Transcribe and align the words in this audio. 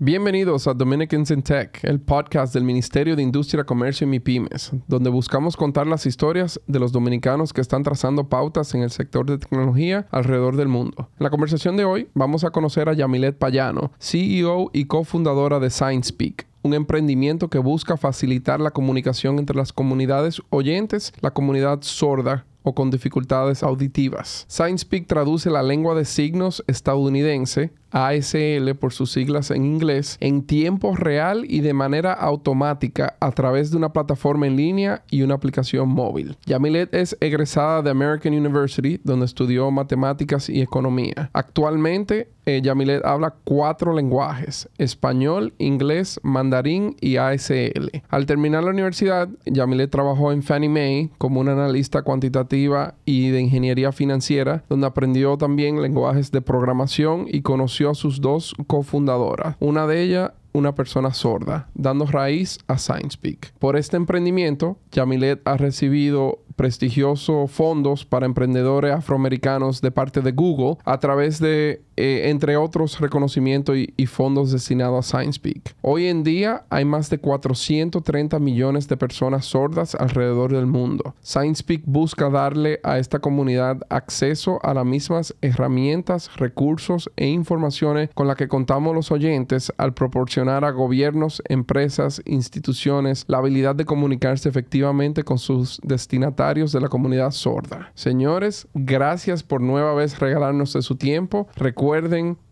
Bienvenidos 0.00 0.68
a 0.68 0.74
Dominicans 0.74 1.32
in 1.32 1.42
Tech, 1.42 1.80
el 1.82 1.98
podcast 1.98 2.54
del 2.54 2.62
Ministerio 2.62 3.16
de 3.16 3.22
Industria, 3.24 3.64
Comercio 3.64 4.06
y 4.06 4.10
MIPIMES, 4.10 4.70
donde 4.86 5.10
buscamos 5.10 5.56
contar 5.56 5.88
las 5.88 6.06
historias 6.06 6.60
de 6.68 6.78
los 6.78 6.92
dominicanos 6.92 7.52
que 7.52 7.60
están 7.60 7.82
trazando 7.82 8.28
pautas 8.28 8.76
en 8.76 8.82
el 8.82 8.92
sector 8.92 9.26
de 9.26 9.38
tecnología 9.38 10.06
alrededor 10.12 10.54
del 10.54 10.68
mundo. 10.68 11.08
En 11.18 11.24
la 11.24 11.30
conversación 11.30 11.76
de 11.76 11.84
hoy 11.84 12.06
vamos 12.14 12.44
a 12.44 12.50
conocer 12.50 12.88
a 12.88 12.92
Yamilet 12.92 13.38
Payano, 13.38 13.90
CEO 13.98 14.70
y 14.72 14.84
cofundadora 14.84 15.58
de 15.58 15.68
SignSpeak, 15.68 16.46
un 16.62 16.74
emprendimiento 16.74 17.50
que 17.50 17.58
busca 17.58 17.96
facilitar 17.96 18.60
la 18.60 18.70
comunicación 18.70 19.40
entre 19.40 19.56
las 19.56 19.72
comunidades 19.72 20.40
oyentes, 20.50 21.12
la 21.22 21.32
comunidad 21.32 21.82
sorda 21.82 22.46
o 22.62 22.74
con 22.74 22.90
dificultades 22.90 23.62
auditivas. 23.62 24.44
SignSpeak 24.48 25.06
traduce 25.06 25.50
la 25.50 25.62
lengua 25.62 25.94
de 25.94 26.04
signos 26.04 26.62
estadounidense 26.66 27.72
ASL 27.90 28.74
por 28.78 28.92
sus 28.92 29.12
siglas 29.12 29.50
en 29.50 29.64
inglés, 29.64 30.16
en 30.20 30.42
tiempo 30.42 30.96
real 30.96 31.44
y 31.48 31.60
de 31.60 31.72
manera 31.72 32.12
automática 32.12 33.16
a 33.20 33.32
través 33.32 33.70
de 33.70 33.76
una 33.76 33.92
plataforma 33.92 34.46
en 34.46 34.56
línea 34.56 35.02
y 35.10 35.22
una 35.22 35.34
aplicación 35.34 35.88
móvil. 35.88 36.36
Yamilet 36.46 36.94
es 36.94 37.16
egresada 37.20 37.82
de 37.82 37.90
American 37.90 38.34
University, 38.34 39.00
donde 39.04 39.26
estudió 39.26 39.70
matemáticas 39.70 40.48
y 40.48 40.60
economía. 40.60 41.30
Actualmente, 41.32 42.28
eh, 42.46 42.62
Yamilet 42.62 43.04
habla 43.04 43.34
cuatro 43.44 43.94
lenguajes, 43.94 44.70
español, 44.78 45.52
inglés, 45.58 46.18
mandarín 46.22 46.96
y 46.98 47.16
ASL. 47.16 48.02
Al 48.08 48.24
terminar 48.24 48.64
la 48.64 48.70
universidad, 48.70 49.28
Yamilet 49.44 49.90
trabajó 49.90 50.32
en 50.32 50.42
Fannie 50.42 50.70
Mae 50.70 51.10
como 51.18 51.40
una 51.40 51.52
analista 51.52 52.02
cuantitativa 52.02 52.94
y 53.04 53.28
de 53.28 53.40
ingeniería 53.40 53.92
financiera, 53.92 54.64
donde 54.68 54.86
aprendió 54.86 55.36
también 55.36 55.82
lenguajes 55.82 56.30
de 56.30 56.40
programación 56.40 57.26
y 57.28 57.42
conoció 57.42 57.77
a 57.86 57.94
sus 57.94 58.20
dos 58.20 58.54
cofundadoras. 58.66 59.56
Una 59.60 59.86
de 59.86 60.02
ellas 60.02 60.32
una 60.52 60.74
persona 60.74 61.12
sorda, 61.14 61.68
dando 61.74 62.06
raíz 62.06 62.58
a 62.66 62.78
SciencePeak. 62.78 63.52
Por 63.58 63.76
este 63.76 63.96
emprendimiento, 63.96 64.78
Yamilet 64.92 65.40
ha 65.46 65.56
recibido 65.56 66.40
prestigiosos 66.56 67.50
fondos 67.50 68.04
para 68.04 68.26
emprendedores 68.26 68.92
afroamericanos 68.92 69.80
de 69.80 69.92
parte 69.92 70.20
de 70.20 70.32
Google 70.32 70.76
a 70.84 70.98
través 70.98 71.38
de, 71.38 71.82
eh, 72.00 72.30
entre 72.30 72.56
otros, 72.56 73.00
reconocimientos 73.00 73.76
y, 73.76 74.06
fondos 74.06 74.52
destinados 74.52 75.12
a 75.12 75.18
SciencePeak. 75.18 75.74
Hoy 75.82 76.06
en 76.06 76.22
día 76.22 76.64
hay 76.70 76.84
más 76.84 77.10
de 77.10 77.18
430 77.18 78.38
millones 78.38 78.86
de 78.86 78.96
personas 78.96 79.46
sordas 79.46 79.96
alrededor 79.96 80.52
del 80.52 80.66
mundo. 80.66 81.16
SciencePeak 81.24 81.82
busca 81.86 82.30
darle 82.30 82.78
a 82.84 82.98
esta 82.98 83.18
comunidad 83.18 83.80
acceso 83.90 84.60
a 84.62 84.74
las 84.74 84.86
mismas 84.86 85.34
herramientas, 85.42 86.30
recursos 86.36 87.10
e 87.16 87.26
informaciones 87.26 88.10
con 88.14 88.28
las 88.28 88.36
que 88.36 88.46
contamos 88.46 88.94
los 88.94 89.10
oyentes 89.10 89.72
al 89.76 89.92
proporcionar 89.92 90.64
a 90.64 90.70
gobiernos, 90.70 91.42
empresas, 91.48 92.22
instituciones 92.26 93.24
la 93.26 93.38
habilidad 93.38 93.74
de 93.74 93.86
comunicarse 93.86 94.48
efectivamente 94.48 95.24
con 95.24 95.38
sus 95.38 95.80
destinatarios 95.82 96.70
de 96.70 96.80
la 96.80 96.88
comunidad 96.88 97.32
sorda. 97.32 97.90
Señores, 97.94 98.68
gracias 98.72 99.42
por 99.42 99.60
nueva 99.60 99.94
vez 99.94 100.20
regalarnos 100.20 100.74
de 100.74 100.82
su 100.82 100.94
tiempo. 100.94 101.48
Recuerden 101.56 101.87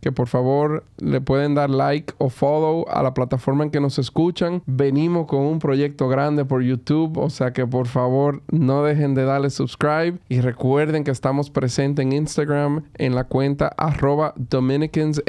que 0.01 0.13
por 0.13 0.29
favor 0.29 0.85
le 0.99 1.21
pueden 1.21 1.55
dar 1.55 1.71
like 1.71 2.15
o 2.19 2.29
follow 2.29 2.87
a 2.89 3.03
la 3.03 3.15
plataforma 3.15 3.65
en 3.65 3.71
que 3.71 3.81
nos 3.81 3.99
escuchan. 3.99 4.63
Venimos 4.67 5.27
con 5.27 5.41
un 5.41 5.59
proyecto 5.59 6.09
grande 6.09 6.45
por 6.45 6.63
YouTube, 6.63 7.19
o 7.19 7.31
sea 7.31 7.53
que 7.53 7.67
por 7.67 7.87
favor 7.87 8.43
no 8.51 8.83
dejen 8.83 9.15
de 9.15 9.25
darle 9.25 9.51
subscribe 9.51 10.19
y 10.29 10.41
recuerden 10.41 11.05
que 11.05 11.11
estamos 11.11 11.51
presentes 11.51 12.05
en 12.05 12.13
Instagram 12.13 12.85
en 12.95 13.15
la 13.15 13.25
cuenta 13.25 13.69
arroba 13.77 14.35
Dominicans. 14.37 15.23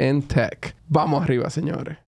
Vamos 0.88 1.22
arriba, 1.22 1.50
señores. 1.50 1.98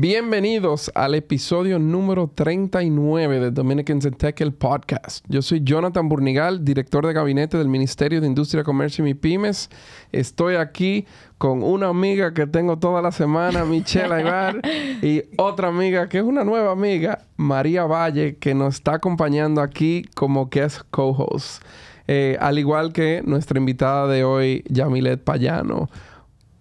Bienvenidos 0.00 0.92
al 0.94 1.16
episodio 1.16 1.80
número 1.80 2.30
39 2.32 3.40
de 3.40 3.50
Dominicans 3.50 4.04
in 4.04 4.12
Tech, 4.12 4.40
el 4.40 4.54
podcast. 4.54 5.26
Yo 5.28 5.42
soy 5.42 5.62
Jonathan 5.64 6.08
Burnigal, 6.08 6.64
director 6.64 7.04
de 7.04 7.12
gabinete 7.12 7.58
del 7.58 7.66
Ministerio 7.66 8.20
de 8.20 8.28
Industria, 8.28 8.62
Comercio 8.62 9.04
y 9.04 9.06
MIPIMES. 9.06 9.70
Estoy 10.12 10.54
aquí 10.54 11.04
con 11.36 11.64
una 11.64 11.88
amiga 11.88 12.32
que 12.32 12.46
tengo 12.46 12.78
toda 12.78 13.02
la 13.02 13.10
semana, 13.10 13.64
Michelle 13.64 14.14
Aybar, 14.14 14.60
y 15.02 15.24
otra 15.36 15.66
amiga 15.66 16.08
que 16.08 16.18
es 16.18 16.24
una 16.24 16.44
nueva 16.44 16.70
amiga, 16.70 17.24
María 17.36 17.84
Valle, 17.84 18.36
que 18.36 18.54
nos 18.54 18.76
está 18.76 18.92
acompañando 18.94 19.60
aquí 19.60 20.04
como 20.14 20.48
guest 20.48 20.82
co-host. 20.92 21.60
Eh, 22.06 22.36
al 22.40 22.60
igual 22.60 22.92
que 22.92 23.20
nuestra 23.26 23.58
invitada 23.58 24.06
de 24.06 24.22
hoy, 24.22 24.62
Yamilet 24.68 25.24
Payano. 25.24 25.90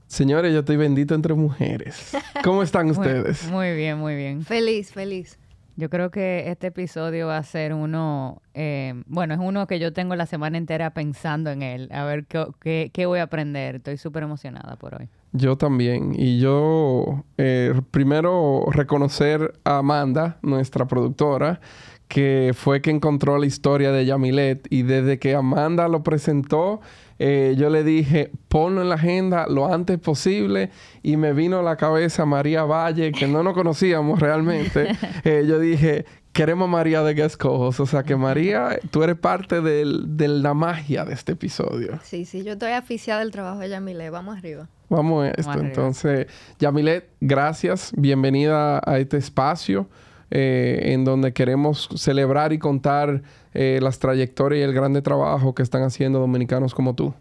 Señores, 0.08 0.54
yo 0.54 0.60
estoy 0.60 0.78
bendito 0.78 1.14
entre 1.16 1.34
mujeres. 1.34 2.16
¿Cómo 2.44 2.64
están 2.64 2.90
ustedes? 2.92 3.50
Muy, 3.52 3.76
bien, 3.76 3.98
muy 3.98 4.16
bien. 4.16 4.44
Feliz, 4.44 4.92
feliz. 4.92 5.38
Yo 5.76 5.92
creo 5.92 6.10
que 6.10 6.50
este 6.50 6.68
episodio 6.68 7.28
va 7.28 7.38
a 7.38 7.44
ser 7.44 7.72
uno, 7.72 8.42
eh, 8.56 8.96
bueno, 9.06 9.36
es 9.36 9.40
uno 9.40 9.68
que 9.68 9.78
yo 9.78 9.94
tengo 9.94 10.16
la 10.16 10.26
semana 10.26 10.58
entera 10.58 10.90
pensando 10.90 11.52
en 11.52 11.62
él, 11.62 11.88
a 11.92 12.04
ver 12.04 12.26
qué, 12.26 12.90
qué, 12.92 13.06
voy 13.06 13.20
a 13.20 13.24
aprender. 13.24 13.76
Estoy 13.76 13.98
súper 13.98 14.24
emocionada 14.24 14.76
por 14.78 14.96
hoy. 14.96 15.08
Yo 15.34 15.56
también. 15.56 16.14
Y 16.16 16.40
yo, 16.40 17.24
eh, 17.38 17.80
primero, 17.92 18.66
reconocer 18.72 19.54
a 19.66 19.78
Amanda, 19.78 20.40
nuestra 20.42 20.88
productora, 20.88 21.60
que 22.08 22.54
fue 22.56 22.82
que 22.82 22.90
encontró 22.90 23.38
la 23.38 23.46
historia 23.46 23.92
de 23.92 24.04
Yamilet. 24.04 24.66
Y 24.72 24.82
desde 24.82 25.20
que 25.20 25.36
Amanda 25.36 25.88
lo 25.88 26.02
presentó, 26.02 26.82
eh, 27.20 27.56
yo 27.58 27.70
le 27.70 27.84
dije, 27.84 28.32
ponlo 28.48 28.82
en 28.82 28.90
la 28.90 28.96
agenda 28.96 29.48
lo 29.48 29.72
antes 29.72 30.00
posible 30.00 30.70
y 31.02 31.18
me 31.18 31.34
vino 31.34 31.60
a 31.60 31.64
la 31.64 31.76
cabeza 31.76 32.26
María 32.26 32.64
Valle, 32.64 33.12
que 33.12 33.28
no 33.28 33.44
nos 33.44 33.54
conocíamos 33.54 34.20
realmente. 34.20 34.88
Eh, 35.24 35.46
yo 35.48 35.60
dije, 35.60 36.06
queremos 36.32 36.68
a 36.68 36.72
María 36.72 37.02
de 37.02 37.14
Guest 37.14 37.44
O 37.44 37.72
sea 37.72 38.04
que 38.04 38.16
María, 38.16 38.80
tú 38.92 39.04
eres 39.04 39.18
parte 39.18 39.62
de 39.62 40.28
la 40.28 40.54
magia 40.54 41.06
de 41.06 41.14
este 41.14 41.34
episodio. 41.34 42.00
Sí, 42.04 42.26
sí, 42.26 42.44
yo 42.44 42.54
estoy 42.54 42.72
aficiada 42.72 43.22
del 43.22 43.32
trabajo 43.32 43.60
de 43.60 43.70
Yamilet. 43.70 44.12
Vamos 44.12 44.38
arriba. 44.38 44.70
Vamos 44.90 45.26
a 45.26 45.32
esto. 45.32 45.60
Entonces, 45.60 46.28
Yamilet, 46.60 47.10
gracias. 47.20 47.92
Bienvenida 47.96 48.80
a 48.86 49.00
este 49.00 49.18
espacio. 49.18 49.88
Eh, 50.30 50.92
en 50.92 51.06
donde 51.06 51.32
queremos 51.32 51.88
celebrar 51.96 52.52
y 52.52 52.60
contar 52.60 53.22
eh, 53.60 53.80
las 53.82 53.98
trayectorias 53.98 54.60
y 54.60 54.64
el 54.64 54.72
grande 54.72 55.02
trabajo 55.02 55.56
que 55.56 55.64
están 55.64 55.82
haciendo 55.82 56.20
dominicanos 56.20 56.76
como 56.76 56.94
tú. 56.94 57.16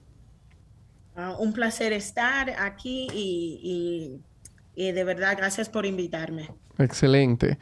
Ah, 1.17 1.35
un 1.39 1.55
placer 1.55 1.95
estar 1.95 2.51
aquí 2.59 3.09
y, 3.11 4.21
de 4.77 5.05
verdad 5.05 5.35
gracias 5.35 5.71
por 5.71 5.87
invitarme. 5.87 6.51
Excelente. 6.77 7.57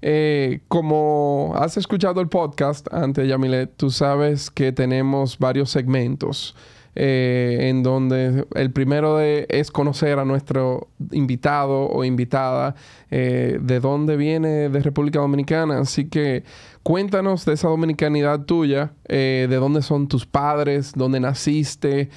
Eh, 0.00 0.60
como 0.68 1.52
has 1.54 1.76
escuchado 1.76 2.22
el 2.22 2.28
podcast 2.28 2.90
antes, 2.94 3.28
Yamilet, 3.28 3.76
tú 3.76 3.90
sabes 3.90 4.50
que 4.50 4.72
tenemos 4.72 5.38
varios 5.38 5.68
segmentos. 5.68 6.56
Eh, 6.96 7.70
en 7.70 7.82
donde 7.82 8.46
el 8.54 8.70
primero 8.70 9.16
de, 9.16 9.46
es 9.48 9.72
conocer 9.72 10.20
a 10.20 10.24
nuestro 10.24 10.86
invitado 11.10 11.88
o 11.88 12.04
invitada 12.04 12.76
eh, 13.10 13.58
de 13.60 13.80
dónde 13.80 14.16
viene 14.16 14.68
de 14.68 14.80
República 14.80 15.18
Dominicana. 15.18 15.80
Así 15.80 16.08
que 16.08 16.44
cuéntanos 16.84 17.44
de 17.44 17.54
esa 17.54 17.66
dominicanidad 17.66 18.44
tuya, 18.44 18.92
eh, 19.08 19.48
de 19.50 19.56
dónde 19.56 19.82
son 19.82 20.06
tus 20.06 20.24
padres, 20.24 20.92
dónde 20.94 21.18
naciste, 21.18 22.10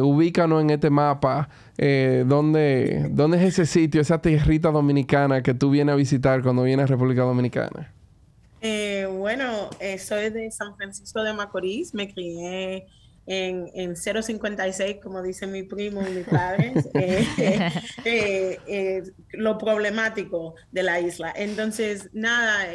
ubícanos 0.00 0.62
en 0.62 0.70
este 0.70 0.88
mapa. 0.88 1.50
¿dónde, 1.76 3.08
¿Dónde 3.10 3.36
es 3.36 3.44
ese 3.44 3.66
sitio, 3.66 4.00
esa 4.00 4.20
tierrita 4.20 4.70
dominicana 4.70 5.42
que 5.42 5.54
tú 5.54 5.70
vienes 5.70 5.92
a 5.92 5.96
visitar 5.96 6.42
cuando 6.42 6.62
vienes 6.62 6.84
a 6.84 6.86
República 6.86 7.22
Dominicana? 7.22 7.92
bueno, 9.12 9.68
soy 9.98 10.30
de 10.30 10.50
San 10.50 10.74
Francisco 10.76 11.22
de 11.22 11.34
Macorís, 11.34 11.92
me 11.94 12.12
crié 12.12 12.86
en, 13.28 13.70
en 13.74 13.94
0.56, 13.94 15.00
como 15.00 15.22
dice 15.22 15.46
mi 15.46 15.62
primo 15.62 16.00
y 16.00 16.10
mi 16.10 16.22
padre, 16.22 16.72
eh, 16.94 17.26
eh, 18.04 18.58
eh, 18.66 19.02
lo 19.32 19.58
problemático 19.58 20.54
de 20.72 20.82
la 20.82 20.98
isla. 20.98 21.32
Entonces, 21.36 22.08
nada, 22.14 22.66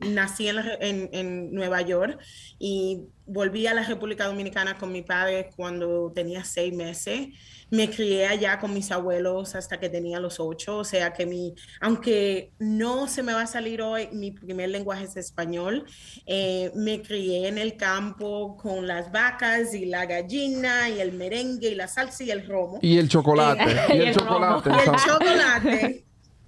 nací 0.00 0.48
en, 0.48 0.58
en, 0.80 1.08
en 1.12 1.54
Nueva 1.54 1.80
York 1.82 2.18
y 2.58 3.04
volví 3.24 3.68
a 3.68 3.74
la 3.74 3.84
República 3.84 4.26
Dominicana 4.26 4.76
con 4.76 4.90
mi 4.90 5.02
padre 5.02 5.50
cuando 5.54 6.12
tenía 6.12 6.42
seis 6.42 6.74
meses. 6.74 7.28
Me 7.74 7.90
crié 7.90 8.26
allá 8.26 8.60
con 8.60 8.72
mis 8.72 8.92
abuelos 8.92 9.56
hasta 9.56 9.80
que 9.80 9.88
tenía 9.88 10.20
los 10.20 10.38
ocho. 10.38 10.78
O 10.78 10.84
sea 10.84 11.12
que 11.12 11.26
mi, 11.26 11.54
aunque 11.80 12.52
no 12.60 13.08
se 13.08 13.24
me 13.24 13.34
va 13.34 13.42
a 13.42 13.46
salir 13.46 13.82
hoy, 13.82 14.08
mi 14.12 14.30
primer 14.30 14.68
lenguaje 14.68 15.04
es 15.04 15.16
español. 15.16 15.84
Eh, 16.24 16.70
me 16.76 17.02
crié 17.02 17.48
en 17.48 17.58
el 17.58 17.76
campo 17.76 18.56
con 18.56 18.86
las 18.86 19.10
vacas 19.10 19.74
y 19.74 19.86
la 19.86 20.06
gallina 20.06 20.88
y 20.88 21.00
el 21.00 21.12
merengue 21.12 21.70
y 21.70 21.74
la 21.74 21.88
salsa 21.88 22.22
y 22.22 22.30
el 22.30 22.46
romo. 22.46 22.78
Y 22.80 22.98
el 22.98 23.08
chocolate. 23.08 23.64
y, 23.92 24.00
el, 24.02 24.14
chocolate. 24.14 24.70
Y 24.70 24.88
el 24.88 24.96
chocolate. 24.96 26.04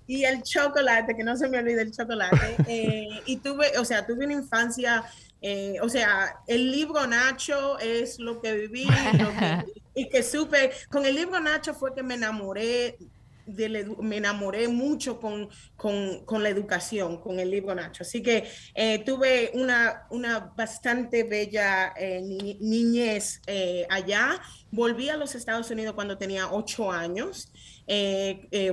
y 0.06 0.24
el 0.24 0.42
chocolate, 0.44 1.16
que 1.16 1.24
no 1.24 1.36
se 1.36 1.48
me 1.48 1.58
olvide 1.58 1.82
el 1.82 1.90
chocolate. 1.90 2.56
Eh, 2.68 3.08
y 3.26 3.38
tuve, 3.38 3.76
o 3.78 3.84
sea, 3.84 4.06
tuve 4.06 4.24
una 4.24 4.34
infancia 4.34 5.04
eh, 5.48 5.76
o 5.80 5.88
sea, 5.88 6.40
el 6.48 6.72
libro 6.72 7.06
Nacho 7.06 7.78
es 7.78 8.18
lo 8.18 8.40
que 8.40 8.52
viví 8.52 8.88
y 9.94 10.08
que 10.08 10.24
supe. 10.24 10.72
Con 10.90 11.06
el 11.06 11.14
libro 11.14 11.38
Nacho 11.38 11.72
fue 11.72 11.94
que 11.94 12.02
me 12.02 12.14
enamoré 12.14 12.98
me 13.46 14.16
enamoré 14.16 14.66
mucho 14.66 15.20
con, 15.20 15.48
con, 15.76 16.42
la 16.42 16.48
educación, 16.48 17.20
con 17.20 17.38
el 17.38 17.48
libro 17.48 17.76
Nacho. 17.76 18.02
Así 18.02 18.20
que 18.20 18.42
eh, 18.74 19.04
tuve 19.04 19.52
una, 19.54 20.08
una 20.10 20.52
bastante 20.56 21.22
bella 21.22 21.94
eh, 21.96 22.20
niñez 22.58 23.40
allá. 23.88 24.40
Volví 24.72 25.10
a 25.10 25.16
los 25.16 25.36
Estados 25.36 25.70
Unidos 25.70 25.94
cuando 25.94 26.18
tenía 26.18 26.50
ocho 26.50 26.90
años. 26.90 27.52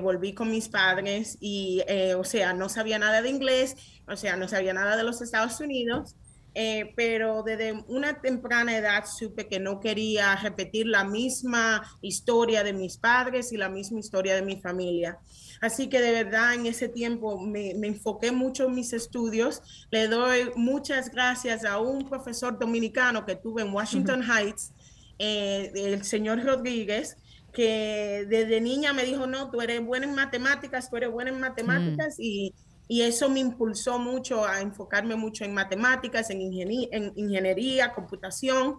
volví 0.02 0.34
con 0.34 0.50
mis 0.50 0.70
padres 0.70 1.38
y, 1.40 1.84
o 2.18 2.24
sea, 2.24 2.54
no 2.54 2.68
sabía 2.68 2.98
nada 2.98 3.22
de 3.22 3.30
inglés, 3.30 3.76
o 4.08 4.16
sea, 4.16 4.38
no 4.38 4.48
sabía 4.48 4.74
nada 4.74 4.98
de 4.98 5.04
los 5.04 5.22
Estados 5.22 5.60
Unidos. 5.60 6.16
Eh, 6.56 6.94
pero 6.96 7.42
desde 7.42 7.84
una 7.88 8.22
temprana 8.22 8.78
edad 8.78 9.06
supe 9.06 9.48
que 9.48 9.60
no 9.60 9.80
quería 9.80 10.36
repetir 10.36 10.86
la 10.86 11.04
misma 11.04 11.82
historia 12.02 12.64
de 12.64 12.74
mis 12.74 12.98
padres 12.98 13.52
y 13.52 13.58
la 13.58 13.70
misma 13.70 14.00
historia 14.00 14.36
de 14.36 14.44
mi 14.44 14.62
familia. 14.62 15.18
Así 15.62 15.88
que 15.90 16.00
de 16.00 16.12
verdad 16.12 16.54
en 16.54 16.68
ese 16.68 16.90
tiempo 16.90 17.40
me, 17.40 17.72
enfoqué 17.72 18.32
mucho 18.32 18.66
en 18.66 18.76
mis 18.76 18.94
estudios. 18.94 19.62
Le 19.90 20.08
doy 20.08 20.52
muchas 20.56 21.10
gracias 21.10 21.66
a 21.66 21.80
un 21.80 22.08
profesor 22.08 22.60
dominicano 22.60 23.26
que 23.26 23.36
tuve 23.36 23.64
en 23.64 23.74
Washington 23.74 24.22
Heights, 24.22 24.74
eh, 25.18 25.72
el 25.74 26.04
señor 26.04 26.44
Rodríguez, 26.44 27.18
que 27.52 28.26
desde 28.30 28.62
niña 28.62 28.94
me 28.94 29.06
dijo, 29.06 29.26
no, 29.26 29.50
tú 29.50 29.62
eres 29.62 29.84
buena 29.84 30.06
en 30.06 30.16
matemáticas, 30.16 30.90
tú 30.90 30.98
eres 30.98 31.12
buena 31.12 31.32
en 31.32 31.40
matemáticas 31.40 32.16
y 32.20 32.54
y 32.88 33.02
eso 33.02 33.30
me 33.30 33.40
impulsó 33.40 33.98
mucho 33.98 34.46
a 34.46 34.62
enfocarme 34.62 35.16
mucho 35.16 35.46
en 35.46 35.54
matemáticas, 35.54 36.30
en, 36.30 36.42
ingeniería, 36.42 37.94
computación. 37.94 38.78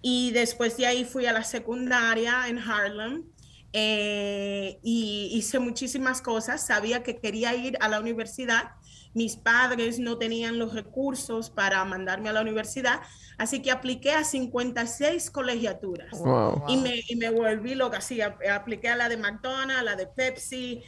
Y 0.00 0.30
después 0.32 0.76
de 0.76 0.86
ahí 0.86 1.04
fui 1.04 1.26
a 1.26 1.32
la 1.32 1.44
secundaria 1.44 2.48
en 2.48 2.58
Harlem 2.58 3.24
eh, 3.72 4.78
y 4.82 5.30
hice 5.32 5.58
muchísimas 5.58 6.22
cosas. 6.22 6.66
Sabía 6.66 7.02
que 7.02 7.16
quería 7.16 7.54
ir 7.54 7.76
a 7.80 7.88
la 7.88 8.00
universidad. 8.00 8.70
Mis 9.12 9.36
padres 9.36 9.98
no 9.98 10.18
tenían 10.18 10.58
los 10.58 10.74
recursos 10.74 11.50
para 11.50 11.84
mandarme 11.84 12.28
a 12.28 12.34
la 12.34 12.42
universidad, 12.42 13.00
así 13.38 13.62
que 13.62 13.70
apliqué 13.70 14.12
a 14.12 14.24
56 14.24 15.30
colegiaturas 15.30 16.20
Y, 16.68 16.76
me, 16.76 17.02
y, 17.08 17.16
me, 17.16 17.30
volví 17.30 17.74
loca. 17.74 18.02
Sí, 18.02 18.20
apliqué 18.20 18.90
a 18.90 18.96
la 18.96 19.08
de 19.08 19.16
McDonald's, 19.16 19.80
a 19.80 19.82
la 19.82 19.96
de 19.96 20.06
Pepsi, 20.06 20.82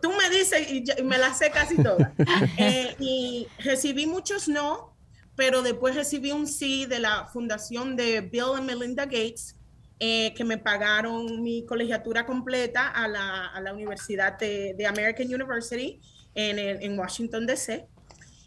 Tú, 0.00 0.12
me 0.12 0.30
dices 0.30 0.70
y, 0.70 1.02
me 1.02 1.18
las 1.18 1.38
sé 1.38 1.50
casi 1.50 1.76
todas. 1.82 2.10
Eh, 2.58 2.94
y 2.98 3.48
recibí 3.58 4.06
muchos 4.06 4.48
no, 4.48 4.94
pero 5.36 5.62
después 5.62 5.94
recibí 5.94 6.30
un 6.32 6.46
sí 6.46 6.86
de 6.86 7.00
la 7.00 7.26
fundación 7.26 7.96
de 7.96 8.20
Bill 8.20 8.58
y 8.58 8.62
Melinda 8.62 9.04
Gates, 9.04 9.56
eh, 9.98 10.32
que 10.34 10.44
me 10.44 10.58
pagaron 10.58 11.42
mi 11.42 11.64
colegiatura 11.66 12.26
completa 12.26 12.88
a 12.88 13.08
la, 13.08 13.46
a 13.46 13.60
la 13.60 13.72
Universidad 13.72 14.38
de, 14.38 14.74
de, 14.76 14.86
American 14.86 15.26
University 15.32 16.00
en, 16.34 16.58
en 16.58 16.98
Washington, 16.98 17.46
D.C. 17.46 17.86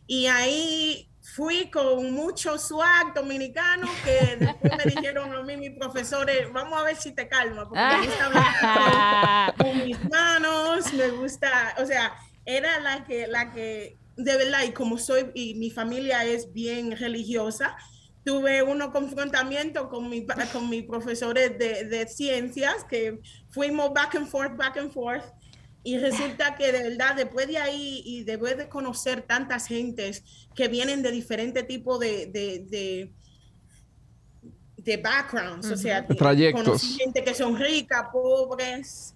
Y 0.07 0.27
ahí 0.27 1.09
fui 1.37 1.69
con 1.69 2.11
mucho 2.13 2.57
swag 2.57 3.13
dominicano 3.13 3.87
que 4.03 4.37
después 4.39 4.73
me 4.75 4.91
dijeron 4.91 5.31
a 5.31 5.43
mí 5.43 5.55
mis 5.55 5.77
profesores, 5.77 6.51
vamos 6.51 6.79
a 6.79 6.83
ver 6.83 6.95
si 6.95 7.11
te 7.11 7.27
calma, 7.27 7.69
porque 7.69 7.79
me 7.79 8.07
gusta 8.07 8.25
hablar 8.25 9.55
con, 9.57 9.85
mis 9.85 10.09
manos, 10.09 10.91
me 10.93 11.09
gusta, 11.11 11.75
o 11.77 11.85
sea, 11.85 12.15
era 12.43 12.79
la 12.79 13.05
que, 13.05 13.27
la 13.27 13.51
que, 13.51 13.99
de 14.15 14.35
verdad, 14.35 14.63
y 14.67 14.71
como 14.71 14.97
soy, 14.97 15.29
y 15.35 15.53
mi 15.53 15.69
familia 15.69 16.25
es 16.25 16.51
bien 16.51 16.97
religiosa, 16.97 17.77
tuve 18.25 18.63
unos 18.63 18.89
confrontamientos 18.89 19.89
con, 19.89 20.09
mi, 20.09 20.25
con 20.25 20.69
mis 20.71 20.85
profesores 20.85 21.55
de, 21.59 21.83
de 21.83 22.07
ciencias, 22.07 22.83
que 22.85 23.19
fuimos 23.51 23.93
back 23.93 24.15
and 24.15 24.27
forth, 24.27 24.57
back 24.57 24.77
and 24.77 24.91
forth, 24.91 25.23
y 25.87 25.97
resulta 25.99 26.53
que 26.55 26.73
de 26.73 26.89
verdad, 26.89 27.15
después 27.15 27.47
de 27.47 27.59
ahí 27.59 28.01
y 28.03 28.25
después 28.25 28.57
de 28.57 28.67
conocer 28.67 29.21
tantas 29.21 29.67
gentes 29.67 30.21
que 30.53 30.67
vienen 30.67 31.01
de 31.01 31.11
diferentes 31.11 31.65
tipos 31.65 31.97
de, 31.97 32.25
de, 32.25 33.09
de, 34.75 34.97
backgrounds, 34.97 35.71
o 35.71 35.77
sea, 35.77 36.05
trayectos. 36.05 36.97
gente 36.97 37.23
que 37.23 37.33
son 37.33 37.57
ricas, 37.57 38.07
pobres, 38.11 39.15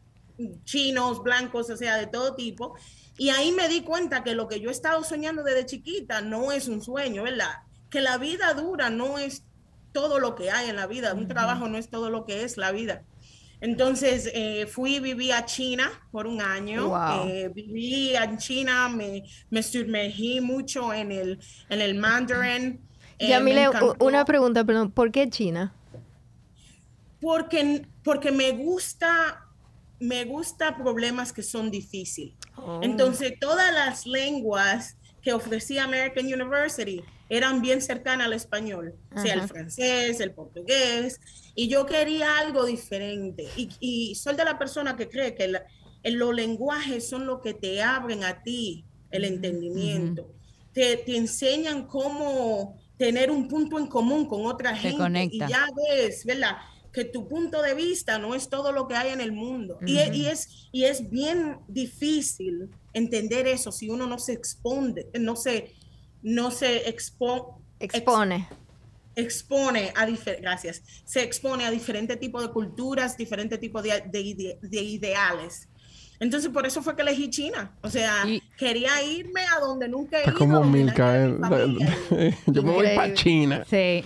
chinos, 0.63 1.21
blancos, 1.21 1.69
o 1.69 1.75
sea, 1.75 1.97
de 1.97 2.07
todo 2.07 2.35
tipo. 2.35 2.73
Y 3.17 3.31
ahí 3.31 3.51
me 3.51 3.67
di 3.67 3.81
cuenta 3.81 4.23
que 4.23 4.33
lo 4.33 4.47
que 4.47 4.61
yo 4.61 4.69
he 4.69 4.71
estado 4.71 5.03
soñando 5.03 5.43
desde 5.43 5.65
chiquita 5.65 6.21
no 6.21 6.53
es 6.53 6.69
un 6.69 6.81
sueño, 6.81 7.23
¿verdad? 7.23 7.51
Que 7.89 7.99
la 7.99 8.17
vida 8.17 8.53
dura 8.53 8.89
no 8.89 9.17
es 9.17 9.43
todo 9.91 10.19
lo 10.19 10.35
que 10.35 10.51
hay 10.51 10.69
en 10.69 10.77
la 10.77 10.87
vida, 10.87 11.13
un 11.15 11.27
trabajo 11.27 11.67
no 11.67 11.77
es 11.77 11.89
todo 11.89 12.09
lo 12.09 12.25
que 12.25 12.45
es 12.45 12.55
la 12.55 12.71
vida. 12.71 13.03
Entonces 13.61 14.27
eh, 14.33 14.65
fui, 14.65 14.99
viví 14.99 15.31
a 15.31 15.45
China 15.45 15.89
por 16.11 16.25
un 16.25 16.41
año. 16.41 16.91
Eh, 17.27 17.51
viví 17.53 18.15
en 18.15 18.37
China, 18.39 18.89
me, 18.89 19.23
me 19.51 19.61
sumergí 19.61 20.41
mucho 20.41 20.91
en 20.91 21.11
el, 21.11 21.39
en 21.69 21.79
el 21.79 21.95
mandarin. 21.95 22.81
Eh, 23.19 23.29
Yamile, 23.29 23.69
una 23.99 24.25
pregunta, 24.25 24.65
perdón, 24.65 24.91
¿por 24.91 25.11
qué 25.11 25.29
China? 25.29 25.71
Porque, 27.21 27.85
porque 28.03 28.31
me 28.31 28.51
gusta, 28.51 29.45
me 29.99 30.25
gusta 30.25 30.75
problemas 30.75 31.31
que 31.31 31.43
son 31.43 31.69
difíciles. 31.69 32.33
Oh. 32.55 32.79
Entonces, 32.81 33.35
todas 33.39 33.71
las 33.71 34.07
lenguas 34.07 34.97
que 35.21 35.33
ofrecía 35.33 35.83
American 35.83 36.25
University 36.25 37.03
eran 37.31 37.61
bien 37.61 37.81
cercanas 37.81 38.27
al 38.27 38.33
español, 38.33 38.93
o 39.15 39.21
sea, 39.21 39.35
el 39.35 39.43
francés, 39.43 40.19
el 40.19 40.33
portugués, 40.33 41.21
y 41.55 41.69
yo 41.69 41.85
quería 41.85 42.39
algo 42.39 42.65
diferente. 42.65 43.47
Y, 43.55 44.13
soy 44.15 44.35
de 44.35 44.43
la 44.43 44.59
persona 44.59 44.97
que 44.97 45.07
cree 45.07 45.33
que 45.33 45.49
los 46.11 46.35
lenguajes 46.35 47.07
son 47.07 47.25
lo 47.25 47.39
que 47.39 47.53
te 47.53 47.81
abren 47.81 48.25
a 48.25 48.43
ti 48.43 48.83
el 49.11 49.23
entendimiento. 49.23 50.29
te, 50.73 50.97
te, 50.97 51.15
enseñan 51.15 51.87
cómo 51.87 52.77
tener 52.97 53.31
un 53.31 53.47
punto 53.47 53.79
en 53.79 53.87
común 53.87 54.25
con 54.25 54.45
otra 54.45 54.75
gente. 54.75 55.29
Y 55.31 55.39
ya 55.39 55.65
ves, 55.89 56.25
¿verdad? 56.25 56.57
Que 56.91 57.05
tu 57.05 57.29
punto 57.29 57.61
de 57.61 57.75
vista 57.75 58.19
no 58.19 58.35
es 58.35 58.49
todo 58.49 58.73
lo 58.73 58.89
que 58.89 58.95
hay 58.95 59.13
en 59.13 59.21
el 59.21 59.31
mundo. 59.31 59.79
y, 59.85 60.01
y, 60.11 60.25
es, 60.25 60.67
y 60.73 60.83
es 60.83 61.09
bien 61.09 61.59
difícil 61.69 62.69
entender 62.93 63.47
eso 63.47 63.71
si 63.71 63.89
uno 63.89 64.05
no 64.05 64.19
se 64.19 64.33
expone, 64.33 65.05
no 65.17 65.37
se 65.37 65.73
no 66.23 66.51
se 66.51 66.87
expone. 66.87 68.47
expone 69.15 69.93
a 69.95 70.05
gracias, 70.41 70.83
se 71.05 71.23
expone 71.23 71.65
a 71.65 71.71
diferentes 71.71 72.19
tipos 72.19 72.41
de 72.41 72.49
culturas, 72.49 73.17
diferentes 73.17 73.59
tipos 73.59 73.83
de, 73.83 74.57
de, 74.61 74.81
ideales. 74.81 75.67
Entonces, 76.19 76.51
por 76.51 76.67
eso 76.67 76.83
fue 76.83 76.95
que 76.95 77.01
elegí 77.01 77.31
China. 77.31 77.71
O 77.81 77.89
sea, 77.89 78.25
quería 78.55 79.01
irme 79.03 79.41
a 79.41 79.59
donde 79.59 79.87
nunca 79.87 80.19
he 80.19 80.23
ido. 80.23 80.37
como 80.37 80.63
Milka. 80.63 81.25
Eh, 81.25 82.35
yo 82.45 82.61
me 82.61 82.71
voy 82.71 82.87
para 82.95 83.13
China. 83.13 83.63
Sí. 83.67 84.03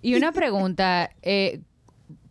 Y 0.00 0.14
una 0.14 0.30
pregunta. 0.30 1.10
Eh, 1.22 1.60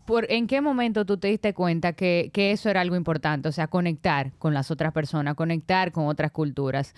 ¿Por, 0.05 0.31
¿En 0.31 0.45
qué 0.48 0.62
momento 0.62 1.03
tú 1.03 1.17
te 1.17 1.27
diste 1.27 1.53
cuenta 1.53 1.93
que, 1.93 2.29
que 2.31 2.51
eso 2.51 2.69
era 2.69 2.79
algo 2.79 2.95
importante? 2.95 3.50
O 3.50 3.51
sea, 3.51 3.67
conectar 3.67 4.31
con 4.38 4.53
las 4.53 4.71
otras 4.71 4.93
personas, 4.93 5.36
conectar 5.36 5.91
con 5.91 6.07
otras 6.07 6.31
culturas. 6.31 6.93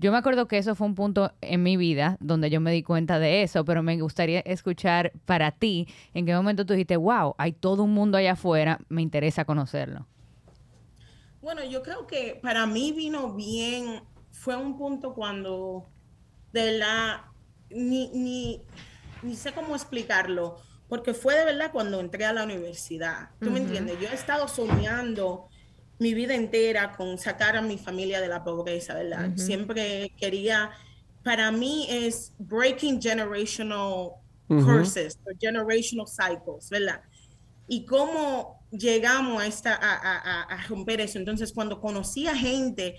Yo 0.00 0.12
me 0.12 0.18
acuerdo 0.18 0.46
que 0.46 0.58
eso 0.58 0.76
fue 0.76 0.86
un 0.86 0.94
punto 0.94 1.32
en 1.40 1.64
mi 1.64 1.76
vida 1.76 2.18
donde 2.20 2.50
yo 2.50 2.60
me 2.60 2.70
di 2.70 2.84
cuenta 2.84 3.18
de 3.18 3.42
eso, 3.42 3.64
pero 3.64 3.82
me 3.82 4.00
gustaría 4.00 4.38
escuchar 4.40 5.10
para 5.24 5.50
ti 5.50 5.88
en 6.14 6.24
qué 6.24 6.34
momento 6.34 6.64
tú 6.64 6.74
dijiste, 6.74 6.96
wow, 6.96 7.34
hay 7.36 7.52
todo 7.52 7.82
un 7.82 7.94
mundo 7.94 8.16
allá 8.16 8.32
afuera, 8.32 8.78
me 8.88 9.02
interesa 9.02 9.44
conocerlo. 9.44 10.06
Bueno, 11.40 11.64
yo 11.64 11.82
creo 11.82 12.06
que 12.06 12.38
para 12.40 12.64
mí 12.66 12.92
vino 12.92 13.34
bien, 13.34 14.02
fue 14.30 14.54
un 14.54 14.76
punto 14.78 15.14
cuando 15.14 15.88
de 16.52 16.78
la, 16.78 17.32
ni, 17.68 18.08
ni, 18.10 18.62
ni 19.24 19.34
sé 19.34 19.50
cómo 19.52 19.74
explicarlo, 19.74 20.58
porque 20.88 21.12
fue 21.12 21.34
de 21.34 21.44
verdad 21.44 21.72
cuando 21.72 21.98
entré 21.98 22.24
a 22.24 22.32
la 22.32 22.44
universidad. 22.44 23.30
¿Tú 23.40 23.50
me 23.50 23.58
entiendes? 23.58 23.98
Yo 24.00 24.06
he 24.06 24.14
estado 24.14 24.46
soñando 24.46 25.48
mi 25.98 26.14
vida 26.14 26.34
entera 26.34 26.92
con 26.96 27.18
sacar 27.18 27.56
a 27.56 27.62
mi 27.62 27.76
familia 27.76 28.20
de 28.20 28.28
la 28.28 28.44
pobreza, 28.44 28.94
¿verdad? 28.94 29.30
Siempre 29.36 30.12
quería, 30.16 30.70
para 31.24 31.50
mí 31.50 31.86
es 31.90 32.32
breaking 32.38 33.02
generational 33.02 34.12
curses, 34.46 35.18
generational 35.40 36.06
cycles, 36.06 36.70
¿verdad? 36.70 37.02
Y 37.66 37.84
cómo 37.84 38.64
llegamos 38.70 39.42
a, 39.42 39.46
esta, 39.46 39.74
a, 39.74 40.42
a, 40.42 40.66
romper 40.68 41.00
eso. 41.00 41.18
Entonces, 41.18 41.52
cuando 41.52 41.80
conocí 41.80 42.26
a 42.28 42.36
gente 42.36 42.96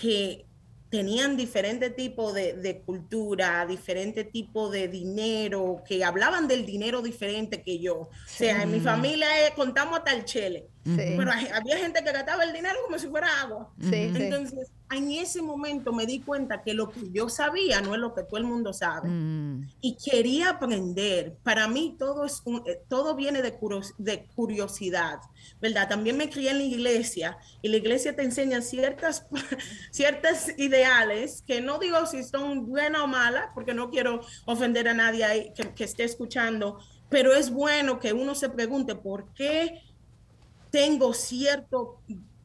que 0.00 0.46
tenían 0.88 1.36
diferente 1.36 1.90
tipo 1.90 2.32
de, 2.32 2.54
de, 2.54 2.80
cultura, 2.80 3.64
diferente 3.66 4.24
tipo 4.24 4.70
de 4.70 4.88
dinero, 4.88 5.82
que 5.86 6.02
hablaban 6.02 6.48
del 6.48 6.64
dinero 6.66 7.02
diferente 7.02 7.62
que 7.62 7.78
yo. 7.78 7.94
O 7.96 8.10
sea, 8.26 8.62
en 8.62 8.72
mi 8.72 8.80
familia 8.80 9.46
eh, 9.46 9.52
contamos 9.54 9.98
hasta 9.98 10.14
el 10.14 10.24
chele 10.24 10.69
Pero 10.82 11.30
había 11.54 11.76
gente 11.76 12.02
que 12.02 12.12
gastaba 12.12 12.42
el 12.44 12.52
dinero 12.52 12.76
como 12.84 12.98
si 12.98 13.06
fuera 13.08 13.42
agua. 13.42 13.70
Sí, 13.80 14.10
Entonces, 14.14 14.70
en 14.90 15.10
ese 15.12 15.42
momento 15.42 15.92
me 15.92 16.06
di 16.06 16.20
cuenta 16.20 16.62
que 16.62 16.72
lo 16.72 16.90
que 16.90 17.10
yo 17.12 17.28
sabía 17.28 17.80
no 17.80 17.94
es 17.94 18.00
lo 18.00 18.14
que 18.14 18.22
todo 18.22 18.38
el 18.38 18.44
mundo 18.44 18.72
sabe. 18.72 19.08
Mm. 19.08 19.68
Y 19.82 19.96
quería 19.96 20.50
aprender. 20.50 21.36
Para 21.42 21.68
mí 21.68 21.96
todo, 21.98 22.24
es 22.24 22.42
eh, 22.66 22.80
todo 22.88 23.14
viene 23.14 23.42
de, 23.42 23.54
de 23.98 24.26
curiosidad, 24.34 25.20
¿verdad? 25.60 25.88
También 25.88 26.16
me 26.16 26.30
crié 26.30 26.50
en 26.50 26.58
la 26.58 26.64
iglesia 26.64 27.38
y 27.60 27.68
la 27.68 27.76
iglesia 27.76 28.16
te 28.16 28.22
enseña 28.22 28.62
ciertas, 28.62 29.26
ciertas 29.90 30.58
ideales 30.58 31.42
que 31.46 31.60
no 31.60 31.78
digo 31.78 32.06
si 32.06 32.24
son 32.24 32.66
buenas 32.66 33.02
o 33.02 33.06
malas, 33.06 33.50
porque 33.54 33.74
no 33.74 33.90
quiero 33.90 34.22
ofender 34.46 34.88
a 34.88 34.94
nadie 34.94 35.24
ahí 35.24 35.52
que, 35.54 35.74
que 35.74 35.84
esté 35.84 36.04
escuchando, 36.04 36.78
pero 37.10 37.34
es 37.34 37.50
bueno 37.50 37.98
que 37.98 38.12
uno 38.12 38.34
se 38.34 38.48
pregunte 38.48 38.94
por 38.94 39.32
qué 39.34 39.82
tengo 40.70 41.12
cierto, 41.14 42.00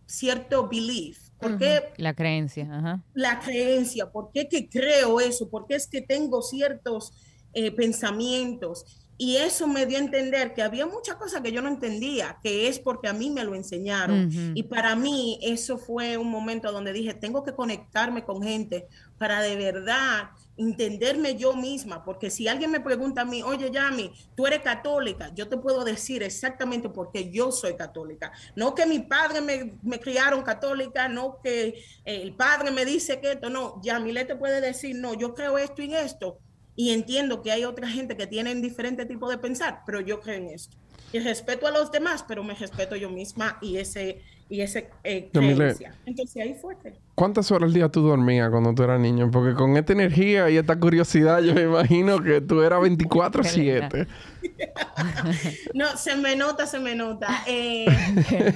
cierto 0.05 0.67
belief. 0.67 1.25
¿Por 1.39 1.57
qué? 1.57 1.93
La 1.97 2.13
creencia. 2.13 3.03
La 3.13 3.39
creencia. 3.39 4.11
¿Por 4.11 4.31
qué 4.31 4.47
que 4.47 4.69
creo 4.69 5.19
eso? 5.19 5.49
¿Por 5.49 5.67
qué 5.67 5.75
es 5.75 5.87
que 5.87 6.01
tengo 6.01 6.41
ciertos 6.41 7.13
eh, 7.53 7.71
pensamientos? 7.71 8.85
Y 9.17 9.37
eso 9.37 9.67
me 9.67 9.85
dio 9.85 9.97
a 9.97 10.01
entender 10.01 10.53
que 10.53 10.61
había 10.61 10.85
muchas 10.85 11.15
cosas 11.15 11.41
que 11.41 11.51
yo 11.51 11.61
no 11.61 11.69
entendía, 11.69 12.37
que 12.43 12.67
es 12.67 12.79
porque 12.79 13.07
a 13.07 13.13
mí 13.13 13.29
me 13.29 13.45
lo 13.45 13.55
enseñaron. 13.55 14.29
Y 14.53 14.63
para 14.63 14.95
mí 14.95 15.39
eso 15.41 15.77
fue 15.77 16.17
un 16.17 16.29
momento 16.29 16.71
donde 16.71 16.91
dije, 16.91 17.13
tengo 17.13 17.43
que 17.43 17.53
conectarme 17.53 18.25
con 18.25 18.41
gente 18.43 18.87
para 19.17 19.41
de 19.41 19.55
verdad 19.55 20.31
entenderme 20.57 21.35
yo 21.35 21.53
misma, 21.53 22.03
porque 22.03 22.29
si 22.29 22.47
alguien 22.47 22.71
me 22.71 22.79
pregunta 22.79 23.21
a 23.21 23.25
mí, 23.25 23.43
oye 23.43 23.69
Yami, 23.71 24.11
tú 24.35 24.47
eres 24.47 24.61
católica, 24.61 25.31
yo 25.33 25.49
te 25.49 25.57
puedo 25.57 25.83
decir 25.83 26.23
exactamente 26.23 26.89
por 26.89 27.11
qué 27.11 27.29
yo 27.29 27.51
soy 27.51 27.75
católica. 27.75 28.31
No 28.55 28.73
que 28.73 28.85
mi 28.85 28.99
padre 28.99 29.41
me, 29.41 29.77
me 29.83 29.99
criaron 29.99 30.43
católica, 30.43 31.07
no 31.09 31.39
que 31.43 31.83
el 32.05 32.33
padre 32.35 32.71
me 32.71 32.85
dice 32.85 33.19
que 33.19 33.33
esto, 33.33 33.49
no, 33.49 33.81
Yami 33.83 34.11
le 34.11 34.25
te 34.25 34.35
puede 34.35 34.61
decir, 34.61 34.95
no, 34.95 35.13
yo 35.13 35.33
creo 35.33 35.57
esto 35.57 35.81
y 35.81 35.93
esto, 35.93 36.39
y 36.75 36.91
entiendo 36.91 37.41
que 37.41 37.51
hay 37.51 37.63
otra 37.63 37.87
gente 37.87 38.17
que 38.17 38.27
tienen 38.27 38.61
diferente 38.61 39.05
tipo 39.05 39.29
de 39.29 39.37
pensar, 39.37 39.81
pero 39.85 40.01
yo 40.01 40.19
creo 40.19 40.35
en 40.35 40.49
esto. 40.49 40.75
Y 41.13 41.19
respeto 41.19 41.67
a 41.67 41.71
los 41.71 41.91
demás, 41.91 42.25
pero 42.27 42.43
me 42.43 42.55
respeto 42.55 42.95
yo 42.95 43.09
misma 43.09 43.57
y 43.61 43.77
ese 43.77 44.21
y 44.47 44.61
ese 44.61 44.89
eh, 45.03 45.29
creencia. 45.31 45.95
Entonces 46.05 46.43
ahí 46.43 46.53
fue. 46.53 46.75
¿Cuántas 47.15 47.51
horas 47.51 47.67
al 47.67 47.73
día 47.73 47.89
tú 47.89 48.01
dormías 48.01 48.49
cuando 48.49 48.73
tú 48.75 48.83
eras 48.83 48.99
niño? 48.99 49.31
Porque 49.31 49.55
con 49.55 49.75
esta 49.77 49.93
energía 49.93 50.49
y 50.49 50.57
esta 50.57 50.79
curiosidad 50.79 51.41
yo 51.41 51.53
me 51.53 51.63
imagino 51.63 52.21
que 52.21 52.41
tú 52.41 52.61
eras 52.61 52.79
24/7. 52.81 54.07
no, 55.73 55.97
se 55.97 56.15
me 56.15 56.35
nota, 56.35 56.67
se 56.67 56.79
me 56.79 56.95
nota. 56.95 57.43
Eh, 57.47 57.85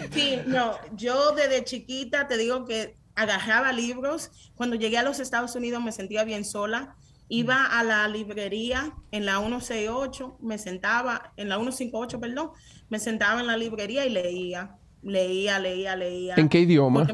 sí, 0.12 0.40
no, 0.46 0.74
yo 0.96 1.34
desde 1.34 1.64
chiquita 1.64 2.28
te 2.28 2.38
digo 2.38 2.66
que 2.66 2.96
agarraba 3.16 3.72
libros. 3.74 4.32
Cuando 4.56 4.76
llegué 4.76 4.98
a 4.98 5.04
los 5.04 5.20
Estados 5.20 5.56
Unidos 5.56 5.84
me 5.84 5.92
sentía 5.92 6.24
bien 6.24 6.46
sola 6.46 6.96
Iba 7.32 7.64
a 7.64 7.84
la 7.84 8.08
librería 8.08 8.92
en 9.12 9.28
la 9.28 9.38
168, 9.38 10.40
me 10.42 10.58
sentaba, 10.58 11.32
en 11.38 11.48
la 11.48 11.58
158, 11.58 12.20
perdón, 12.20 12.50
me 12.90 12.98
sentaba 12.98 13.40
en 13.40 13.46
la 13.46 13.56
librería 13.56 14.04
y 14.08 14.10
leía, 14.10 14.79
leía, 15.02 15.60
leía, 15.60 15.96
leía. 15.96 16.36
¿En 16.38 16.50
qué 16.50 16.62
idioma? 16.62 17.08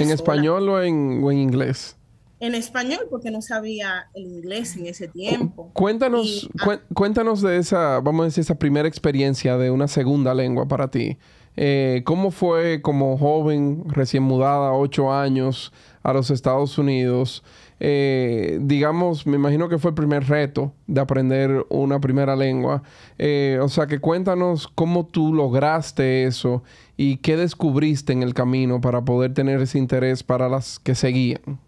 ¿En 0.00 0.10
español 0.10 0.68
o 0.68 0.82
en, 0.82 1.22
inglés? 1.38 1.96
En 2.40 2.54
español, 2.54 3.00
porque 3.10 3.30
no 3.30 3.40
sabía 3.42 4.08
el 4.14 4.24
inglés 4.24 4.76
en 4.76 4.86
ese 4.86 5.08
tiempo. 5.08 5.70
Cuéntanos, 5.72 6.48
ah, 6.60 6.78
cuéntanos 6.92 7.40
de 7.40 7.58
esa, 7.58 8.00
vamos 8.00 8.22
a 8.22 8.24
decir, 8.26 8.42
esa 8.42 8.56
primera 8.56 8.88
experiencia 8.88 9.56
de 9.56 9.70
una 9.70 9.88
segunda 9.88 10.34
lengua 10.34 10.66
para 10.68 10.90
ti. 10.90 11.16
Eh, 11.56 12.02
¿Cómo 12.04 12.30
fue 12.30 12.82
como 12.82 13.16
joven, 13.16 13.84
recién 13.86 14.24
mudada, 14.24 14.72
ocho 14.72 15.12
años, 15.12 15.72
a 16.02 16.12
los 16.12 16.30
Estados 16.30 16.76
Unidos? 16.78 17.44
Eh, 17.80 18.58
digamos, 18.62 19.26
me 19.26 19.36
imagino 19.36 19.68
que 19.68 19.78
fue 19.78 19.90
el 19.90 19.94
primer 19.94 20.26
reto 20.26 20.72
de 20.86 21.00
aprender 21.00 21.66
una 21.68 22.00
primera 22.00 22.34
lengua. 22.34 22.82
Eh, 23.18 23.58
o 23.62 23.68
sea, 23.68 23.86
que 23.86 23.98
cuéntanos 24.00 24.68
cómo 24.68 25.06
tú 25.06 25.32
lograste 25.32 26.24
eso 26.24 26.62
y 26.96 27.18
qué 27.18 27.36
descubriste 27.36 28.12
en 28.12 28.22
el 28.22 28.34
camino 28.34 28.80
para 28.80 29.04
poder 29.04 29.34
tener 29.34 29.60
ese 29.60 29.78
interés 29.78 30.22
para 30.22 30.48
las 30.48 30.78
que 30.78 30.94
seguían. 30.94 31.60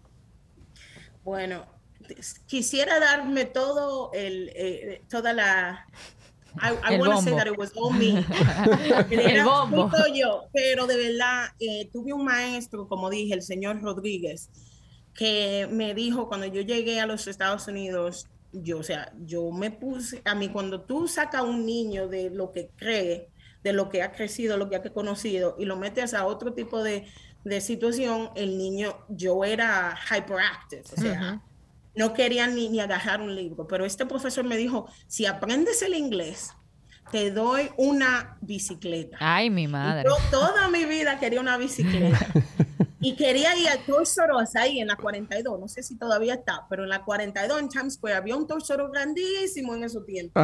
Bueno, 1.23 1.65
quisiera 2.45 2.99
darme 2.99 3.45
todo 3.45 4.11
el, 4.13 4.51
eh, 4.55 5.01
toda 5.09 5.33
la 5.33 5.85
I, 6.61 6.97
want 6.97 7.13
to 7.13 7.21
say 7.21 7.31
that 7.31 7.47
it 7.47 7.57
was 7.57 7.71
all 7.75 7.91
me. 7.91 8.17
el 9.11 9.43
bombo. 9.43 9.91
Yo, 10.13 10.45
pero 10.53 10.87
de 10.87 10.97
verdad, 10.97 11.49
tuve 11.91 12.13
un 12.13 12.25
maestro, 12.25 12.87
como 12.87 13.09
dije, 13.09 13.33
el 13.33 13.41
señor 13.41 13.81
Rodríguez, 13.81 14.49
que 15.13 15.67
me 15.71 15.93
dijo 15.93 16.27
cuando 16.27 16.47
yo 16.47 16.61
llegué 16.61 16.99
a 16.99 17.05
los 17.05 17.27
Estados 17.27 17.67
Unidos, 17.67 18.27
yo, 18.51 18.79
o 18.79 18.83
sea, 18.83 19.11
yo 19.25 19.51
me 19.51 19.71
puse, 19.71 20.21
a 20.25 20.33
mí 20.33 20.49
cuando 20.49 20.81
tú 20.81 21.07
sacas 21.07 21.41
a 21.41 21.43
un 21.43 21.65
niño 21.65 22.07
de 22.07 22.29
lo 22.29 22.51
que 22.51 22.69
cree, 22.75 23.29
de 23.67 23.73
lo 23.73 23.89
que 23.89 24.01
ha 24.01 24.11
crecido, 24.11 24.57
lo 24.57 24.69
que 24.69 24.77
ha 24.77 24.83
conocido, 24.93 25.55
y 25.59 25.65
lo 25.65 25.75
metes 25.75 26.13
a 26.13 26.25
otro 26.25 26.53
tipo 26.53 26.81
de, 26.81 27.05
de 27.43 27.61
situación, 27.61 28.29
el 28.35 28.57
niño, 28.57 28.97
yo 29.09 29.43
era 29.43 29.97
hyperactive, 30.09 30.83
o 30.95 31.01
sea, 31.01 31.41
no 31.95 32.13
quería 32.13 32.47
ni, 32.47 32.69
ni 32.69 32.79
agarrar 32.79 33.21
un 33.21 33.35
libro, 33.35 33.67
pero 33.67 33.85
este 33.85 34.05
profesor 34.05 34.45
me 34.45 34.55
dijo, 34.55 34.87
si 35.07 35.25
aprendes 35.25 35.81
el 35.81 35.95
inglés, 35.95 36.53
te 37.11 37.31
doy 37.31 37.69
una 37.77 38.37
bicicleta. 38.41 39.17
Ay, 39.19 39.49
mi 39.49 39.67
madre. 39.67 40.03
yo 40.07 40.15
toda 40.29 40.67
mi 40.69 40.85
vida 40.85 41.19
quería 41.19 41.39
una 41.41 41.57
bicicleta. 41.57 42.19
Y 42.99 43.15
quería 43.15 43.55
ir 43.55 43.69
al 43.69 43.85
Toys 43.85 44.17
ahí 44.55 44.79
en 44.79 44.87
la 44.87 44.95
42, 44.95 45.59
no 45.59 45.67
sé 45.67 45.83
si 45.83 45.95
todavía 45.97 46.33
está, 46.33 46.65
pero 46.67 46.83
en 46.83 46.89
la 46.89 47.03
42 47.03 47.59
en 47.59 47.69
Times 47.69 47.93
Square 47.93 48.15
había 48.15 48.35
un 48.35 48.47
Toys 48.47 48.67
grandísimo 48.91 49.75
en 49.75 49.83
ese 49.83 50.01
tiempo. 50.01 50.39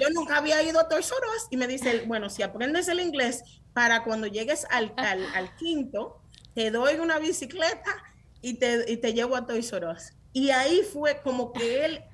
yo 0.00 0.10
nunca 0.12 0.38
había 0.38 0.62
ido 0.62 0.80
a 0.80 0.88
Toys 0.88 1.12
y 1.50 1.56
me 1.56 1.68
dice, 1.68 2.04
bueno, 2.06 2.28
si 2.28 2.42
aprendes 2.42 2.88
el 2.88 3.00
inglés 3.00 3.42
para 3.72 4.02
cuando 4.02 4.26
llegues 4.26 4.66
al, 4.70 4.92
al, 4.96 5.54
quinto, 5.56 6.20
te 6.54 6.70
doy 6.70 6.96
una 6.96 7.18
bicicleta 7.18 7.94
y 8.42 8.54
te, 8.54 8.90
y 8.90 8.96
te 8.96 9.12
llevo 9.12 9.36
a 9.36 9.46
Toys. 9.46 9.72
Y 10.32 10.50
ahí 10.50 10.82
fue 10.92 11.20
como 11.22 11.52
que 11.52 11.84
él 11.84 12.04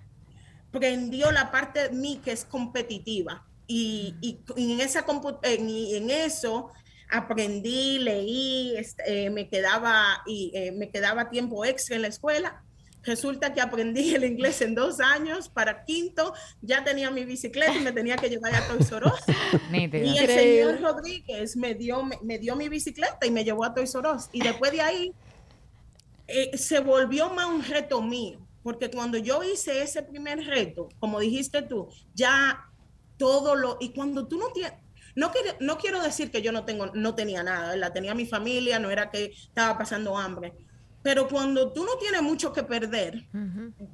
prendió 0.71 1.31
la 1.33 1.51
parte 1.51 1.89
de 1.89 1.91
mí 1.91 2.21
que 2.23 2.33
es 2.33 2.45
competitiva. 2.45 3.47
Y, 3.67 4.17
y, 4.21 4.41
en, 4.57 4.81
esa, 4.81 5.07
en, 5.45 5.71
en 5.71 6.11
eso 6.11 6.73
aprendí, 7.13 7.99
leí, 7.99 8.75
este, 8.77 9.27
eh, 9.27 9.31
me, 9.31 9.49
quedaba, 9.49 10.23
y, 10.27 10.51
eh, 10.55 10.73
me 10.73 10.91
quedaba 10.91 11.29
tiempo 11.29 11.65
extra 11.65 11.95
en 11.95 12.03
la 12.03 12.09
escuela. 12.09 12.65
Resulta 13.03 13.53
que 13.53 13.61
aprendí 13.61 14.15
el 14.15 14.25
inglés 14.25 14.63
en 14.63 14.75
dos 14.75 14.99
años. 14.99 15.49
Para 15.49 15.85
quinto 15.85 16.33
ya 16.63 16.83
tenía 16.83 17.11
mi 17.11 17.25
bicicleta 17.25 17.75
y 17.75 17.81
me 17.81 17.93
tenía 17.93 18.17
que 18.17 18.31
llevar 18.31 18.55
a 18.55 18.67
Toys 18.67 18.91
R 18.91 19.07
Us. 19.07 19.21
y 19.73 20.19
el 20.19 20.27
señor 20.27 20.81
Rodríguez 20.81 21.57
me 21.57 21.75
dio, 21.75 22.03
me, 22.23 22.39
dio 22.39 22.57
mi 22.57 22.69
bicicleta 22.69 23.27
y 23.27 23.31
me 23.31 23.45
llevó 23.45 23.65
a 23.65 23.75
Toys 23.75 23.95
R 23.95 24.09
Us. 24.09 24.29
Y 24.33 24.43
después 24.43 24.73
de 24.73 24.81
ahí 24.81 25.13
eh, 26.29 26.57
se 26.57 26.81
volvió 26.81 27.29
más 27.31 27.47
un 27.47 27.63
reto 27.63 28.01
mío. 28.01 28.39
Porque 28.63 28.91
cuando 28.91 29.19
yo 29.19 29.43
hice 29.43 29.83
ese 29.83 30.03
primer 30.03 30.39
reto, 30.47 30.89
como 30.99 31.19
dijiste 31.19 31.63
tú, 31.63 31.89
ya 32.15 32.71
todo 33.19 33.57
lo... 33.57 33.77
Y 33.81 33.91
cuando 33.91 34.29
tú 34.29 34.39
no 34.39 34.53
tienes 34.53 34.82
no, 35.15 35.31
no 35.61 35.79
quiero 35.79 36.03
decir 36.03 36.31
que 36.31 36.43
yo 36.43 36.53
no, 36.53 36.65
tengo, 36.65 36.87
no 36.95 37.15
tenía 37.15 37.43
nada, 37.43 37.77
la 37.77 37.93
tenía 37.93 38.15
mi 38.15 38.27
familia, 38.27 38.79
no 38.79 38.91
era 38.91 39.11
que 39.11 39.27
estaba 39.27 39.79
pasando 39.79 40.17
hambre, 40.17 40.53
pero 41.03 41.29
cuando 41.29 41.73
tú 41.73 41.85
no 41.85 41.97
tienes 41.99 42.23
mucho 42.23 42.53
que 42.53 42.63
perder, 42.63 43.25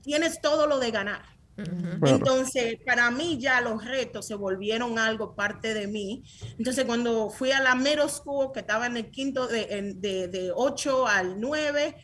tienes 0.03 0.41
todo 0.41 0.67
lo 0.67 0.79
de 0.79 0.91
ganar. 0.91 1.23
Entonces, 1.57 2.79
para 2.87 3.11
mí 3.11 3.39
ya 3.41 3.61
los 3.61 3.85
retos 3.85 4.27
se 4.27 4.35
volvieron 4.35 4.99
algo 4.99 5.35
parte 5.35 5.75
de 5.75 5.89
mí. 5.89 6.23
Entonces, 6.57 6.85
cuando 6.85 7.31
fui 7.31 7.51
a 7.51 7.61
la 7.61 7.75
Mero 7.75 8.09
School, 8.09 8.53
que 8.53 8.61
estaba 8.61 8.87
en 8.87 8.97
el 8.97 9.11
quinto 9.11 9.49
de, 9.49 9.95
de, 9.97 10.29
de 10.29 10.53
8 10.55 11.09
al 11.09 11.41
9, 11.41 11.97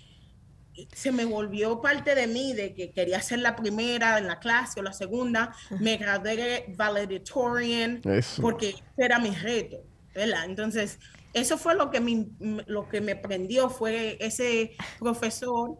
se 0.93 1.12
me 1.12 1.25
volvió 1.25 1.81
parte 1.81 2.14
de 2.14 2.26
mí, 2.26 2.52
de 2.52 2.75
que 2.75 2.90
quería 2.90 3.21
ser 3.21 3.40
la 3.40 3.57
primera 3.57 4.19
en 4.19 4.26
la 4.26 4.38
clase 4.38 4.81
o 4.81 4.83
la 4.83 4.93
segunda. 4.93 5.54
Me 5.81 5.97
gradué 5.97 6.66
valedictorian 6.76 8.00
porque 8.40 8.75
era 8.97 9.19
mi 9.19 9.31
reto, 9.31 9.78
¿verdad? 10.14 10.45
Entonces, 10.45 10.99
eso 11.33 11.59
fue 11.59 11.75
lo 11.75 11.90
que, 11.90 12.00
me, 12.00 12.26
lo 12.66 12.88
que 12.88 13.00
me 13.00 13.16
prendió, 13.16 13.69
fue 13.69 14.16
ese 14.21 14.76
profesor 14.99 15.78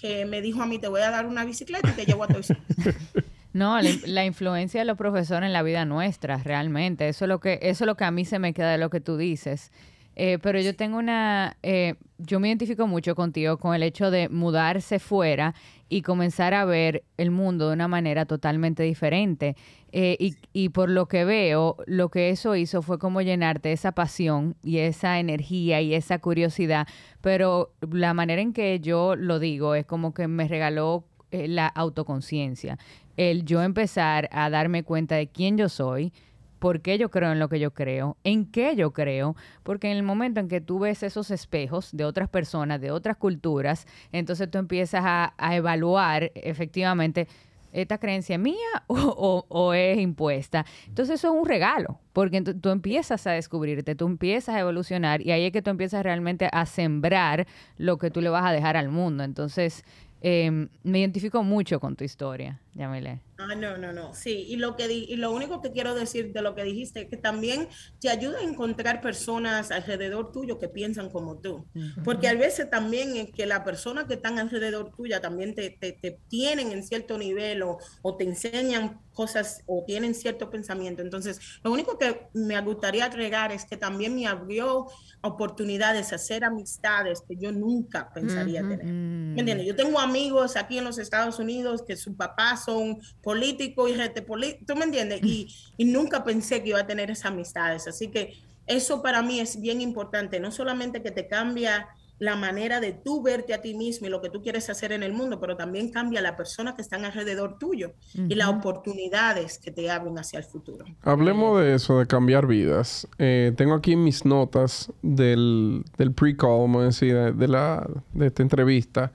que 0.00 0.26
me 0.26 0.40
dijo 0.40 0.62
a 0.62 0.66
mí, 0.66 0.78
te 0.78 0.88
voy 0.88 1.00
a 1.00 1.10
dar 1.10 1.26
una 1.26 1.44
bicicleta 1.44 1.90
y 1.90 1.92
te 1.92 2.06
llevo 2.06 2.24
a 2.24 2.28
tu 2.28 2.40
No, 3.54 3.80
la, 3.80 3.90
la, 4.04 4.24
influencia 4.24 4.80
de 4.80 4.84
los 4.84 4.98
profesores 4.98 5.46
en 5.46 5.52
la 5.52 5.62
vida 5.62 5.84
nuestra, 5.84 6.36
realmente. 6.36 7.08
Eso 7.08 7.24
es 7.24 7.28
lo 7.28 7.40
que, 7.40 7.58
eso 7.62 7.84
es 7.84 7.86
lo 7.86 7.96
que 7.96 8.04
a 8.04 8.10
mí 8.10 8.24
se 8.24 8.38
me 8.38 8.52
queda 8.52 8.70
de 8.72 8.78
lo 8.78 8.90
que 8.90 9.00
tú 9.00 9.16
dices. 9.16 9.72
Eh, 10.20 10.40
pero 10.42 10.60
yo 10.60 10.74
tengo 10.74 10.98
una, 10.98 11.56
eh, 11.62 11.94
yo 12.18 12.40
me 12.40 12.48
identifico 12.48 12.88
mucho 12.88 13.14
contigo 13.14 13.56
con 13.56 13.76
el 13.76 13.84
hecho 13.84 14.10
de 14.10 14.28
mudarse 14.28 14.98
fuera 14.98 15.54
y 15.88 16.02
comenzar 16.02 16.54
a 16.54 16.64
ver 16.64 17.04
el 17.16 17.30
mundo 17.30 17.68
de 17.68 17.74
una 17.74 17.86
manera 17.86 18.26
totalmente 18.26 18.82
diferente. 18.82 19.54
Eh, 19.92 20.16
y, 20.18 20.34
y, 20.52 20.70
por 20.70 20.90
lo 20.90 21.06
que 21.06 21.24
veo, 21.24 21.76
lo 21.86 22.08
que 22.10 22.30
eso 22.30 22.56
hizo 22.56 22.82
fue 22.82 22.98
como 22.98 23.22
llenarte 23.22 23.70
esa 23.70 23.92
pasión 23.92 24.56
y 24.60 24.78
esa 24.78 25.20
energía 25.20 25.80
y 25.80 25.94
esa 25.94 26.18
curiosidad. 26.18 26.88
Pero 27.20 27.70
la 27.88 28.12
manera 28.12 28.42
en 28.42 28.52
que 28.52 28.80
yo 28.80 29.14
lo 29.14 29.38
digo 29.38 29.76
es 29.76 29.86
como 29.86 30.14
que 30.14 30.26
me 30.26 30.48
regaló 30.48 31.04
la 31.30 31.68
autoconciencia. 31.68 32.76
El 33.16 33.44
yo 33.44 33.62
empezar 33.62 34.28
a 34.32 34.50
darme 34.50 34.82
cuenta 34.82 35.14
de 35.14 35.28
quién 35.28 35.56
yo 35.56 35.68
soy, 35.68 36.12
por 36.58 36.80
qué 36.80 36.98
yo 36.98 37.10
creo 37.10 37.32
en 37.32 37.38
lo 37.38 37.48
que 37.48 37.60
yo 37.60 37.72
creo, 37.72 38.16
en 38.24 38.46
qué 38.46 38.74
yo 38.76 38.92
creo, 38.92 39.36
porque 39.62 39.90
en 39.90 39.96
el 39.96 40.02
momento 40.02 40.40
en 40.40 40.48
que 40.48 40.60
tú 40.60 40.80
ves 40.80 41.02
esos 41.02 41.30
espejos 41.30 41.90
de 41.92 42.04
otras 42.04 42.28
personas, 42.28 42.80
de 42.80 42.90
otras 42.90 43.16
culturas, 43.16 43.86
entonces 44.12 44.50
tú 44.50 44.58
empiezas 44.58 45.02
a, 45.04 45.34
evaluar 45.56 46.30
efectivamente 46.34 47.26
esta 47.72 47.98
creencia 47.98 48.38
mía 48.38 48.56
o, 48.86 49.72
es 49.74 49.98
impuesta. 49.98 50.64
Entonces 50.86 51.16
eso 51.16 51.28
es 51.28 51.40
un 51.40 51.46
regalo, 51.46 52.00
porque 52.12 52.40
tú 52.40 52.70
empiezas 52.70 53.26
a 53.26 53.32
descubrirte, 53.32 53.94
tú 53.94 54.06
empiezas 54.06 54.54
a 54.54 54.60
evolucionar 54.60 55.20
y 55.22 55.32
ahí 55.32 55.44
es 55.44 55.52
que 55.52 55.62
tú 55.62 55.70
empiezas 55.70 56.02
realmente 56.02 56.48
a 56.52 56.66
sembrar 56.66 57.46
lo 57.76 57.98
que 57.98 58.10
tú 58.10 58.20
le 58.20 58.30
vas 58.30 58.44
a 58.44 58.52
dejar 58.52 58.76
al 58.76 58.88
mundo. 58.88 59.24
Entonces 59.24 59.84
em, 60.20 60.68
me 60.82 60.98
identifico 60.98 61.42
mucho 61.42 61.80
con 61.80 61.96
tu 61.96 62.04
historia, 62.04 62.60
Yamile. 62.74 63.27
Ah, 63.40 63.54
no, 63.54 63.78
no, 63.78 63.92
no. 63.92 64.14
Sí, 64.14 64.46
y 64.48 64.56
lo, 64.56 64.74
que 64.74 64.92
y 64.92 65.14
lo 65.14 65.30
único 65.30 65.62
que 65.62 65.70
quiero 65.70 65.94
decir 65.94 66.32
de 66.32 66.42
lo 66.42 66.56
que 66.56 66.64
dijiste 66.64 67.02
es 67.02 67.08
que 67.08 67.16
también 67.16 67.68
te 68.00 68.08
ayuda 68.08 68.40
a 68.40 68.42
encontrar 68.42 69.00
personas 69.00 69.70
alrededor 69.70 70.32
tuyo 70.32 70.58
que 70.58 70.68
piensan 70.68 71.08
como 71.08 71.38
tú. 71.38 71.64
Porque 72.04 72.26
a 72.26 72.34
veces 72.34 72.68
también 72.68 73.16
es 73.16 73.30
que 73.30 73.46
la 73.46 73.62
persona 73.62 74.08
que 74.08 74.14
están 74.14 74.40
alrededor 74.40 74.90
tuya 74.90 75.20
también 75.20 75.54
te, 75.54 75.70
te, 75.70 76.18
tienen 76.26 76.72
en 76.72 76.82
cierto 76.82 77.16
nivel 77.16 77.62
o, 77.62 77.78
o, 78.02 78.16
te 78.16 78.24
enseñan 78.24 79.00
cosas 79.12 79.62
o 79.66 79.84
tienen 79.86 80.16
cierto 80.16 80.50
pensamiento. 80.50 81.02
Entonces, 81.02 81.40
lo 81.62 81.70
único 81.70 81.96
que 81.96 82.28
me 82.34 82.60
gustaría 82.60 83.04
agregar 83.04 83.52
es 83.52 83.64
que 83.64 83.76
también 83.76 84.16
me 84.16 84.26
abrió 84.26 84.88
oportunidades, 85.22 86.12
hacer 86.12 86.44
amistades 86.44 87.22
que 87.26 87.36
yo 87.36 87.52
nunca 87.52 88.12
pensaría 88.12 88.62
tener. 88.62 88.84
¿Me 88.84 89.40
entiendes? 89.40 89.66
Yo 89.66 89.76
tengo 89.76 89.98
amigos 89.98 90.56
aquí 90.56 90.78
en 90.78 90.84
los 90.84 90.98
Estados 90.98 91.38
Unidos 91.38 91.82
que 91.82 91.96
sus 91.96 92.14
papás 92.14 92.64
son 92.64 93.00
político 93.28 93.86
y 93.88 93.92
gente 93.92 94.22
político, 94.22 94.64
¿tú 94.68 94.74
me 94.74 94.86
entiendes? 94.86 95.22
Y, 95.22 95.54
y 95.76 95.84
nunca 95.84 96.24
pensé 96.24 96.62
que 96.62 96.70
iba 96.70 96.80
a 96.80 96.86
tener 96.86 97.10
esas 97.10 97.26
amistades. 97.26 97.86
Así 97.86 98.08
que 98.08 98.32
eso 98.66 99.02
para 99.02 99.20
mí 99.20 99.38
es 99.38 99.60
bien 99.60 99.82
importante, 99.82 100.40
no 100.40 100.50
solamente 100.50 101.02
que 101.02 101.10
te 101.10 101.28
cambia 101.28 101.88
la 102.18 102.36
manera 102.36 102.80
de 102.80 102.94
tú 102.94 103.22
verte 103.22 103.52
a 103.52 103.60
ti 103.60 103.74
mismo 103.74 104.06
y 104.06 104.10
lo 104.10 104.22
que 104.22 104.30
tú 104.30 104.40
quieres 104.40 104.70
hacer 104.70 104.92
en 104.92 105.02
el 105.02 105.12
mundo, 105.12 105.38
pero 105.38 105.58
también 105.58 105.90
cambia 105.90 106.22
la 106.22 106.36
persona 106.36 106.74
que 106.74 106.80
están 106.80 107.04
alrededor 107.04 107.58
tuyo 107.58 107.92
y 108.14 108.34
las 108.34 108.48
oportunidades 108.48 109.58
que 109.58 109.72
te 109.72 109.90
abren 109.90 110.18
hacia 110.18 110.38
el 110.38 110.46
futuro. 110.46 110.86
Hablemos 111.02 111.60
de 111.60 111.74
eso, 111.74 111.98
de 111.98 112.06
cambiar 112.06 112.46
vidas. 112.46 113.06
Eh, 113.18 113.52
tengo 113.58 113.74
aquí 113.74 113.94
mis 113.94 114.24
notas 114.24 114.90
del, 115.02 115.84
del 115.98 116.12
pre-call, 116.14 116.60
vamos 116.62 116.80
a 116.80 116.84
decir, 116.86 117.14
de, 117.34 117.46
la, 117.46 117.86
de 118.14 118.26
esta 118.28 118.42
entrevista, 118.42 119.12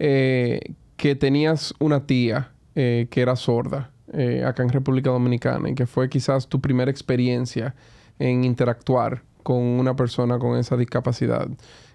eh, 0.00 0.58
que 0.96 1.14
tenías 1.14 1.72
una 1.78 2.08
tía 2.08 2.50
eh, 2.74 3.06
que 3.10 3.20
era 3.20 3.36
sorda 3.36 3.90
eh, 4.12 4.44
acá 4.46 4.62
en 4.62 4.70
República 4.70 5.10
Dominicana 5.10 5.68
y 5.70 5.74
que 5.74 5.86
fue 5.86 6.08
quizás 6.08 6.48
tu 6.48 6.60
primera 6.60 6.90
experiencia 6.90 7.74
en 8.18 8.44
interactuar 8.44 9.22
con 9.42 9.58
una 9.58 9.94
persona 9.96 10.38
con 10.38 10.58
esa 10.58 10.76
discapacidad. 10.76 11.48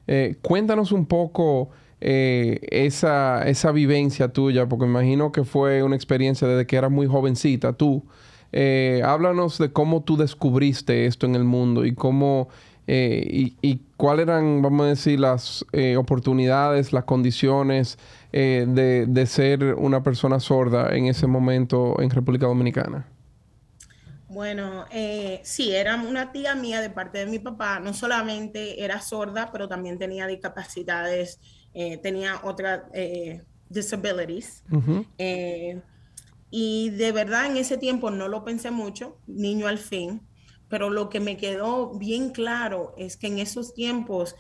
Eh, 0.08 0.36
cuéntanos 0.42 0.92
un 0.92 1.06
poco 1.06 1.70
esa, 2.00 3.42
esa 3.48 3.72
vivencia 3.72 4.28
tuya, 4.28 4.68
porque 4.70 4.86
imagino 4.86 5.32
que 5.32 5.44
fue 5.44 5.82
una 5.82 5.96
experiencia 5.96 6.48
desde 6.48 6.68
que 6.68 6.76
eras 6.76 6.92
muy 6.92 7.08
jovencita 7.08 7.74
tú. 7.74 8.04
háblanos 9.04 9.58
de 9.58 9.72
cómo 9.72 10.04
tú 10.04 10.16
descubriste 10.16 11.08
esto 11.08 11.26
en 11.26 11.34
el 11.34 11.44
mundo 11.44 11.86
y 11.86 11.96
cómo 11.96 12.50
y 12.86 13.82
cuáles 13.98 14.24
eran, 14.24 14.62
vamos 14.62 14.86
a 14.86 14.90
decir, 14.90 15.20
las 15.20 15.66
oportunidades, 15.98 16.94
las 16.94 17.04
condiciones 17.04 17.98
eh, 18.34 18.66
de, 18.68 19.26
ser 19.26 19.64
una 19.76 20.04
persona 20.04 20.40
sorda 20.40 20.96
en 20.96 21.06
ese 21.06 21.28
momento 21.28 22.00
en 22.02 22.10
República 22.10 22.46
Dominicana? 22.46 23.08
Bueno, 24.28 24.86
eh, 24.92 25.40
sí, 25.44 25.74
era 25.74 25.96
una 25.96 26.32
tía 26.34 26.54
mía 26.54 26.82
de 26.82 26.90
parte 26.90 27.20
de 27.20 27.26
mi 27.26 27.40
papá. 27.40 27.80
No 27.80 27.94
solamente 27.94 28.84
era 28.84 29.02
sorda, 29.02 29.50
pero 29.52 29.70
también 29.70 29.98
tenía 29.98 30.28
discapacidades, 30.28 31.40
eh, 31.74 31.98
tenía 31.98 32.42
otras 32.44 32.82
disabilities. 33.70 34.64
y 36.50 36.90
de 36.92 37.12
verdad 37.12 37.48
en 37.48 37.58
ese 37.58 37.78
tiempo 37.78 38.12
no 38.12 38.28
lo 38.28 38.44
pensé 38.44 38.72
mucho, 38.72 39.18
niño 39.26 39.68
al 39.68 39.78
fin, 39.78 40.22
pero 40.70 40.90
lo 40.90 41.10
que 41.10 41.20
me 41.20 41.38
quedó 41.38 41.98
bien 41.98 42.32
claro 42.32 42.94
es 42.98 43.18
que 43.18 43.28
en 43.28 43.40
esos 43.40 43.74
tiempos 43.74 44.36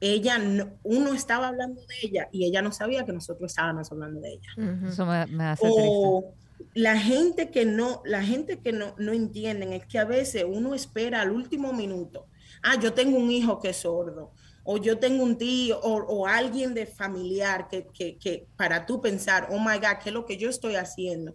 ella, 0.00 0.38
uno 0.82 1.14
estaba 1.14 1.48
hablando 1.48 1.80
de 1.80 1.94
ella 2.02 2.28
y 2.30 2.44
ella 2.44 2.60
no 2.62 2.72
sabía 2.72 3.04
que 3.04 3.12
nosotros 3.12 3.50
estábamos 3.50 3.90
hablando 3.90 4.20
de 4.20 4.34
ella. 4.34 4.88
Eso 4.88 5.06
me, 5.06 5.44
hace 5.44 5.66
o 5.66 6.34
la 6.74 6.98
gente 6.98 7.50
que 7.50 7.64
no, 7.64 8.02
la 8.04 8.22
gente 8.22 8.58
que 8.58 8.72
no, 8.72 8.94
no 8.98 9.12
entienden 9.12 9.72
es 9.72 9.86
que 9.86 9.98
a 9.98 10.04
veces 10.04 10.44
uno 10.46 10.74
espera 10.74 11.22
al 11.22 11.30
último 11.30 11.72
minuto. 11.72 12.26
Ah, 12.62 12.78
yo 12.80 12.92
tengo 12.92 13.18
un 13.18 13.30
hijo 13.30 13.60
que 13.60 13.70
es 13.70 13.78
sordo, 13.78 14.32
o 14.64 14.78
yo 14.78 14.98
tengo 14.98 15.22
un 15.22 15.38
tío, 15.38 15.78
o, 15.80 16.26
alguien 16.26 16.74
de 16.74 16.86
familiar 16.86 17.68
que, 17.68 17.86
que, 17.86 18.16
que 18.18 18.48
para 18.56 18.84
tú 18.84 19.00
pensar, 19.00 19.48
oh 19.50 19.58
my 19.58 19.76
God, 19.76 19.98
¿qué 20.02 20.08
es 20.10 20.12
lo 20.14 20.26
que 20.26 20.36
yo 20.36 20.50
estoy 20.50 20.74
haciendo? 20.74 21.34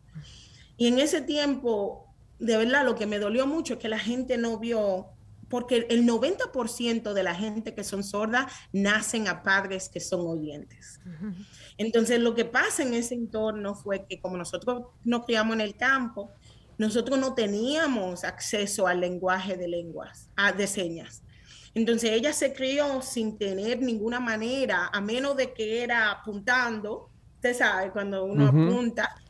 Y 0.78 0.88
en 0.88 1.00
ese 1.00 1.22
tiempo, 1.22 2.11
de 2.42 2.58
verdad, 2.58 2.84
lo 2.84 2.96
que 2.96 3.06
me 3.06 3.20
dolió 3.20 3.46
mucho 3.46 3.76
es 3.76 3.80
que 3.80 3.88
la 3.88 4.00
gente 4.00 4.38
no 4.38 4.58
vio 4.58 5.10
porque 5.48 5.86
el 5.90 6.08
90% 6.08 7.14
de 7.14 7.24
la 7.24 7.36
gente 7.36 7.76
que 7.76 7.84
son 7.84 8.04
sordas 8.04 8.52
nacen 8.72 9.28
a 9.28 9.44
padres 9.44 9.90
que 9.90 10.00
son 10.00 10.22
oyentes. 10.22 11.02
Entonces, 11.78 12.20
lo 12.22 12.34
que 12.34 12.46
pasa 12.46 12.84
en 12.84 12.94
ese 12.94 13.16
entorno 13.16 13.76
fue 13.76 14.06
que 14.08 14.20
como 14.20 14.38
nosotros 14.38 14.84
nos 15.04 15.26
criamos 15.26 15.56
en 15.56 15.62
el 15.62 15.76
campo, 15.76 16.32
nosotros 16.78 17.20
no 17.20 17.34
teníamos 17.34 18.24
acceso 18.24 18.88
al 18.88 19.02
lenguaje 19.02 19.58
de 19.58 19.68
lenguas, 19.68 20.30
a, 20.38 20.54
de 20.54 20.68
señas. 20.68 21.22
Entonces, 21.76 22.12
ella 22.12 22.34
se 22.34 22.54
crió 22.54 23.02
sin 23.02 23.38
tener 23.38 23.82
ninguna 23.82 24.20
manera, 24.20 24.90
a 24.92 25.02
menos 25.02 25.36
de 25.36 25.54
que 25.54 25.84
era 25.84 26.12
apuntando, 26.12 27.10
usted 27.36 27.56
sabe, 27.56 27.92
cuando 27.92 28.24
uno 28.24 28.48
apunta, 28.48 29.21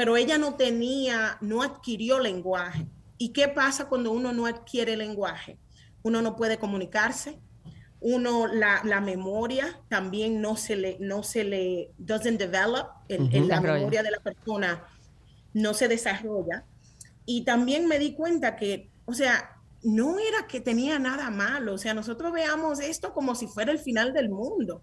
pero 0.00 0.16
ella 0.16 0.38
no 0.38 0.54
tenía, 0.54 1.36
no 1.42 1.60
adquirió 1.62 2.20
lenguaje. 2.20 2.86
¿Y 3.18 3.34
qué 3.34 3.48
pasa 3.48 3.86
cuando 3.86 4.12
uno 4.12 4.32
no 4.32 4.46
adquiere 4.46 4.96
lenguaje? 4.96 5.58
uno 6.02 6.22
no 6.22 6.36
puede 6.36 6.56
comunicarse, 6.56 7.38
uno 8.00 8.46
la, 8.46 8.80
la, 8.82 9.02
memoria 9.02 9.78
también 9.88 10.40
no 10.40 10.56
se 10.56 10.74
le, 10.74 10.96
no 11.00 11.22
se 11.22 11.44
le, 11.44 11.90
doesn't 11.98 12.38
develop, 12.38 12.88
en 13.10 13.46
la 13.46 13.60
memoria 13.60 14.02
de 14.02 14.10
la 14.10 14.20
persona 14.20 14.82
no 15.52 15.74
se 15.74 15.86
desarrolla. 15.86 16.64
Y 17.26 17.44
también 17.44 17.86
me 17.86 17.98
di 17.98 18.14
cuenta 18.14 18.56
que, 18.56 18.90
o 19.04 19.12
sea, 19.12 19.60
no 19.82 20.18
era 20.18 20.46
que 20.46 20.62
tenía 20.62 20.98
nada 20.98 21.28
malo, 21.28 21.74
o 21.74 21.78
sea, 21.78 21.92
nosotros 21.92 22.32
veamos 22.32 22.80
esto 22.80 23.12
como 23.12 23.34
si 23.34 23.46
fuera 23.46 23.70
el 23.70 23.78
final 23.78 24.14
del 24.14 24.30
mundo. 24.30 24.82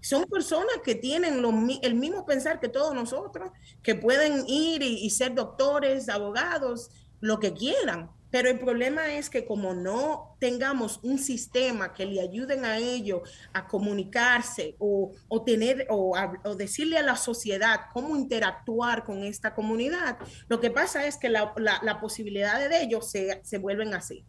Son 0.00 0.24
personas 0.24 0.76
que 0.84 0.94
tienen 0.94 1.44
el 1.82 1.94
mismo 1.94 2.26
pensar 2.26 2.60
que 2.60 2.68
todos 2.68 2.94
nosotros, 2.94 3.50
que 3.82 3.94
pueden 3.94 4.44
ir 4.46 4.82
y 4.82 5.10
ser 5.10 5.34
doctores, 5.34 6.08
abogados, 6.08 6.90
lo 7.20 7.38
que 7.38 7.52
quieran, 7.52 8.10
pero 8.30 8.48
el 8.48 8.58
problema 8.58 9.12
es 9.12 9.28
que 9.28 9.44
como 9.44 9.74
no 9.74 10.36
tengamos 10.38 11.00
un 11.02 11.18
sistema 11.18 11.92
que 11.92 12.06
le 12.06 12.20
ayuden 12.20 12.64
a 12.64 12.78
ellos 12.78 13.28
a 13.52 13.66
comunicarse 13.66 14.76
o, 14.78 15.12
tener 15.44 15.86
o, 15.90 16.14
decirle 16.56 16.98
a 16.98 17.02
la 17.02 17.16
sociedad 17.16 17.80
cómo 17.92 18.16
interactuar 18.16 19.04
con 19.04 19.24
esta 19.24 19.54
comunidad, 19.54 20.18
lo 20.48 20.60
que 20.60 20.70
pasa 20.70 21.06
es 21.06 21.16
que 21.16 21.28
la, 21.28 21.52
posibilidad 22.00 22.68
de 22.68 22.82
ellos 22.82 23.10
se, 23.10 23.58
vuelven 23.58 23.94
así. 23.94 24.24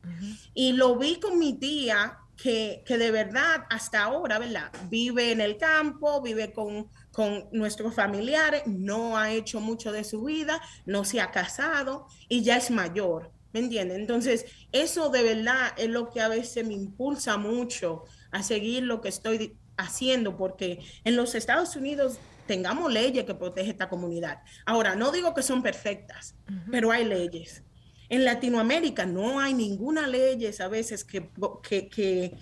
Y 0.53 0.73
lo 0.73 0.97
vi 0.97 1.19
con 1.19 1.37
mi 1.37 1.53
tía 1.53 2.17
que, 2.41 2.83
de 2.87 3.11
verdad 3.11 3.65
hasta 3.69 4.03
ahora, 4.03 4.39
¿verdad? 4.39 4.71
Vive 4.89 5.31
en 5.31 5.41
el 5.41 5.57
campo, 5.57 6.21
vive 6.21 6.51
con, 6.51 6.89
con 7.11 7.47
nuestros 7.51 7.93
familiares, 7.93 8.63
no 8.65 9.17
ha 9.17 9.31
hecho 9.31 9.59
mucho 9.59 9.91
de 9.91 10.03
su 10.03 10.23
vida, 10.23 10.61
no 10.85 11.05
se 11.05 11.21
ha 11.21 11.31
casado 11.31 12.07
y 12.27 12.41
ya 12.41 12.57
es 12.57 12.71
mayor. 12.71 13.31
¿Me 13.53 13.59
entiendes? 13.59 13.97
Entonces, 13.97 14.45
eso 14.71 15.09
de 15.09 15.23
verdad 15.23 15.73
es 15.77 15.89
lo 15.89 16.09
que 16.09 16.21
a 16.21 16.29
veces 16.29 16.65
me 16.65 16.73
impulsa 16.73 17.37
mucho 17.37 18.05
a 18.31 18.43
seguir 18.43 18.83
lo 18.83 19.01
que 19.01 19.09
estoy 19.09 19.57
haciendo, 19.75 20.37
porque 20.37 20.79
en 21.03 21.17
los 21.17 21.35
Estados 21.35 21.75
Unidos 21.75 22.17
tengamos 22.47 22.91
leyes 22.91 23.25
que 23.25 23.35
protegen 23.35 23.71
esta 23.71 23.89
comunidad. 23.89 24.39
Ahora, 24.65 24.95
no 24.95 25.11
digo 25.11 25.33
que 25.33 25.43
son 25.43 25.61
perfectas, 25.61 26.35
pero 26.71 26.91
hay 26.91 27.03
leyes. 27.05 27.63
En 28.11 28.25
Latinoamérica 28.25 29.05
no 29.05 29.39
hay 29.39 29.53
ninguna 29.53 30.05
ley 30.05 30.45
a 30.59 30.67
veces 30.67 31.05
que, 31.05 31.29
que, 31.63 32.37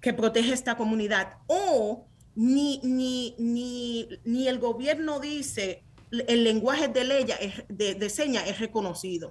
que 0.00 0.12
protege 0.14 0.52
esta 0.52 0.76
comunidad. 0.76 1.38
O 1.48 2.06
ni, 2.36 2.78
ni, 2.84 3.34
ni, 3.36 4.08
ni 4.24 4.46
el 4.46 4.60
gobierno 4.60 5.18
dice 5.18 5.82
el 6.12 6.44
lenguaje 6.44 6.86
de, 6.86 7.02
ley, 7.02 7.26
de, 7.68 7.94
de 7.96 8.10
señas 8.10 8.44
es 8.46 8.60
reconocido. 8.60 9.28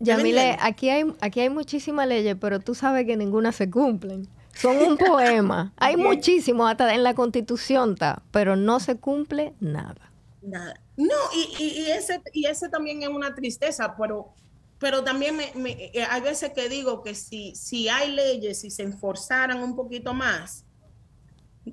Yamile, 0.00 0.56
aquí 0.60 0.88
hay, 0.88 1.04
aquí 1.20 1.40
hay 1.40 1.50
muchísimas 1.50 2.08
leyes, 2.08 2.34
pero 2.40 2.58
tú 2.58 2.74
sabes 2.74 3.04
que 3.04 3.16
ninguna 3.16 3.52
se 3.52 3.68
cumplen. 3.68 4.28
Son 4.54 4.78
un 4.78 4.96
poema. 4.96 5.74
Hay 5.76 5.98
muchísimos, 5.98 6.70
hasta 6.70 6.94
en 6.94 7.02
la 7.02 7.14
constitución 7.14 7.92
está, 7.92 8.22
pero 8.30 8.56
no 8.56 8.80
se 8.80 8.96
cumple 8.96 9.52
nada. 9.60 10.10
Nada. 10.40 10.80
No, 10.96 11.14
y, 11.34 11.62
y, 11.62 11.90
ese, 11.90 12.22
y 12.32 12.46
ese 12.46 12.70
también 12.70 13.02
es 13.02 13.08
una 13.08 13.34
tristeza, 13.34 13.94
pero, 13.98 14.34
pero 14.78 15.02
también 15.02 15.36
me, 15.36 15.70
eh, 15.70 16.06
hay 16.08 16.20
veces 16.20 16.52
que 16.52 16.68
digo 16.68 17.02
que 17.02 17.14
si, 17.14 17.54
si 17.54 17.88
hay 17.88 18.12
leyes, 18.12 18.60
si 18.60 18.70
se 18.70 18.82
enforzaran 18.82 19.62
un 19.62 19.74
poquito 19.74 20.14
más, 20.14 20.64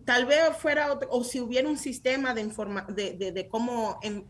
tal 0.03 0.25
vez 0.25 0.55
fuera 0.57 0.91
otro, 0.91 1.07
o 1.11 1.23
si 1.23 1.39
hubiera 1.39 1.69
un 1.69 1.77
sistema 1.77 2.33
de, 2.33 2.41
informa, 2.41 2.85
de, 2.89 3.13
de, 3.13 3.31
de 3.31 3.47
cómo 3.47 3.99
en, 4.01 4.25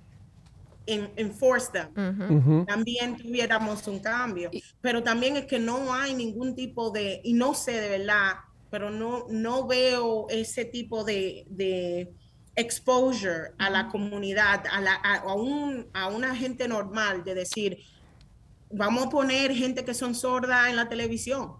enforce 0.87 1.71
them, 1.71 2.65
también 2.65 3.17
tuviéramos 3.17 3.87
un 3.87 3.99
cambio. 3.99 4.51
Pero 4.81 5.01
también 5.01 5.37
es 5.37 5.45
que 5.45 5.59
no 5.59 5.93
hay 5.93 6.13
ningún 6.13 6.55
tipo 6.55 6.91
de, 6.91 7.21
y 7.23 7.33
no 7.33 7.53
sé 7.53 7.79
de 7.79 7.89
verdad, 7.89 8.33
pero 8.69 8.91
no, 8.91 9.25
no 9.29 9.67
veo 9.67 10.27
ese 10.29 10.65
tipo 10.65 11.03
de, 11.03 11.45
de 11.49 12.11
exposure 12.55 13.51
a 13.57 13.69
la 13.69 13.87
comunidad, 13.87 14.63
a, 14.71 14.81
la, 14.81 14.93
a, 14.95 15.33
un, 15.33 15.87
a 15.93 16.07
una 16.07 16.35
gente 16.35 16.67
normal, 16.67 17.23
de 17.23 17.35
decir, 17.35 17.79
vamos 18.69 19.07
a 19.07 19.09
poner 19.09 19.53
gente 19.53 19.85
que 19.85 19.93
son 19.93 20.15
sordas 20.15 20.69
en 20.69 20.75
la 20.75 20.89
televisión. 20.89 21.57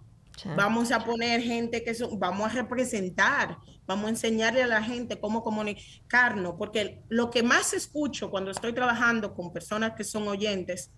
Vamos 0.56 0.92
a 0.92 1.02
poner 1.02 1.40
gente 1.40 1.82
que 1.82 1.94
son, 1.94 2.18
vamos 2.18 2.50
a 2.50 2.54
representar 2.54 3.56
Vamos 3.86 4.06
a 4.06 4.10
enseñarle 4.10 4.62
a 4.64 4.66
la 4.66 4.82
gente 4.82 5.20
cómo 5.20 5.44
comunicarnos, 5.44 6.54
porque 6.58 7.02
lo 7.08 7.30
que 7.30 7.44
más 7.44 7.72
escucho 7.72 8.30
cuando 8.30 8.50
estoy 8.50 8.72
trabajando 8.72 9.32
con 9.32 9.52
personas 9.52 9.92
que 9.96 10.02
son 10.02 10.26
oyentes 10.26 10.90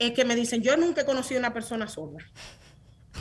es 0.00 0.12
que 0.12 0.24
me 0.24 0.34
dicen, 0.34 0.60
yo 0.60 0.76
nunca 0.76 1.02
he 1.02 1.04
conocido 1.04 1.38
una 1.38 1.54
persona 1.54 1.86
sorda. 1.86 2.18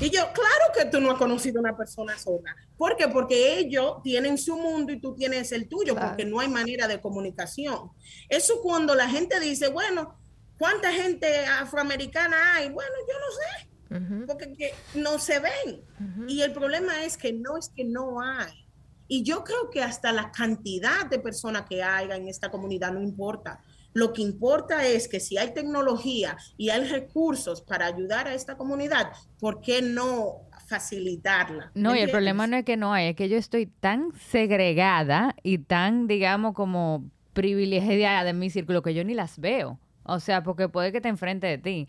Y 0.02 0.10
yo, 0.10 0.22
claro 0.34 0.74
que 0.76 0.86
tú 0.86 1.00
no 1.00 1.12
has 1.12 1.18
conocido 1.18 1.60
una 1.60 1.78
persona 1.78 2.18
sorda. 2.18 2.56
¿Por 2.76 2.98
qué? 2.98 3.08
Porque 3.08 3.60
ellos 3.60 3.98
tienen 4.04 4.38
su 4.38 4.58
mundo 4.58 4.92
y 4.92 5.00
tú 5.00 5.16
tienes 5.16 5.52
el 5.52 5.68
tuyo, 5.68 5.96
porque 5.96 6.26
no 6.26 6.40
hay 6.40 6.50
manera 6.50 6.88
de 6.88 7.00
comunicación. 7.00 7.92
Eso 8.30 8.62
cuando 8.62 8.96
la 8.96 9.10
gente 9.10 9.40
dice, 9.40 9.70
bueno, 9.70 10.20
¿cuánta 10.58 10.92
gente 10.92 11.46
afroamericana 11.46 12.56
hay? 12.56 12.70
Bueno, 12.70 12.94
yo 13.08 13.14
no 13.20 14.00
sé, 14.00 14.26
porque 14.28 14.74
no 14.96 15.20
se 15.20 15.40
ven. 15.40 15.82
Y 16.28 16.42
el 16.42 16.52
problema 16.52 17.04
es 17.04 17.18
que 17.18 17.34
no 17.34 17.58
es 17.58 17.70
que 17.70 17.84
no 17.84 18.22
hay 18.22 18.68
y 19.08 19.24
yo 19.24 19.44
creo 19.44 19.70
que 19.70 19.82
hasta 19.82 20.12
la 20.12 20.32
cantidad 20.32 21.06
de 21.10 21.20
personas 21.20 21.64
que 21.68 21.82
haya 21.82 22.16
en 22.16 22.28
esta 22.28 22.50
comunidad 22.50 22.94
no 22.94 23.02
importa. 23.02 23.62
Lo 23.94 24.14
que 24.14 24.22
importa 24.22 24.86
es 24.86 25.08
que 25.08 25.20
si 25.20 25.38
hay 25.38 25.54
tecnología 25.54 26.38
y 26.58 26.70
hay 26.70 26.88
recursos 26.88 27.62
para 27.62 27.88
ayudar 27.88 28.28
a 28.28 28.34
esta 28.34 28.56
comunidad, 28.56 29.12
¿por 29.40 29.62
qué 29.62 29.82
no 29.82 30.42
facilitarla? 30.68 31.72
No, 31.74 31.96
y 31.96 32.00
el 32.00 32.12
problema 32.12 32.46
no 32.46 32.58
es 32.58 32.66
que 32.66 32.78
no 32.78 32.94
hay, 32.94 33.10
es 33.10 33.16
que 33.16 33.30
yo 33.30 33.38
estoy 33.38 33.66
tan 33.66 34.12
segregada 34.30 35.36
y 35.42 35.60
tan, 35.60 36.08
digamos, 36.08 36.54
como 36.54 37.10
privilegiada 37.34 38.24
de 38.24 38.34
mi 38.34 38.50
círculo 38.50 38.82
que 38.82 38.94
yo 38.94 39.04
ni 39.04 39.14
las 39.14 39.40
veo. 39.40 39.80
O 40.08 40.20
sea, 40.20 40.42
porque 40.42 40.70
puede 40.70 40.92
que 40.92 41.02
te 41.02 41.10
enfrente 41.10 41.48
de 41.48 41.58
ti. 41.58 41.88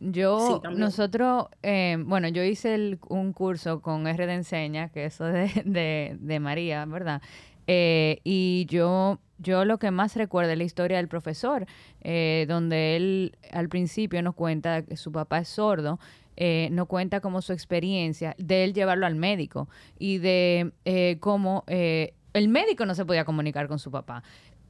Yo, 0.00 0.62
nosotros, 0.72 1.48
eh, 1.62 1.98
bueno, 2.00 2.28
yo 2.28 2.42
hice 2.42 2.98
un 3.08 3.32
curso 3.34 3.82
con 3.82 4.06
R 4.06 4.26
de 4.26 4.32
Enseña, 4.32 4.88
que 4.88 5.04
eso 5.04 5.24
de, 5.64 6.16
de, 6.18 6.40
María, 6.40 6.84
¿verdad? 6.86 7.20
Eh, 7.66 8.20
y 8.24 8.66
yo, 8.68 9.20
yo 9.38 9.66
lo 9.66 9.78
que 9.78 9.90
más 9.90 10.16
recuerdo 10.16 10.52
es 10.52 10.58
la 10.58 10.64
historia 10.64 10.96
del 10.96 11.08
profesor, 11.08 11.66
eh, 12.00 12.46
donde 12.48 12.96
él 12.96 13.36
al 13.52 13.68
principio 13.68 14.22
nos 14.22 14.34
cuenta 14.34 14.82
que 14.82 14.96
su 14.96 15.12
papá 15.12 15.38
es 15.38 15.48
sordo, 15.48 16.00
nos 16.70 16.86
cuenta 16.86 17.20
como 17.20 17.42
su 17.42 17.52
experiencia 17.52 18.34
de 18.38 18.64
él 18.64 18.72
llevarlo 18.72 19.04
al 19.04 19.14
médico 19.14 19.68
y 19.98 20.16
de 20.16 20.72
cómo 21.20 21.64
el 21.66 22.48
médico 22.48 22.86
no 22.86 22.94
se 22.94 23.04
podía 23.04 23.26
comunicar 23.26 23.68
con 23.68 23.78
su 23.78 23.90
papá. 23.90 24.22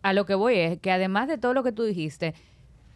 A 0.02 0.12
lo 0.12 0.26
que 0.26 0.34
voy 0.34 0.56
es 0.56 0.78
que 0.80 0.90
además 0.90 1.28
de 1.28 1.38
todo 1.38 1.54
lo 1.54 1.62
que 1.62 1.70
tú 1.70 1.84
dijiste, 1.84 2.34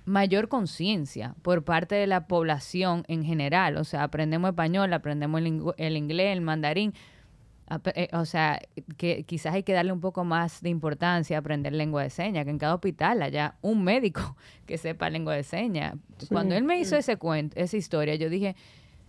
mayor 0.05 0.49
conciencia 0.49 1.35
por 1.43 1.65
parte 1.65 1.95
de 1.95 2.07
la 2.07 2.27
población 2.27 3.05
en 3.09 3.25
general. 3.25 3.77
O 3.77 3.85
sea, 3.85 4.03
aprendemos 4.03 4.51
español, 4.51 4.93
aprendemos 4.93 5.41
el, 5.41 5.97
inglés, 5.97 6.33
el 6.33 6.41
mandarín. 6.41 6.93
Eh, 7.95 8.09
o 8.13 8.27
sea, 8.27 8.61
que 8.99 9.25
quizás 9.25 9.55
hay 9.55 9.63
que 9.63 9.73
darle 9.73 9.93
un 9.93 10.01
poco 10.01 10.25
más 10.25 10.61
de 10.61 10.69
importancia 10.69 11.39
a 11.39 11.41
aprender 11.41 11.73
lengua 11.73 12.03
de 12.03 12.11
señas, 12.11 12.45
que 12.45 12.51
en 12.51 12.59
cada 12.59 12.75
hospital 12.75 13.23
haya 13.23 13.57
un 13.63 13.83
médico 13.83 14.37
que 14.67 14.77
sepa 14.77 15.09
lengua 15.09 15.35
de 15.35 15.43
señas. 15.43 15.95
Cuando 16.29 16.55
él 16.55 16.65
me 16.65 16.79
hizo 16.79 16.97
ese 16.97 17.17
cuento, 17.17 17.59
esa 17.59 17.77
historia, 17.77 18.17
yo 18.17 18.29
dije, 18.29 18.55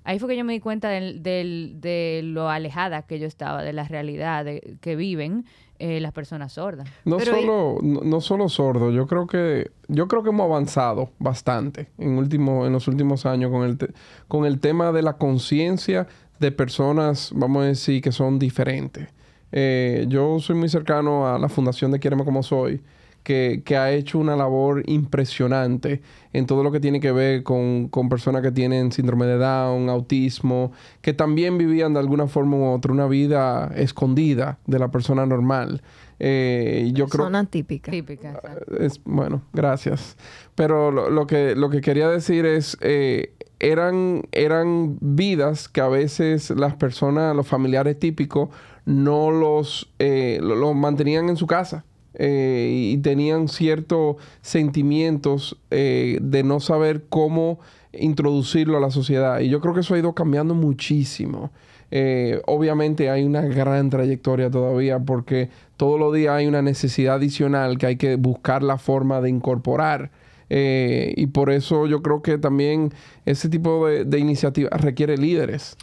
ahí 0.05 0.19
fue 0.19 0.29
que 0.29 0.37
yo 0.37 0.45
me 0.45 0.53
di 0.53 0.61
cuenta 0.61 0.89
del, 0.89 1.21
de 1.21 2.21
lo 2.23 2.49
alejada 2.49 3.01
que 3.01 3.19
yo 3.19 3.27
estaba 3.27 3.61
de 3.63 3.73
la 3.73 3.83
realidad 3.83 4.45
de, 4.45 4.77
que 4.79 4.95
viven 4.95 5.45
eh, 5.79 5.99
las 5.99 6.13
personas 6.13 6.53
sordas. 6.53 6.87
No 7.03 7.19
solo, 7.19 7.79
no, 7.81 8.21
solo 8.21 8.49
sordos, 8.49 8.93
yo 8.93 9.07
creo 9.07 9.27
que 9.27 9.71
yo 9.87 10.07
creo 10.07 10.23
que 10.23 10.29
hemos 10.29 10.45
avanzado 10.45 11.11
bastante 11.19 11.89
en 11.97 12.17
último, 12.17 12.65
en 12.65 12.73
los 12.73 12.87
últimos 12.87 13.25
años 13.25 13.51
con 13.51 13.63
el 13.63 13.93
con 14.27 14.45
el 14.45 14.59
tema 14.59 14.91
de 14.91 15.01
la 15.01 15.17
conciencia 15.17 16.07
de 16.39 16.51
personas, 16.51 17.31
vamos 17.33 17.63
a 17.63 17.67
decir, 17.67 18.01
que 18.01 18.11
son 18.11 18.39
diferentes. 18.39 19.09
Eh, 19.51 20.05
yo 20.09 20.39
soy 20.39 20.55
muy 20.55 20.69
cercano 20.69 21.27
a 21.27 21.39
la 21.39 21.49
fundación 21.49 21.91
de 21.91 21.99
Quiereme 21.99 22.25
como 22.25 22.43
soy 22.43 22.81
que, 23.25 23.63
ha 23.75 23.91
hecho 23.91 24.19
una 24.19 24.35
labor 24.35 24.83
impresionante 24.85 26.01
en 26.31 26.45
todo 26.45 26.63
lo 26.63 26.71
que 26.71 26.79
tiene 26.79 26.99
que 26.99 27.11
ver 27.11 27.41
con, 27.43 27.89
personas 28.07 28.43
que 28.43 28.51
tienen 28.51 28.91
síndrome 28.91 29.25
de 29.25 29.37
Down, 29.37 29.89
autismo, 29.89 30.71
que 31.01 31.13
también 31.13 31.57
vivían 31.57 31.93
de 31.93 31.99
alguna 31.99 32.27
forma 32.27 32.55
u 32.57 32.65
otra 32.65 32.93
una 32.93 33.07
vida 33.07 33.71
escondida 33.75 34.59
de 34.67 34.77
la 34.77 34.91
persona 34.91 35.25
normal. 35.25 35.81
Eh, 36.19 36.91
yo 36.93 37.07
persona 37.07 37.39
creo, 37.39 37.49
típica. 37.49 37.91
típica 37.91 38.39
es, 38.79 39.01
bueno, 39.03 39.41
gracias. 39.53 40.17
Pero 40.53 40.91
lo, 40.91 41.27
que, 41.27 41.55
lo 41.55 41.71
que 41.71 41.81
quería 41.81 42.07
decir 42.07 42.45
es, 42.45 42.77
eh, 42.81 43.33
eran, 43.59 44.21
eran 44.31 44.97
vidas 45.01 45.67
que 45.67 45.81
a 45.81 45.87
veces 45.87 46.51
las 46.51 46.75
personas, 46.75 47.35
los 47.35 47.47
familiares 47.47 47.97
típicos, 47.97 48.49
no 48.85 49.31
los, 49.31 49.91
eh, 49.97 50.39
los 50.43 50.75
mantenían 50.75 51.27
en 51.27 51.37
su 51.37 51.47
casa. 51.47 51.85
Eh, 52.17 52.91
y 52.93 52.97
tenían 52.99 53.47
ciertos 53.47 54.17
sentimientos 54.41 55.57
eh, 55.71 56.17
de 56.21 56.43
no 56.43 56.59
saber 56.59 57.03
cómo 57.09 57.59
introducirlo 57.93 58.77
a 58.77 58.81
la 58.81 58.91
sociedad. 58.91 59.39
Y 59.39 59.49
yo 59.49 59.59
creo 59.61 59.73
que 59.73 59.81
eso 59.81 59.95
ha 59.95 59.99
ido 59.99 60.13
cambiando 60.13 60.53
muchísimo. 60.53 61.51
Eh, 61.91 62.41
obviamente 62.45 63.09
hay 63.09 63.23
una 63.23 63.41
gran 63.41 63.89
trayectoria 63.89 64.49
todavía 64.49 64.99
porque 64.99 65.49
todos 65.77 65.99
los 65.99 66.13
días 66.13 66.33
hay 66.33 66.47
una 66.47 66.61
necesidad 66.61 67.15
adicional 67.15 67.77
que 67.77 67.85
hay 67.85 67.95
que 67.95 68.15
buscar 68.15 68.63
la 68.63 68.77
forma 68.77 69.21
de 69.21 69.29
incorporar. 69.29 70.11
y 70.47 71.25
por 71.27 71.49
eso 71.49 71.87
yo 71.87 72.03
creo 72.03 72.21
que 72.21 72.37
también 72.37 72.93
ese 73.25 73.49
tipo 73.49 73.87
de, 73.87 74.05
de 74.05 74.19
iniciativas 74.19 74.79
requiere 74.79 75.17
líderes. 75.17 75.75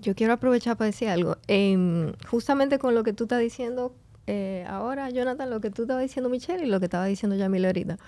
Yo 0.00 0.14
quiero 0.14 0.34
aprovechar 0.34 0.76
para 0.76 0.86
decir 0.86 1.08
algo. 1.08 1.36
Em, 1.48 2.12
justamente 2.28 2.78
con 2.78 2.94
lo 2.94 3.02
que 3.02 3.14
tú 3.14 3.24
estás 3.24 3.40
diciendo, 3.40 3.94
eh, 4.26 4.64
ahora, 4.68 5.10
Jonathan, 5.10 5.50
lo 5.50 5.60
que 5.60 5.70
tú 5.70 5.82
estabas 5.82 6.02
diciendo, 6.02 6.28
Michelle, 6.28 6.64
y 6.64 6.68
lo 6.68 6.78
que 6.78 6.86
estaba 6.86 7.04
diciendo 7.04 7.36
Yamile 7.36 7.66
ahorita. 7.66 7.98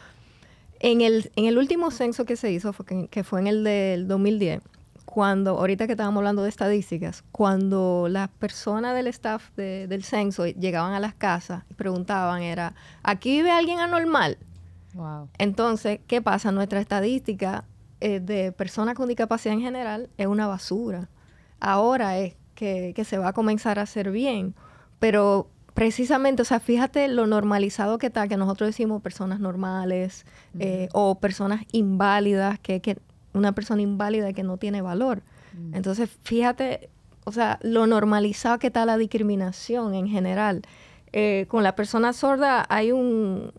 En 0.81 1.01
el, 1.01 1.31
en 1.37 1.47
el 1.47 1.59
último 1.59 1.91
censo 1.91 2.25
que 2.25 2.37
se 2.37 2.53
hizo, 2.53 2.73
fue 2.73 3.09
que, 3.09 3.25
fue 3.25 3.41
en 3.41 3.47
el 3.47 3.65
del 3.65 4.09
2010, 4.09 4.63
cuando, 5.05 5.59
ahorita 5.59 5.87
que 5.87 5.93
estábamos 5.93 6.21
hablando 6.21 6.43
de 6.43 6.49
estadísticas, 6.49 7.25
cuando 7.33 8.09
las 8.11 8.29
personas 8.29 8.95
del 8.95 9.07
staff 9.07 9.51
del 9.57 10.05
censo 10.05 10.47
llegaban 10.47 10.93
a 10.93 11.01
las 11.01 11.15
casas 11.15 11.65
y 11.71 11.75
preguntaban, 11.75 12.43
era, 12.43 12.75
¿aquí 13.03 13.37
vive 13.37 13.51
alguien 13.51 13.79
anormal? 13.79 14.39
Wow. 14.95 15.29
Entonces, 15.39 16.01
¿qué 16.07 16.21
pasa? 16.21 16.53
Nuestra 16.53 16.81
estadística 16.81 17.65
eh, 18.01 18.21
de 18.21 18.53
personas 18.53 18.95
con 18.95 19.09
discapacidad 19.09 19.55
en 19.55 19.63
general 19.63 20.11
es 20.19 20.27
una 20.27 20.47
basura. 20.47 21.09
Ahora 21.61 22.19
es 22.19 22.35
que, 22.55 22.93
que 22.95 23.05
se 23.05 23.17
va 23.17 23.29
a 23.29 23.33
comenzar 23.33 23.79
a 23.79 23.83
hacer 23.83 24.11
bien, 24.11 24.55
pero 24.99 25.49
precisamente, 25.77 26.41
o 26.41 26.45
sea, 26.47 26.59
fíjate 26.59 27.07
lo 27.07 27.27
normalizado 27.27 27.99
que 27.99 28.07
está, 28.07 28.27
que 28.27 28.39
nosotros 28.39 28.69
decimos 28.69 29.03
personas 29.03 29.41
normales 29.41 30.25
eh, 30.59 30.89
o 30.95 31.17
personas 31.17 31.65
inválidas, 31.71 32.59
que, 32.59 32.81
que 32.81 32.97
una 33.35 33.53
persona 33.53 33.83
inválida 33.83 34.33
que 34.33 34.43
no 34.43 34.57
tiene 34.57 34.81
valor. 34.81 35.23
Entonces, 35.73 36.09
fíjate, 36.23 36.89
o 37.25 37.33
sea, 37.33 37.59
lo 37.63 37.87
normalizado 37.87 38.59
que 38.59 38.69
está 38.69 38.87
la 38.87 38.97
discriminación 38.97 39.95
en 39.95 40.09
general. 40.09 40.63
Eh, 41.13 41.45
con 41.49 41.63
la 41.63 41.77
persona 41.77 42.15
sorda 42.15 42.65
hay 42.71 42.93
un, 42.93 43.53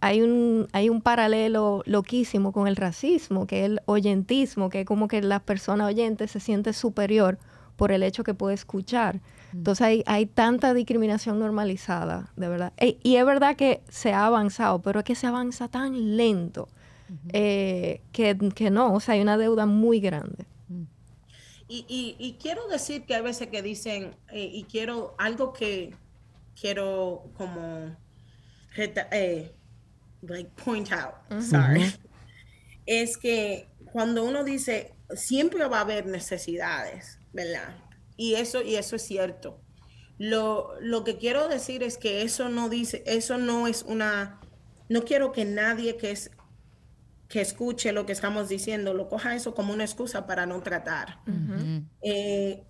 hay 0.00 0.22
un, 0.22 0.66
hay 0.72 0.88
un 0.88 1.02
paralelo 1.02 1.82
loquísimo 1.84 2.52
con 2.52 2.68
el 2.68 2.76
racismo, 2.76 3.46
que 3.46 3.60
es 3.60 3.66
el 3.66 3.80
oyentismo, 3.84 4.70
que 4.70 4.80
es 4.80 4.86
como 4.86 5.08
que 5.08 5.20
la 5.20 5.40
persona 5.40 5.86
oyente 5.86 6.26
se 6.26 6.40
siente 6.40 6.72
superior 6.72 7.38
por 7.76 7.92
el 7.92 8.02
hecho 8.02 8.24
que 8.24 8.32
puede 8.32 8.54
escuchar. 8.54 9.20
Entonces 9.54 9.86
hay, 9.86 10.02
hay 10.06 10.26
tanta 10.26 10.74
discriminación 10.74 11.38
normalizada, 11.38 12.32
de 12.36 12.48
verdad. 12.48 12.72
E, 12.76 12.98
y 13.02 13.16
es 13.16 13.24
verdad 13.24 13.54
que 13.54 13.82
se 13.88 14.12
ha 14.12 14.26
avanzado, 14.26 14.82
pero 14.82 15.00
es 15.00 15.04
que 15.04 15.14
se 15.14 15.28
avanza 15.28 15.68
tan 15.68 16.16
lento 16.16 16.68
eh, 17.32 18.00
que, 18.12 18.36
que, 18.54 18.70
no, 18.70 18.94
o 18.94 19.00
sea, 19.00 19.14
hay 19.14 19.20
una 19.20 19.38
deuda 19.38 19.66
muy 19.66 20.00
grande. 20.00 20.44
Y, 21.68 21.86
y, 21.88 22.16
y 22.18 22.34
quiero 22.34 22.66
decir 22.68 23.04
que 23.04 23.14
hay 23.14 23.22
veces 23.22 23.48
que 23.48 23.62
dicen, 23.62 24.16
eh, 24.30 24.50
y 24.52 24.64
quiero 24.64 25.14
algo 25.18 25.52
que 25.52 25.94
quiero 26.60 27.30
como 27.34 27.96
eh, 28.76 29.52
like 30.22 30.50
point 30.62 30.90
out, 30.92 31.14
sorry, 31.42 31.92
es 32.86 33.16
que 33.16 33.68
cuando 33.92 34.24
uno 34.24 34.44
dice, 34.44 34.92
siempre 35.14 35.66
va 35.66 35.78
a 35.78 35.80
haber 35.82 36.06
necesidades, 36.06 37.18
¿verdad? 37.32 37.74
Y 38.16 38.34
eso, 38.34 38.62
y 38.62 38.76
eso 38.76 38.96
es 38.96 39.02
cierto. 39.02 39.60
Lo, 40.18 40.74
lo 40.80 41.02
que 41.02 41.18
quiero 41.18 41.48
decir 41.48 41.82
es 41.82 41.98
que 41.98 42.22
eso 42.22 42.48
no 42.48 42.68
dice, 42.68 43.02
eso 43.06 43.36
no 43.38 43.66
es 43.66 43.82
una, 43.82 44.40
no 44.88 45.04
quiero 45.04 45.32
que 45.32 45.44
nadie 45.44 45.96
que 45.96 46.12
es 46.12 46.30
que 47.28 47.40
escuche 47.40 47.92
lo 47.92 48.06
que 48.06 48.12
estamos 48.12 48.48
diciendo, 48.48 48.94
lo 48.94 49.08
coja 49.08 49.34
eso 49.34 49.54
como 49.54 49.72
una 49.72 49.82
excusa 49.82 50.24
para 50.26 50.46
no 50.46 50.62
tratar. 50.62 51.18
Eh, 52.00 52.62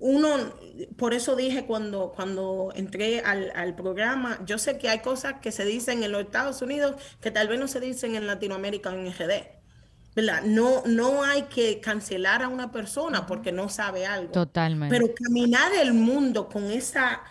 uno, 0.00 0.54
por 0.96 1.12
eso 1.12 1.36
dije 1.36 1.66
cuando, 1.66 2.12
cuando 2.12 2.72
entré 2.74 3.20
al, 3.20 3.52
al, 3.54 3.74
programa, 3.74 4.38
yo 4.46 4.56
sé 4.56 4.78
que 4.78 4.88
hay 4.88 5.00
cosas 5.00 5.40
que 5.42 5.52
se 5.52 5.64
dicen 5.64 6.04
en 6.04 6.12
los 6.12 6.22
Estados 6.22 6.62
Unidos 6.62 6.94
que 7.20 7.30
tal 7.30 7.48
vez 7.48 7.58
no 7.58 7.68
se 7.68 7.80
dicen 7.80 8.14
en 8.14 8.26
Latinoamérica 8.26 8.94
en 8.94 9.12
RD. 9.12 9.57
No, 10.44 10.82
no 10.84 11.22
hay 11.22 11.42
que 11.42 11.80
cancelar 11.80 12.42
a 12.42 12.48
una 12.48 12.72
persona 12.72 13.26
porque 13.26 13.52
no 13.52 13.68
sabe 13.68 14.04
algo. 14.04 14.32
Totalmente. 14.32 14.94
Pero 14.94 15.14
caminar 15.14 15.72
el 15.74 15.94
mundo 15.94 16.48
con 16.48 16.64
esa 16.64 17.22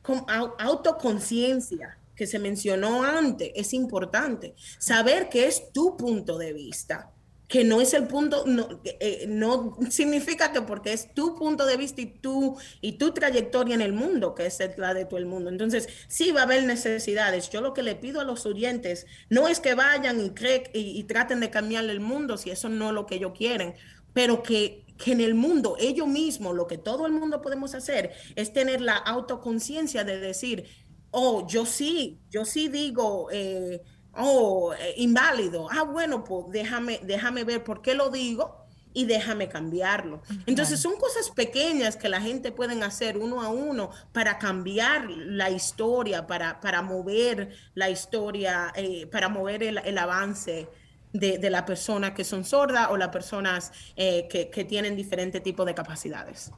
con 0.00 0.24
autoconciencia 0.58 1.98
que 2.16 2.26
se 2.26 2.38
mencionó 2.38 3.04
antes 3.04 3.52
es 3.54 3.72
importante. 3.72 4.54
Saber 4.78 5.28
que 5.28 5.46
es 5.46 5.72
tu 5.72 5.96
punto 5.96 6.38
de 6.38 6.52
vista 6.52 7.10
que 7.52 7.64
no 7.64 7.82
es 7.82 7.92
el 7.92 8.06
punto, 8.06 8.44
no, 8.46 8.80
eh, 8.82 9.26
no, 9.28 9.76
significa 9.90 10.52
que 10.52 10.62
porque 10.62 10.94
es 10.94 11.12
tu 11.12 11.34
punto 11.36 11.66
de 11.66 11.76
vista 11.76 12.00
y 12.00 12.06
tu, 12.06 12.56
y 12.80 12.92
tu 12.92 13.12
trayectoria 13.12 13.74
en 13.74 13.82
el 13.82 13.92
mundo, 13.92 14.34
que 14.34 14.46
es 14.46 14.58
la 14.78 14.94
de 14.94 15.04
todo 15.04 15.18
el 15.18 15.26
mundo. 15.26 15.50
Entonces, 15.50 15.86
sí 16.08 16.32
va 16.32 16.40
a 16.40 16.44
haber 16.44 16.64
necesidades. 16.64 17.50
Yo 17.50 17.60
lo 17.60 17.74
que 17.74 17.82
le 17.82 17.94
pido 17.94 18.22
a 18.22 18.24
los 18.24 18.46
oyentes 18.46 19.04
no 19.28 19.48
es 19.48 19.60
que 19.60 19.74
vayan 19.74 20.18
y, 20.18 20.32
y, 20.72 20.98
y 20.98 21.04
traten 21.04 21.40
de 21.40 21.50
cambiar 21.50 21.84
el 21.84 22.00
mundo, 22.00 22.38
si 22.38 22.50
eso 22.50 22.70
no 22.70 22.88
es 22.88 22.94
lo 22.94 23.04
que 23.04 23.16
ellos 23.16 23.32
quieren, 23.36 23.74
pero 24.14 24.42
que, 24.42 24.86
que 24.96 25.12
en 25.12 25.20
el 25.20 25.34
mundo, 25.34 25.76
ellos 25.78 26.08
mismos, 26.08 26.54
lo 26.54 26.66
que 26.66 26.78
todo 26.78 27.06
el 27.06 27.12
mundo 27.12 27.42
podemos 27.42 27.74
hacer 27.74 28.12
es 28.34 28.54
tener 28.54 28.80
la 28.80 28.96
autoconciencia 28.96 30.04
de 30.04 30.18
decir, 30.18 30.64
oh, 31.10 31.46
yo 31.46 31.66
sí, 31.66 32.22
yo 32.30 32.46
sí 32.46 32.68
digo... 32.68 33.28
Eh, 33.30 33.82
oh, 34.16 34.72
eh, 34.74 34.94
inválido. 34.96 35.68
Ah, 35.70 35.84
bueno, 35.84 36.24
pues 36.24 36.46
déjame, 36.50 37.00
déjame 37.02 37.44
ver 37.44 37.64
por 37.64 37.82
qué 37.82 37.94
lo 37.94 38.10
digo 38.10 38.62
y 38.94 39.06
déjame 39.06 39.48
cambiarlo. 39.48 40.20
Entonces 40.46 40.80
son 40.80 40.96
cosas 40.96 41.30
pequeñas 41.30 41.96
que 41.96 42.08
la 42.08 42.20
gente 42.20 42.52
pueden 42.52 42.82
hacer 42.82 43.16
uno 43.16 43.40
a 43.40 43.48
uno 43.48 43.90
para 44.12 44.38
cambiar 44.38 45.08
la 45.10 45.50
historia, 45.50 46.26
para, 46.26 46.60
para 46.60 46.82
mover 46.82 47.50
la 47.74 47.90
historia, 47.90 48.72
eh, 48.76 49.06
para 49.06 49.28
mover 49.28 49.62
el, 49.62 49.98
avance 49.98 50.68
de, 51.12 51.50
la 51.50 51.64
persona 51.64 52.14
que 52.14 52.24
son 52.24 52.44
sordas 52.44 52.88
o 52.90 52.96
las 52.96 53.08
personas 53.08 53.72
eh, 53.96 54.28
que, 54.28 54.64
tienen 54.64 54.96
diferentes 54.96 55.42
tipos 55.42 55.66
de 55.66 55.74
capacidades. 55.74 56.52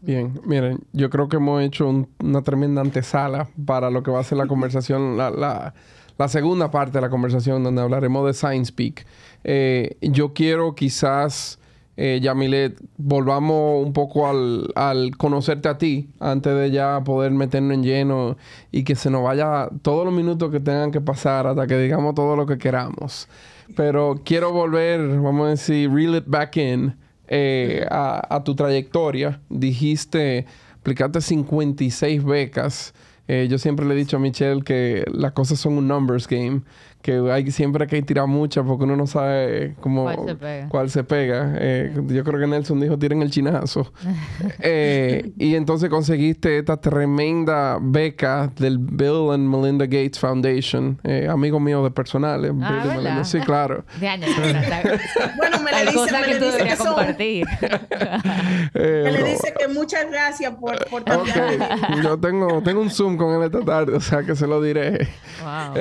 Bien, 0.00 0.40
miren, 0.44 0.80
yo 0.92 1.08
creo 1.08 1.28
que 1.28 1.36
hemos 1.36 1.62
hecho 1.62 1.88
una 2.18 2.42
tremenda 2.42 2.80
antesala 2.80 3.48
para 3.64 3.90
lo 3.90 4.02
que 4.02 4.10
va 4.10 4.20
a 4.20 4.24
ser 4.24 4.38
la 4.38 4.46
conversación, 4.48 5.16
la 5.16 5.30
la 5.30 5.74
segunda 6.28 6.70
parte 6.70 6.92
de 6.92 7.02
la 7.02 7.10
conversación 7.10 7.62
donde 7.62 7.82
hablaremos 7.82 8.26
de 8.26 8.34
Science 8.34 8.72
Peak. 8.72 9.06
Eh, 9.44 9.96
yo 10.00 10.32
quiero 10.32 10.74
quizás, 10.74 11.58
eh, 11.96 12.20
Yamilet, 12.22 12.80
volvamos 12.96 13.84
un 13.84 13.92
poco 13.92 14.26
al, 14.26 14.72
al, 14.74 15.16
conocerte 15.16 15.68
a 15.68 15.78
ti 15.78 16.08
antes 16.18 16.54
de 16.54 16.70
ya 16.70 17.02
poder 17.04 17.32
meternos 17.32 17.74
en 17.74 17.82
lleno 17.82 18.36
y 18.72 18.84
que 18.84 18.94
se 18.94 19.10
nos 19.10 19.22
vaya 19.22 19.68
todos 19.82 20.04
los 20.04 20.14
minutos 20.14 20.50
que 20.50 20.60
tengan 20.60 20.90
que 20.90 21.00
pasar 21.00 21.46
hasta 21.46 21.66
que 21.66 21.78
digamos 21.78 22.14
todo 22.14 22.34
lo 22.34 22.46
que 22.46 22.58
queramos. 22.58 23.28
Pero 23.76 24.20
quiero 24.24 24.52
volver, 24.52 25.00
vamos 25.20 25.46
a 25.46 25.50
decir, 25.50 25.90
reel 25.90 26.16
it 26.16 26.24
back 26.26 26.56
in 26.56 26.96
eh, 27.28 27.86
a, 27.90 28.36
a 28.36 28.42
tu 28.42 28.54
trayectoria. 28.54 29.40
Dijiste, 29.48 30.46
aplicaste 30.80 31.20
56 31.20 32.24
becas. 32.24 32.94
Eh, 33.28 33.48
yo 33.50 33.58
siempre 33.58 33.86
le 33.86 33.94
he 33.94 33.96
dicho 33.96 34.16
a 34.16 34.20
Michelle 34.20 34.62
que 34.62 35.04
las 35.12 35.32
cosas 35.32 35.58
son 35.58 35.78
un 35.78 35.88
numbers 35.88 36.28
game 36.28 36.62
que 37.06 37.30
hay 37.30 37.48
siempre 37.52 37.86
que 37.86 38.02
tirar 38.02 38.26
muchas 38.26 38.66
porque 38.66 38.82
uno 38.82 38.96
no 38.96 39.06
sabe 39.06 39.76
cómo 39.80 40.12
cuál 40.68 40.90
se 40.90 41.04
pega. 41.04 41.54
Eh, 41.56 41.94
yo 42.08 42.24
creo 42.24 42.40
que 42.40 42.48
Nelson 42.48 42.80
dijo 42.80 42.98
tiren 42.98 43.22
el 43.22 43.30
chinazo. 43.30 43.92
Eh, 44.58 45.32
y 45.38 45.54
entonces 45.54 45.88
conseguiste 45.90 46.58
esta 46.58 46.78
tremenda 46.78 47.78
beca 47.80 48.50
del 48.58 48.78
Bill 48.78 49.30
and 49.32 49.48
Melinda 49.48 49.84
Gates 49.84 50.18
Foundation, 50.18 50.98
eh, 51.04 51.28
amigo 51.30 51.60
mío 51.60 51.84
de 51.84 51.90
personal. 51.90 52.50
Ah, 52.62 53.22
sí, 53.22 53.38
claro. 53.40 53.84
De 54.00 54.08
años. 54.08 54.30
bueno, 55.36 55.60
me 55.60 55.70
le 55.72 55.80
dice, 55.80 55.94
cosa 55.94 56.22
que 56.22 56.34
tú 56.36 56.44
deberías 56.46 56.78
compartir. 56.78 57.46
me 58.74 59.12
le 59.12 59.24
dice 59.24 59.54
que 59.58 59.68
muchas 59.68 60.10
gracias 60.10 60.54
por, 60.54 60.84
por 60.86 61.02
okay. 61.02 61.58
Yo 62.02 62.18
tengo, 62.18 62.62
tengo 62.62 62.80
un 62.80 62.90
Zoom 62.90 63.16
con 63.16 63.34
él 63.34 63.46
esta 63.46 63.64
tarde, 63.64 63.94
o 63.94 64.00
sea 64.00 64.22
que 64.22 64.34
se 64.34 64.46
lo 64.46 64.60
diré. 64.60 65.08
Wow. 65.42 65.74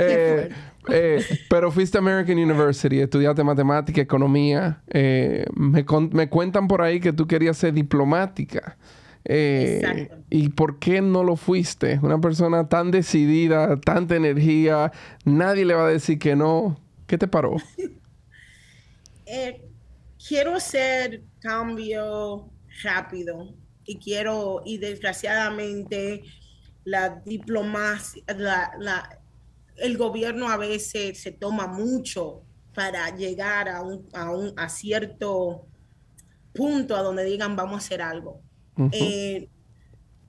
Eh, 0.90 1.24
pero 1.50 1.72
fuiste 1.72 1.98
a 1.98 2.02
American 2.02 2.38
University, 2.38 3.00
estudiaste 3.00 3.44
matemática, 3.44 4.02
economía. 4.02 4.82
Eh, 4.88 5.46
me, 5.56 5.86
me, 6.12 6.30
cuentan 6.30 6.68
por 6.68 6.82
ahí 6.82 7.00
que 7.00 7.14
tú 7.14 7.28
querías 7.28 7.58
ser 7.58 7.74
diplomática. 7.74 8.78
Eh, 9.24 10.10
¿Y 10.30 10.50
por 10.50 10.78
qué 10.80 11.02
no 11.02 11.24
lo 11.24 11.36
fuiste? 11.36 12.00
Una 12.02 12.20
persona 12.20 12.70
tan 12.70 12.92
decidida, 12.92 13.80
tanta 13.80 14.16
energía, 14.16 14.92
nadie 15.24 15.66
le 15.66 15.74
va 15.74 15.88
a 15.88 15.90
decir 15.90 16.20
que 16.20 16.36
no. 16.36 16.80
¿Qué 17.08 17.18
te 17.18 17.28
paró? 17.28 17.56
quiero 20.28 20.56
hacer 20.56 21.24
cambio 21.40 22.50
rápido 22.84 23.54
y 23.86 23.98
quiero, 23.98 24.62
y 24.66 24.78
desgraciadamente, 24.78 26.24
la 26.84 27.22
diplomacia, 27.26 28.24
la, 28.36 28.72
la 28.80 29.20
el 29.78 29.98
gobierno 29.98 30.50
a 30.50 30.58
veces 30.58 31.22
se 31.22 31.32
toma 31.32 31.68
mucho 31.68 32.44
para 32.74 33.16
llegar 33.16 33.70
a 33.70 33.82
un, 33.82 34.08
a 34.14 34.32
un 34.32 34.54
a 34.58 34.70
cierto 34.70 35.66
punto 36.54 36.96
a 36.96 37.02
donde 37.02 37.24
digan 37.24 37.56
vamos 37.56 37.76
a 37.76 37.86
hacer 37.86 38.02
algo. 38.02 38.42
Eh, 38.92 39.50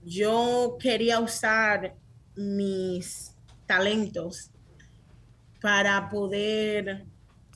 yo 0.04 0.76
quería 0.80 1.18
usar 1.18 1.96
mis 2.36 3.34
talentos 3.66 4.50
para 5.60 6.08
poder 6.08 7.06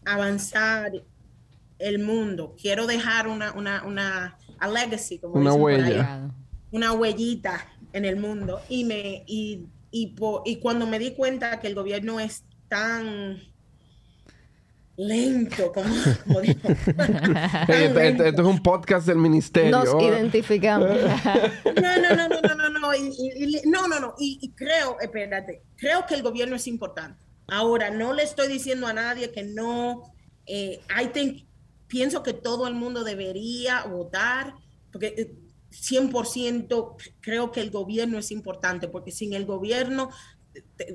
avanzar 0.04 0.90
el 1.78 1.98
mundo. 2.00 2.56
Quiero 2.60 2.86
dejar 2.86 3.28
una, 3.28 3.52
una, 3.52 3.84
una 3.84 4.38
legacy, 4.60 5.18
como 5.18 5.34
una 5.34 5.54
huella. 5.54 6.30
una 6.72 6.92
huellita 6.92 7.66
en 7.92 8.04
el 8.04 8.16
mundo. 8.16 8.60
Y 8.68 8.84
me, 8.84 9.24
y 9.26 9.66
y, 9.90 10.14
y 10.44 10.56
cuando 10.56 10.86
me 10.86 10.98
di 10.98 11.12
cuenta 11.12 11.60
que 11.60 11.66
el 11.66 11.74
gobierno 11.74 12.20
es 12.20 12.44
tan 12.68 13.40
lento, 14.96 15.72
como, 15.72 16.40
digo. 16.40 16.60
esto, 17.68 18.22
es 18.24 18.38
un 18.38 18.62
podcast 18.62 19.06
del 19.06 19.16
ministerio. 19.16 19.82
Nos 19.82 20.02
identificamos. 20.02 20.88
no, 21.64 21.96
no, 21.96 22.16
no, 22.16 22.28
no, 22.28 22.40
no, 22.40 22.68
no, 22.68 22.78
no, 22.78 22.94
y, 22.94 23.60
no, 23.64 23.88
no, 23.88 24.00
no, 24.00 24.14
y, 24.18 24.52
creo, 24.54 24.98
espérate, 25.00 25.62
creo 25.76 26.06
que 26.06 26.14
el 26.14 26.22
gobierno 26.22 26.56
es 26.56 26.66
importante. 26.66 27.22
Ahora, 27.48 27.90
no 27.90 28.12
le 28.12 28.22
estoy 28.22 28.48
diciendo 28.48 28.86
a 28.86 28.92
nadie 28.92 29.32
que 29.32 29.42
no, 29.42 30.12
eh, 30.46 30.80
I 30.90 31.46
pienso 31.88 32.22
que 32.22 32.32
todo 32.32 32.68
el 32.68 32.74
mundo 32.74 33.02
debería 33.02 33.84
votar, 33.84 34.54
porque 34.92 35.14
eh, 35.16 35.34
100% 35.70 36.96
creo 37.20 37.52
que 37.52 37.60
el 37.60 37.70
gobierno 37.70 38.18
es 38.18 38.30
importante, 38.30 38.88
porque 38.88 39.10
sin 39.12 39.34
el 39.34 39.46
gobierno, 39.46 40.10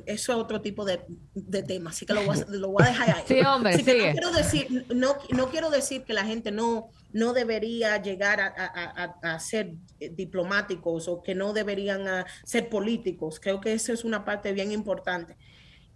eso 0.06 0.34
es 0.34 0.38
otro 0.38 0.62
tipo 0.62 0.84
de, 0.84 1.02
de 1.34 1.64
tema, 1.64 1.92
así 1.92 2.06
que 2.06 2.14
lo 2.14 2.24
voy, 2.24 2.38
a, 2.38 2.46
lo 2.50 2.70
voy 2.72 2.84
a 2.84 2.88
dejar 2.88 3.10
ahí. 3.16 3.24
Sí, 3.28 3.40
hombre, 3.40 3.78
no 3.78 3.84
quiero 3.84 4.32
decir, 4.32 4.86
no, 4.94 5.16
no, 5.30 5.50
quiero 5.50 5.70
decir 5.70 6.04
que 6.04 6.14
la 6.14 6.26
gente 6.26 6.52
no, 6.52 6.90
no 7.14 7.34
debería 7.34 8.02
llegar 8.02 8.42
a, 8.42 8.54
a, 8.58 9.34
a, 9.34 9.40
ser 9.40 9.76
diplomáticos 10.12 11.08
o 11.08 11.24
que 11.24 11.36
no 11.36 11.54
deberían 11.54 12.26
ser 12.44 12.68
políticos. 12.70 13.40
Creo 13.40 13.62
que 13.62 13.74
eso 13.74 13.94
es 13.94 14.04
una 14.04 14.26
parte 14.26 14.52
bien 14.52 14.72
importante. 14.72 15.38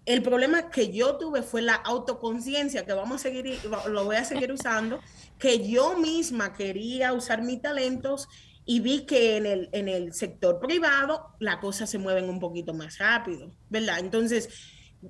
El 0.05 0.23
problema 0.23 0.69
que 0.69 0.91
yo 0.91 1.17
tuve 1.17 1.43
fue 1.43 1.61
la 1.61 1.75
autoconciencia, 1.75 2.85
que 2.85 2.93
vamos 2.93 3.17
a 3.17 3.23
seguir, 3.23 3.59
lo 3.89 4.05
voy 4.05 4.15
a 4.15 4.23
seguir 4.23 4.51
usando, 4.51 4.99
que 5.37 5.67
yo 5.67 5.97
misma 5.97 6.53
quería 6.53 7.13
usar 7.13 7.43
mis 7.43 7.61
talentos 7.61 8.27
y 8.71 8.81
vi 8.81 9.03
que 9.07 9.37
en 9.37 9.47
el, 9.47 9.69
en 9.71 9.87
el 9.87 10.13
sector 10.13 10.59
privado 10.59 11.35
las 11.39 11.57
cosas 11.57 11.89
se 11.89 11.97
mueven 11.97 12.29
un 12.29 12.39
poquito 12.39 12.71
más 12.71 12.99
rápido, 12.99 13.51
¿verdad? 13.67 13.97
Entonces, 13.97 14.47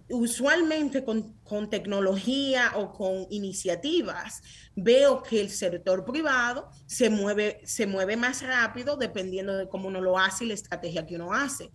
usualmente 0.07 1.03
con, 1.03 1.33
con, 1.43 1.69
tecnología 1.69 2.71
o 2.77 2.93
con 2.93 3.27
iniciativas, 3.29 4.41
veo 4.77 5.21
que 5.21 5.41
el 5.41 5.49
sector 5.49 6.05
privado 6.05 6.69
se 6.85 7.09
mueve, 7.09 7.59
se 7.65 7.85
mueve 7.85 8.15
más 8.15 8.43
rápido 8.43 8.95
dependiendo 8.95 9.57
de 9.57 9.67
cómo 9.67 9.89
uno 9.89 9.99
lo 9.99 10.17
hace 10.17 10.45
y 10.45 10.47
la 10.47 10.53
estrategia 10.53 11.05
que 11.05 11.15
uno 11.15 11.33
hace. 11.33 11.69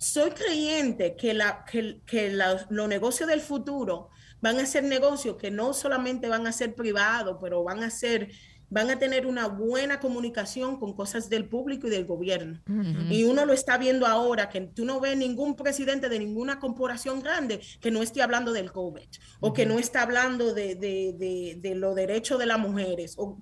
Soy 0.00 0.32
creyente 0.32 1.14
que, 1.14 1.34
la, 1.34 1.64
que, 1.64 2.00
que 2.04 2.30
los 2.32 2.68
negocios 2.88 3.28
del 3.28 3.42
futuro 3.42 4.10
van 4.40 4.58
a 4.58 4.66
ser 4.66 4.82
negocios 4.82 5.36
que 5.36 5.52
no 5.52 5.72
solamente 5.72 6.28
van 6.28 6.48
a 6.48 6.52
ser 6.52 6.74
privados, 6.74 7.38
pero 7.40 7.62
van 7.62 7.84
a 7.84 7.90
ser 7.90 8.28
van 8.70 8.90
a 8.90 8.98
tener 8.98 9.26
una 9.26 9.48
buena 9.48 10.00
comunicación 10.00 10.78
con 10.78 10.94
cosas 10.94 11.28
del 11.28 11.48
público 11.48 11.86
y 11.86 11.90
del 11.90 12.04
gobierno. 12.04 12.60
Y 13.10 13.24
uno 13.24 13.46
lo 13.46 13.52
está 13.52 13.78
viendo 13.78 14.06
ahora, 14.06 14.48
que 14.48 14.60
tú 14.60 14.84
no 14.84 15.00
ves 15.00 15.16
ningún 15.16 15.56
presidente 15.56 16.08
de 16.08 16.18
ninguna 16.18 16.60
corporación 16.60 17.20
grande 17.20 17.60
que 17.80 17.90
no 17.90 18.02
esté 18.02 18.22
hablando 18.22 18.52
del 18.52 18.72
COVID 18.72 19.08
o 19.40 19.52
que 19.52 19.66
no 19.66 19.78
está 19.78 20.02
hablando 20.02 20.52
de, 20.52 20.74
de, 20.74 21.56
de, 21.58 21.74
los 21.74 21.94
derechos 21.94 22.38
de 22.38 22.46
las 22.46 22.58
mujeres. 22.58 23.14
O, 23.16 23.38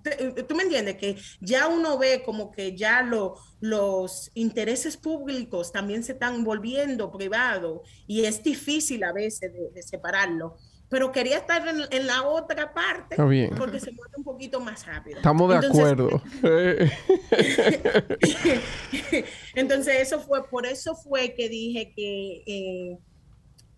¿Tú 0.49 0.55
me 0.55 0.62
entiendes? 0.62 0.97
Que 0.97 1.17
ya 1.41 1.69
uno 1.69 1.99
ve 1.99 2.23
como 2.25 2.51
que 2.51 2.77
ya 2.77 3.03
lo, 3.03 3.37
los 3.61 4.31
intereses 4.35 4.97
públicos 4.97 5.73
también 5.73 6.05
se 6.05 6.12
están 6.12 6.45
volviendo 6.45 7.11
privados 7.11 7.81
y 8.07 8.25
es 8.25 8.43
difícil 8.43 9.03
a 9.05 9.12
veces 9.12 9.53
de 9.75 9.83
separarlo 9.83 10.57
pero 10.88 11.11
quería 11.11 11.38
estar 11.38 11.66
en, 11.66 12.07
la 12.07 12.22
otra 12.22 12.72
parte 12.72 13.16
porque 13.57 13.81
se 13.81 13.90
mueve 13.92 14.12
un 14.16 14.25
poquito 14.25 14.61
más 14.61 14.87
rápido. 14.87 15.16
Estamos 15.16 15.49
de 15.49 15.66
acuerdo. 15.66 16.22
Entonces 19.55 19.96
eso 20.01 20.20
fue, 20.20 20.49
por 20.49 20.64
eso 20.64 20.94
fue 20.94 21.35
que 21.35 21.49
dije 21.49 21.92
que, 21.94 22.44
eh, 22.46 22.99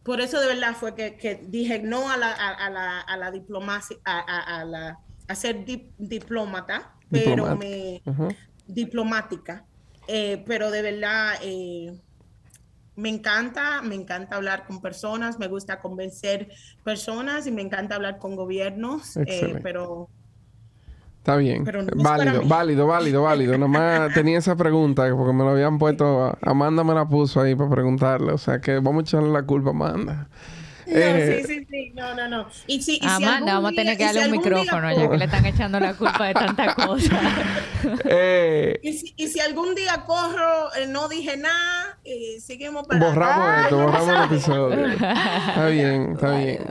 por 0.03 0.21
eso 0.21 0.39
de 0.39 0.49
verdad 0.49 0.75
fue 0.75 0.95
que, 0.95 1.41
dije 1.47 1.79
no 1.79 2.11
a 2.11 2.19
la, 2.19 2.33
a, 2.33 2.69
la, 2.69 3.01
a 3.01 3.17
la 3.17 3.31
diplomacia, 3.31 3.97
a, 4.05 4.65
la, 4.67 4.99
a 5.27 5.35
ser 5.35 5.65
diplomata, 5.97 6.93
pero 7.11 7.57
me, 7.57 8.03
diplomática, 8.67 9.65
eh, 10.07 10.45
pero 10.47 10.71
de 10.71 10.83
verdad... 10.83 11.37
Eh, 11.43 11.99
me 12.99 13.11
encanta, 13.11 13.81
me 13.81 13.95
encanta 13.95 14.35
hablar 14.35 14.67
con 14.67 14.81
personas, 14.81 15.39
me 15.39 15.47
gusta 15.47 15.79
convencer 15.79 16.49
personas 16.83 17.47
y 17.47 17.53
me 17.53 17.63
encanta 17.63 17.95
hablar 17.95 18.19
con 18.19 18.35
gobiernos, 18.35 19.17
eh, 19.19 19.61
pero... 19.63 20.09
Está 21.19 21.37
bien. 21.37 21.65
válido, 21.95 22.43
válido, 22.45 22.87
válido, 22.89 23.23
válido. 23.23 23.57
Nomás 23.57 24.13
tenía 24.15 24.39
esa 24.39 24.57
pregunta 24.57 25.09
porque 25.15 25.33
me 25.33 25.45
lo 25.45 25.51
habían 25.51 25.79
puesto, 25.79 26.37
Amanda 26.43 26.83
me 26.83 26.95
la 26.95 27.07
puso 27.07 27.41
ahí 27.41 27.55
para 27.55 27.71
preguntarle. 27.71 28.33
O 28.33 28.39
sea 28.39 28.61
que 28.61 28.81
vamos 28.81 29.01
a 29.01 29.03
echarle 29.03 29.31
la 29.31 29.45
culpa 29.45 29.69
a 29.69 29.73
Amanda. 29.73 30.29
No, 30.99 30.99
eh, 30.99 31.45
sí, 31.47 31.55
sí, 31.55 31.67
sí, 31.71 31.93
no, 31.95 32.15
no, 32.15 32.29
no. 32.29 32.47
Y 32.67 32.81
si, 32.81 32.99
Amanda, 33.03 33.55
vamos 33.55 33.73
a 33.73 33.75
tener 33.75 33.99
que 33.99 34.05
darle 34.05 34.25
un 34.25 34.31
micrófono 34.31 34.91
ya 34.91 35.11
que 35.11 35.19
le 35.19 35.25
están 35.27 35.45
echando 35.45 35.79
la 35.79 35.93
culpa 35.93 36.29
de 36.29 36.35
tanta 36.35 36.75
cosa. 36.87 37.21
Eh, 38.05 38.81
y, 38.83 38.93
si, 38.95 39.13
y, 39.17 39.29
si, 39.29 39.39
algún 39.41 39.75
día 39.75 40.05
corro, 40.07 40.75
eh, 40.75 40.87
no 40.89 41.09
dije 41.09 41.37
nada, 41.37 41.99
seguimos 42.41 42.87
para 42.87 43.07
Borramos 43.07 43.65
esto, 43.65 43.77
borramos 43.77 44.09
el 44.09 44.25
episodio. 44.35 44.87
está 44.87 45.67
bien, 45.67 46.13
está 46.13 46.39
bien. 46.39 46.65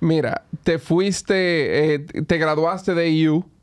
Mira, 0.00 0.42
te 0.62 0.78
fuiste, 0.78 2.06
te 2.26 2.38
graduaste 2.38 2.94
de 2.94 3.10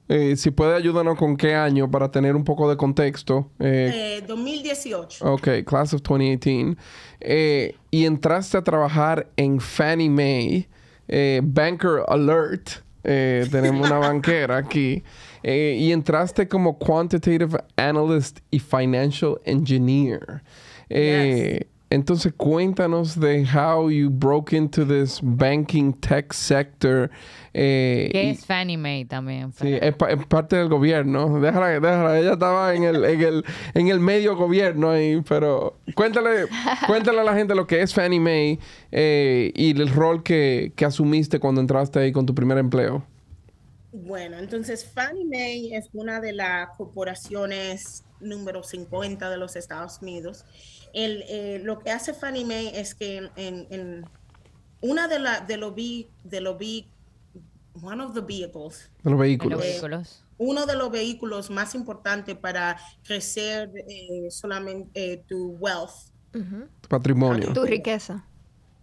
EU. 0.07 0.35
si 0.35 0.51
puede 0.51 0.75
ayudarnos 0.75 1.17
con 1.17 1.35
qué 1.35 1.55
año 1.55 1.89
para 1.89 2.11
tener 2.11 2.35
un 2.35 2.43
poco 2.43 2.69
de 2.69 2.77
contexto. 2.77 3.49
Eh, 3.59 4.23
2018. 4.27 5.25
Ok, 5.25 5.47
Class 5.65 5.93
of 5.93 6.01
2018. 6.01 6.77
Eh, 7.19 7.75
y 7.91 8.05
entraste 8.05 8.57
a 8.57 8.63
trabajar 8.63 9.27
en 9.35 9.59
Fannie 9.59 10.09
Mae, 10.09 10.67
eh, 11.07 11.41
Banker 11.43 12.03
Alert. 12.07 12.83
Eh, 13.03 13.47
tenemos 13.51 13.87
una 13.87 13.99
banquera 13.99 14.57
aquí. 14.57 15.03
y 15.43 15.91
entraste 15.91 16.47
como 16.47 16.79
Quantitative 16.79 17.63
Analyst 17.77 18.39
y 18.49 18.57
Financial 18.57 19.39
Engineer. 19.45 20.41
Entonces 21.89 22.33
cuéntanos 22.35 23.19
de 23.19 23.45
how 23.45 23.89
you 23.89 24.09
broke 24.09 24.55
into 24.55 24.85
this 24.85 25.19
banking 25.21 25.93
tech 25.93 26.33
sector. 26.33 27.11
Eh, 27.53 28.09
que 28.11 28.31
es 28.31 28.45
Fannie 28.45 28.75
Mae 28.75 29.05
también. 29.05 29.53
Sí, 29.53 29.77
es, 29.79 29.95
parte 30.27 30.55
del 30.55 30.67
gobierno. 30.67 31.39
Déjala, 31.39 31.79
déjala. 31.79 32.19
Ella 32.19 32.33
estaba 32.33 32.73
en 32.73 32.83
el, 32.83 33.05
en 33.05 33.21
el, 33.21 33.45
en 33.75 33.87
el 33.87 33.99
medio 33.99 34.35
gobierno 34.35 34.89
ahí, 34.89 35.21
pero 35.27 35.77
cuéntale, 35.93 36.47
cuéntale 36.87 37.21
a 37.21 37.23
la 37.23 37.35
gente 37.35 37.53
lo 37.53 37.67
que 37.67 37.81
es 37.81 37.93
Fannie 37.93 38.19
Mae 38.19 38.59
eh, 38.91 39.51
y 39.55 39.79
el 39.79 39.89
rol 39.89 40.23
que, 40.23 40.73
que 40.75 40.85
asumiste 40.85 41.39
cuando 41.39 41.61
entraste 41.61 41.99
ahí 41.99 42.11
con 42.11 42.25
tu 42.25 42.33
primer 42.33 42.57
empleo. 42.57 43.05
Bueno, 43.91 44.37
entonces 44.39 44.83
Fannie 44.83 45.25
Mae 45.25 45.77
es 45.77 45.87
una 45.93 46.19
de 46.19 46.33
las 46.33 46.69
corporaciones 46.77 48.03
número 48.19 48.63
50 48.63 49.29
de 49.29 49.37
los 49.37 49.55
Estados 49.55 50.01
Unidos 50.01 50.45
el, 50.95 51.23
eh, 51.27 51.62
lo 51.63 51.79
que 51.79 51.91
hace 51.91 52.13
Fannie 52.13 52.45
Mae 52.45 52.79
es 52.79 52.95
que 52.95 53.29
en, 53.36 54.05
una 54.81 55.08
de, 55.08 55.19
la, 55.19 55.41
de 55.41 55.58
los 55.58 55.75
de 55.75 56.41
los 56.41 56.55
one 57.81 58.01
of 58.01 58.13
the 58.13 58.21
vehicles, 58.21 58.89
de 59.03 59.12
los 59.12 59.19
vehículos. 59.19 60.23
uno 60.38 60.65
de 60.65 60.75
los 60.75 60.89
vehículos 60.89 61.49
más 61.49 61.75
importantes 61.75 62.36
para 62.36 62.77
crecer 63.03 63.71
eh, 63.88 64.27
solamente 64.29 65.13
eh, 65.13 65.23
tu 65.27 65.58
wealth, 65.60 66.12
tu 66.31 66.89
patrimonio, 66.89 67.53
tu 67.53 67.65
riqueza 67.65 68.25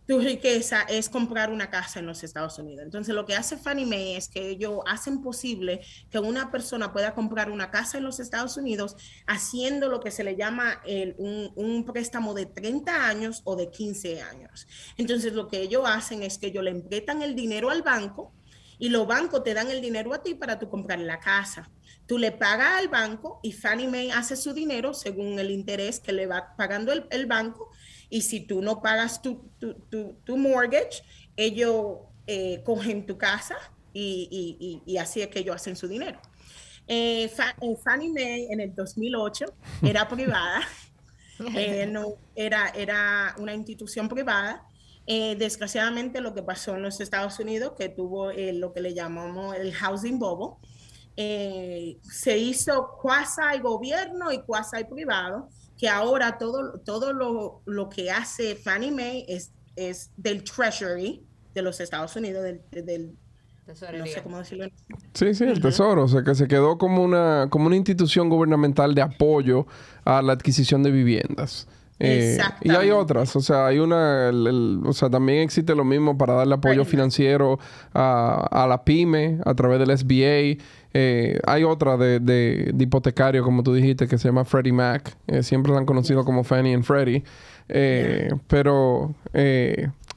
tu 0.06 0.18
riqueza 0.18 0.82
es 0.82 1.08
comprar 1.08 1.50
una 1.50 1.70
casa 1.70 2.00
en 2.00 2.06
los 2.06 2.24
Estados 2.24 2.58
Unidos. 2.58 2.84
Entonces, 2.84 3.14
lo 3.14 3.24
que 3.24 3.36
hace 3.36 3.56
Fannie 3.56 3.86
Mae 3.86 4.16
es 4.16 4.28
que 4.28 4.48
ellos 4.48 4.80
hacen 4.86 5.22
posible 5.22 5.80
que 6.10 6.18
una 6.18 6.50
persona 6.50 6.92
pueda 6.92 7.14
comprar 7.14 7.50
una 7.50 7.70
casa 7.70 7.98
en 7.98 8.04
los 8.04 8.18
Estados 8.18 8.56
Unidos 8.56 8.96
haciendo 9.26 9.88
lo 9.88 10.00
que 10.00 10.10
se 10.10 10.24
le 10.24 10.36
llama 10.36 10.82
un, 11.18 11.84
préstamo 11.84 12.34
de 12.34 12.46
30 12.46 13.06
años 13.06 13.42
o 13.44 13.56
de 13.56 13.70
15 13.70 14.22
años. 14.22 14.66
Entonces, 14.96 15.34
lo 15.34 15.48
que 15.48 15.60
ellos 15.60 15.82
hacen 15.86 16.22
es 16.22 16.38
que 16.38 16.48
ellos 16.48 16.64
le 16.64 16.70
emprestan 16.70 17.22
el 17.22 17.34
dinero 17.34 17.70
al 17.70 17.82
banco 17.82 18.32
y 18.78 18.88
los 18.88 19.06
bancos 19.06 19.44
te 19.44 19.54
dan 19.54 19.70
el 19.70 19.80
dinero 19.80 20.12
a 20.12 20.22
ti 20.22 20.34
para 20.34 20.58
tú 20.58 20.68
comprar 20.68 20.98
la 20.98 21.20
casa. 21.20 21.70
Tú 22.06 22.18
le 22.18 22.32
pagas 22.32 22.80
al 22.80 22.88
banco 22.88 23.38
y 23.42 23.52
Fannie 23.52 23.86
Mae 23.86 24.10
hace 24.10 24.34
su 24.34 24.52
dinero 24.52 24.92
según 24.92 25.38
el 25.38 25.52
interés 25.52 26.00
que 26.00 26.12
le 26.12 26.26
va 26.26 26.56
pagando 26.56 26.92
el, 26.92 27.06
el 27.10 27.26
banco 27.26 27.70
y 28.12 28.20
si 28.20 28.40
tú 28.40 28.60
no 28.60 28.82
pagas 28.82 29.22
tu, 29.22 29.48
tu, 29.58 30.14
tu, 30.22 30.36
mortgage, 30.36 31.02
ellos 31.34 31.96
eh, 32.26 32.62
cogen 32.62 33.06
tu 33.06 33.16
casa 33.16 33.56
y, 33.94 34.28
y, 34.60 34.82
y, 34.84 34.98
así 34.98 35.22
es 35.22 35.28
que 35.28 35.38
ellos 35.38 35.56
hacen 35.56 35.76
su 35.76 35.88
dinero. 35.88 36.20
Eh, 36.86 37.24
eh 37.24 37.76
Fannie 37.82 38.12
Mae 38.12 38.52
en 38.52 38.60
el 38.60 38.74
2008 38.74 39.46
era 39.82 40.06
privada, 40.06 40.60
eh, 41.56 41.86
no, 41.86 42.16
era, 42.36 42.68
era 42.76 43.34
una 43.38 43.54
institución 43.54 44.10
privada. 44.10 44.62
desgraciadamente 45.06 46.20
lo 46.20 46.34
que 46.34 46.42
pasó 46.42 46.76
en 46.76 46.82
los 46.82 47.00
Estados 47.00 47.38
Unidos, 47.38 47.72
que 47.78 47.88
tuvo 47.88 48.30
lo 48.30 48.74
que 48.74 48.82
le 48.82 48.92
llamamos 48.92 49.56
el 49.56 49.72
housing 49.72 50.18
bubble, 50.18 50.58
se 51.16 52.36
hizo 52.36 52.98
quasi 53.00 53.58
gobierno 53.62 54.30
y 54.32 54.42
quasi 54.42 54.84
privado 54.84 55.48
que 55.82 55.88
ahora 55.88 56.38
todo, 56.38 56.78
todo 56.84 57.12
lo, 57.12 57.60
lo 57.66 57.88
que 57.88 58.08
hace 58.08 58.54
Fannie 58.54 58.92
Mae 58.92 59.24
es, 59.26 59.50
es 59.74 60.12
del 60.16 60.44
Treasury 60.44 61.26
de 61.54 61.62
los 61.62 61.80
Estados 61.80 62.14
Unidos, 62.14 62.44
del, 62.44 62.62
del 62.70 63.16
no 63.66 64.06
sé 64.06 64.22
cómo 64.22 64.38
decirlo. 64.38 64.66
Sí, 65.12 65.34
sí, 65.34 65.42
el 65.42 65.60
Tesoro. 65.60 66.04
O 66.04 66.08
sea, 66.08 66.22
que 66.22 66.36
se 66.36 66.46
quedó 66.46 66.78
como 66.78 67.02
una, 67.02 67.48
como 67.50 67.66
una 67.66 67.74
institución 67.74 68.28
gubernamental 68.28 68.94
de 68.94 69.02
apoyo 69.02 69.66
a 70.04 70.22
la 70.22 70.34
adquisición 70.34 70.84
de 70.84 70.92
viviendas. 70.92 71.66
Eh, 71.98 72.38
y 72.62 72.70
hay 72.70 72.90
otras, 72.90 73.34
o 73.36 73.40
sea, 73.40 73.66
hay 73.66 73.78
una, 73.78 74.30
o 74.84 74.92
sea, 74.92 75.10
también 75.10 75.40
existe 75.40 75.74
lo 75.74 75.84
mismo 75.84 76.16
para 76.16 76.34
darle 76.34 76.54
apoyo 76.54 76.84
financiero 76.84 77.60
a, 77.92 78.46
a 78.50 78.66
la 78.66 78.84
pyme 78.84 79.38
a 79.44 79.54
través 79.54 79.80
del 79.80 79.96
SBA. 79.96 80.64
Eh, 80.94 81.40
hay 81.46 81.64
otra 81.64 81.96
de, 81.96 82.20
de, 82.20 82.74
hipotecario, 82.78 83.42
como 83.42 83.62
tú 83.62 83.74
dijiste, 83.74 84.06
que 84.06 84.18
se 84.18 84.28
llama 84.28 84.44
Freddie 84.44 84.72
Mac. 84.72 85.16
Eh, 85.26 85.42
siempre 85.42 85.72
la 85.72 85.78
han 85.78 85.86
conocido 85.86 86.24
como 86.24 86.44
Fannie 86.44 86.74
and 86.74 86.84
Freddie. 86.84 87.24
Eh, 87.68 88.30
pero 88.48 89.14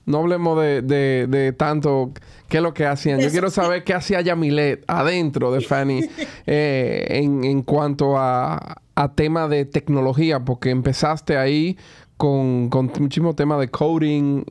no 0.06 0.18
hablemos 0.18 0.60
de, 0.60 0.82
de, 0.82 1.54
tanto 1.54 2.12
qué 2.50 2.58
es 2.58 2.64
lo 2.64 2.74
que 2.74 2.86
hacían. 2.86 3.20
Yo 3.22 3.30
quiero 3.30 3.50
saber 3.50 3.84
qué 3.84 3.94
hacía 3.94 4.22
Yamilet 4.22 4.84
adentro 4.88 5.52
de 5.52 5.62
Fannie 5.62 6.10
en, 6.46 7.44
en, 7.44 7.62
cuanto 7.62 8.18
a, 8.18 8.82
a 8.96 9.14
tema 9.14 9.48
de 9.48 9.66
tecnología, 9.66 10.44
porque 10.44 10.72
empezaste 10.72 11.38
ahí 11.38 11.78
con, 12.18 12.70
con 12.70 12.92
muchísimo 13.00 13.36
tema 13.36 13.58
de 13.58 13.70
coding. 13.70 14.44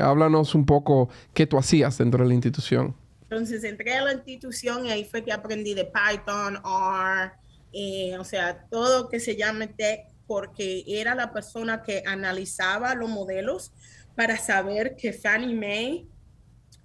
háblanos 0.00 0.54
un 0.54 0.66
poco 0.66 1.08
qué 1.32 1.46
tú 1.46 1.56
hacías 1.56 1.96
dentro 1.96 2.22
de 2.22 2.28
la 2.28 2.34
institución. 2.34 2.94
Entonces 3.34 3.64
entré 3.64 3.94
a 3.94 4.02
la 4.04 4.12
institución 4.12 4.86
y 4.86 4.92
ahí 4.92 5.04
fue 5.04 5.24
que 5.24 5.32
aprendí 5.32 5.74
de 5.74 5.84
Python, 5.84 6.54
R, 6.64 7.32
eh, 7.72 8.16
o 8.16 8.22
sea, 8.22 8.64
todo 8.70 9.08
que 9.08 9.18
se 9.18 9.34
llame 9.34 9.66
tech, 9.66 10.06
porque 10.28 10.84
era 10.86 11.16
la 11.16 11.32
persona 11.32 11.82
que 11.82 12.04
analizaba 12.06 12.94
los 12.94 13.10
modelos 13.10 13.72
para 14.14 14.38
saber 14.38 14.94
que 14.94 15.12
Fannie 15.12 15.56
Mae 15.56 16.06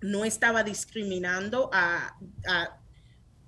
no 0.01 0.25
estaba 0.25 0.63
discriminando 0.63 1.69
a, 1.71 2.17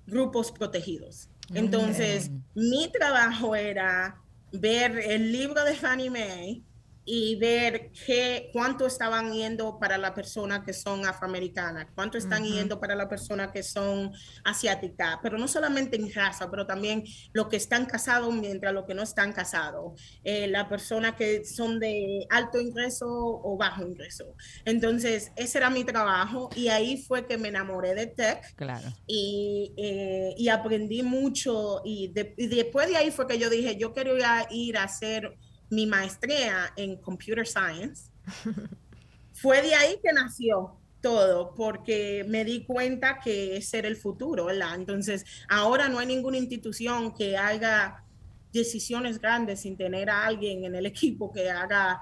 grupos 0.06 0.52
protegidos. 0.52 1.28
Entonces, 1.54 2.30
mi 2.54 2.88
trabajo 2.92 3.56
era 3.56 4.20
ver 4.52 4.98
el 4.98 5.32
libro 5.32 5.64
de 5.64 5.74
Fannie 5.74 6.10
Mae 6.10 6.62
y 7.04 7.36
ver 7.36 7.90
qué, 8.06 8.50
cuánto 8.52 8.86
estaban 8.86 9.32
yendo 9.32 9.78
para 9.78 9.98
la 9.98 10.14
persona 10.14 10.64
que 10.64 10.72
son 10.72 11.04
afroamericanas, 11.04 11.86
cuánto 11.94 12.16
están 12.16 12.44
yendo 12.44 12.78
para 12.78 12.94
la 12.94 13.08
persona 13.08 13.50
que 13.50 13.62
son 13.62 14.12
asiáticas, 14.44 15.18
pero 15.22 15.36
no 15.36 15.48
solamente 15.48 15.96
en 15.96 16.12
raza, 16.12 16.50
pero 16.50 16.66
también 16.66 17.04
los 17.32 17.48
que 17.48 17.56
están 17.56 17.86
casados 17.86 18.32
mientras 18.32 18.72
los 18.72 18.84
que 18.86 18.94
no 18.94 19.02
están 19.02 19.32
casados, 19.32 20.00
eh, 20.22 20.46
la 20.46 20.68
persona 20.68 21.16
que 21.16 21.44
son 21.44 21.80
de 21.80 22.26
alto 22.30 22.60
ingreso 22.60 23.06
o 23.08 23.56
bajo 23.56 23.82
ingreso. 23.82 24.36
Entonces, 24.64 25.32
ese 25.36 25.58
era 25.58 25.70
mi 25.70 25.84
trabajo 25.84 26.50
y 26.54 26.68
ahí 26.68 27.02
fue 27.02 27.26
que 27.26 27.36
me 27.36 27.48
enamoré 27.48 27.94
de 27.94 28.06
tech 28.06 28.54
claro. 28.54 28.88
y, 29.06 29.74
eh, 29.76 30.34
y 30.36 30.48
aprendí 30.48 31.02
mucho 31.02 31.82
y, 31.84 32.12
y 32.36 32.46
después 32.46 32.88
de 32.88 32.96
ahí 32.96 33.10
fue 33.10 33.26
que 33.26 33.38
yo 33.38 33.50
dije, 33.50 33.76
yo 33.76 33.92
quiero 33.92 34.16
ir 34.50 34.76
a 34.76 34.84
hacer 34.84 35.36
mi 35.72 35.86
maestría 35.86 36.70
en 36.76 36.96
Computer 36.96 37.46
Science. 37.46 38.10
Fue 39.32 39.62
de 39.62 39.74
ahí 39.74 39.98
que 40.02 40.12
nació 40.12 40.76
todo, 41.00 41.54
porque 41.54 42.26
me 42.28 42.44
di 42.44 42.64
cuenta 42.64 43.18
que 43.18 43.56
ese 43.56 43.78
era 43.78 43.88
el 43.88 43.96
futuro, 43.96 44.44
¿verdad? 44.44 44.74
Entonces, 44.74 45.24
ahora 45.48 45.88
no 45.88 45.98
hay 45.98 46.06
ninguna 46.06 46.36
institución 46.36 47.14
que 47.14 47.38
haga 47.38 48.04
decisiones 48.52 49.18
grandes 49.18 49.60
sin 49.60 49.78
tener 49.78 50.10
a 50.10 50.26
alguien 50.26 50.62
en 50.64 50.74
el 50.74 50.84
equipo 50.94 51.32
que 51.32 51.50
haga 51.50 51.98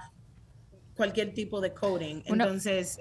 cualquier 0.97 1.33
tipo 1.33 1.61
de 1.61 1.73
coding. 1.73 2.23
Entonces... 2.25 3.01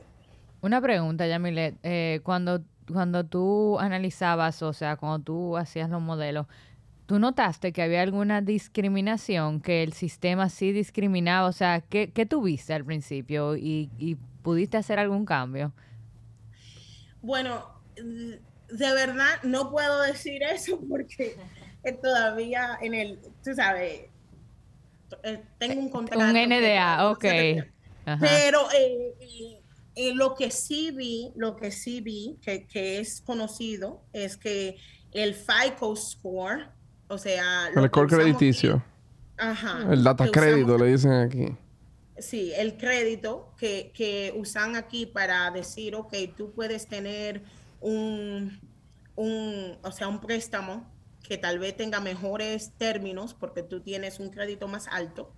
Una, 0.61 0.79
pregunta, 0.79 1.25
Yamilet. 1.25 1.79
Eh, 1.81 2.21
cuando, 2.23 2.63
cuando 2.87 3.25
tú 3.25 3.79
analizabas, 3.79 4.61
o 4.61 4.71
sea, 4.73 4.97
cuando 4.97 5.19
tú 5.23 5.57
hacías 5.57 5.89
los 5.89 6.01
modelos, 6.01 6.45
¿Tú 7.09 7.17
notaste 7.17 7.73
que 7.73 7.81
había 7.81 8.03
alguna 8.03 8.39
discriminación, 8.39 9.61
que 9.61 9.81
el 9.81 9.93
sistema 9.93 10.47
sí 10.47 10.71
discriminaba? 10.71 11.47
O 11.47 11.51
sea, 11.51 11.81
¿qué, 11.81 12.11
qué 12.11 12.27
tuviste 12.27 12.71
al 12.75 12.85
principio 12.85 13.57
y, 13.57 13.89
pudiste 14.43 14.77
hacer 14.77 14.99
algún 14.99 15.25
cambio? 15.25 15.73
Bueno, 17.23 17.65
de 17.95 18.93
verdad 18.93 19.41
no 19.41 19.71
puedo 19.71 20.03
decir 20.03 20.43
eso 20.43 20.79
porque 20.87 21.35
todavía 21.99 22.77
en 22.79 22.93
el, 22.93 23.19
tú 23.43 23.55
sabes, 23.55 24.01
eh, 25.23 25.43
tengo 25.57 25.81
un 25.81 25.89
contrato. 25.89 26.23
Un 26.23 26.33
NDA, 26.33 27.09
ok. 27.09 27.25
Pero 28.19 28.71
eh, 28.71 29.15
eh, 29.95 30.13
lo 30.13 30.35
que 30.35 30.51
sí 30.51 30.91
vi, 30.91 31.31
lo 31.35 31.55
que 31.55 31.71
sí 31.71 32.01
vi, 32.01 32.37
que, 32.43 32.67
que 32.67 32.99
es 32.99 33.19
conocido, 33.21 34.03
es 34.13 34.37
que 34.37 34.77
el 35.11 35.33
FICO 35.33 35.95
score, 35.95 36.77
o 37.09 37.17
sea... 37.17 37.67
El 37.75 37.91
core 37.91 38.07
crediticio. 38.07 38.81
Ajá. 39.37 39.85
El 39.91 40.03
data 40.03 40.29
crédito, 40.31 40.77
le 40.77 40.85
dicen 40.87 41.11
aquí. 41.11 41.47
Sí, 42.17 42.51
el 42.55 42.77
crédito 42.77 43.53
que, 43.57 43.91
que, 43.93 44.33
usan 44.35 44.75
aquí 44.75 45.05
para 45.05 45.49
decir, 45.51 45.95
ok, 45.95 46.13
tú 46.35 46.51
puedes 46.51 46.87
tener 46.87 47.41
un, 47.79 48.59
un, 49.15 49.77
o 49.81 49.91
sea, 49.91 50.07
un 50.07 50.19
préstamo 50.19 50.85
que 51.23 51.37
tal 51.37 51.59
vez 51.59 51.77
tenga 51.77 51.99
mejores 51.99 52.71
términos 52.77 53.33
porque 53.33 53.63
tú 53.63 53.81
tienes 53.81 54.19
un 54.19 54.29
crédito 54.29 54.67
más 54.67 54.87
alto. 54.87 55.31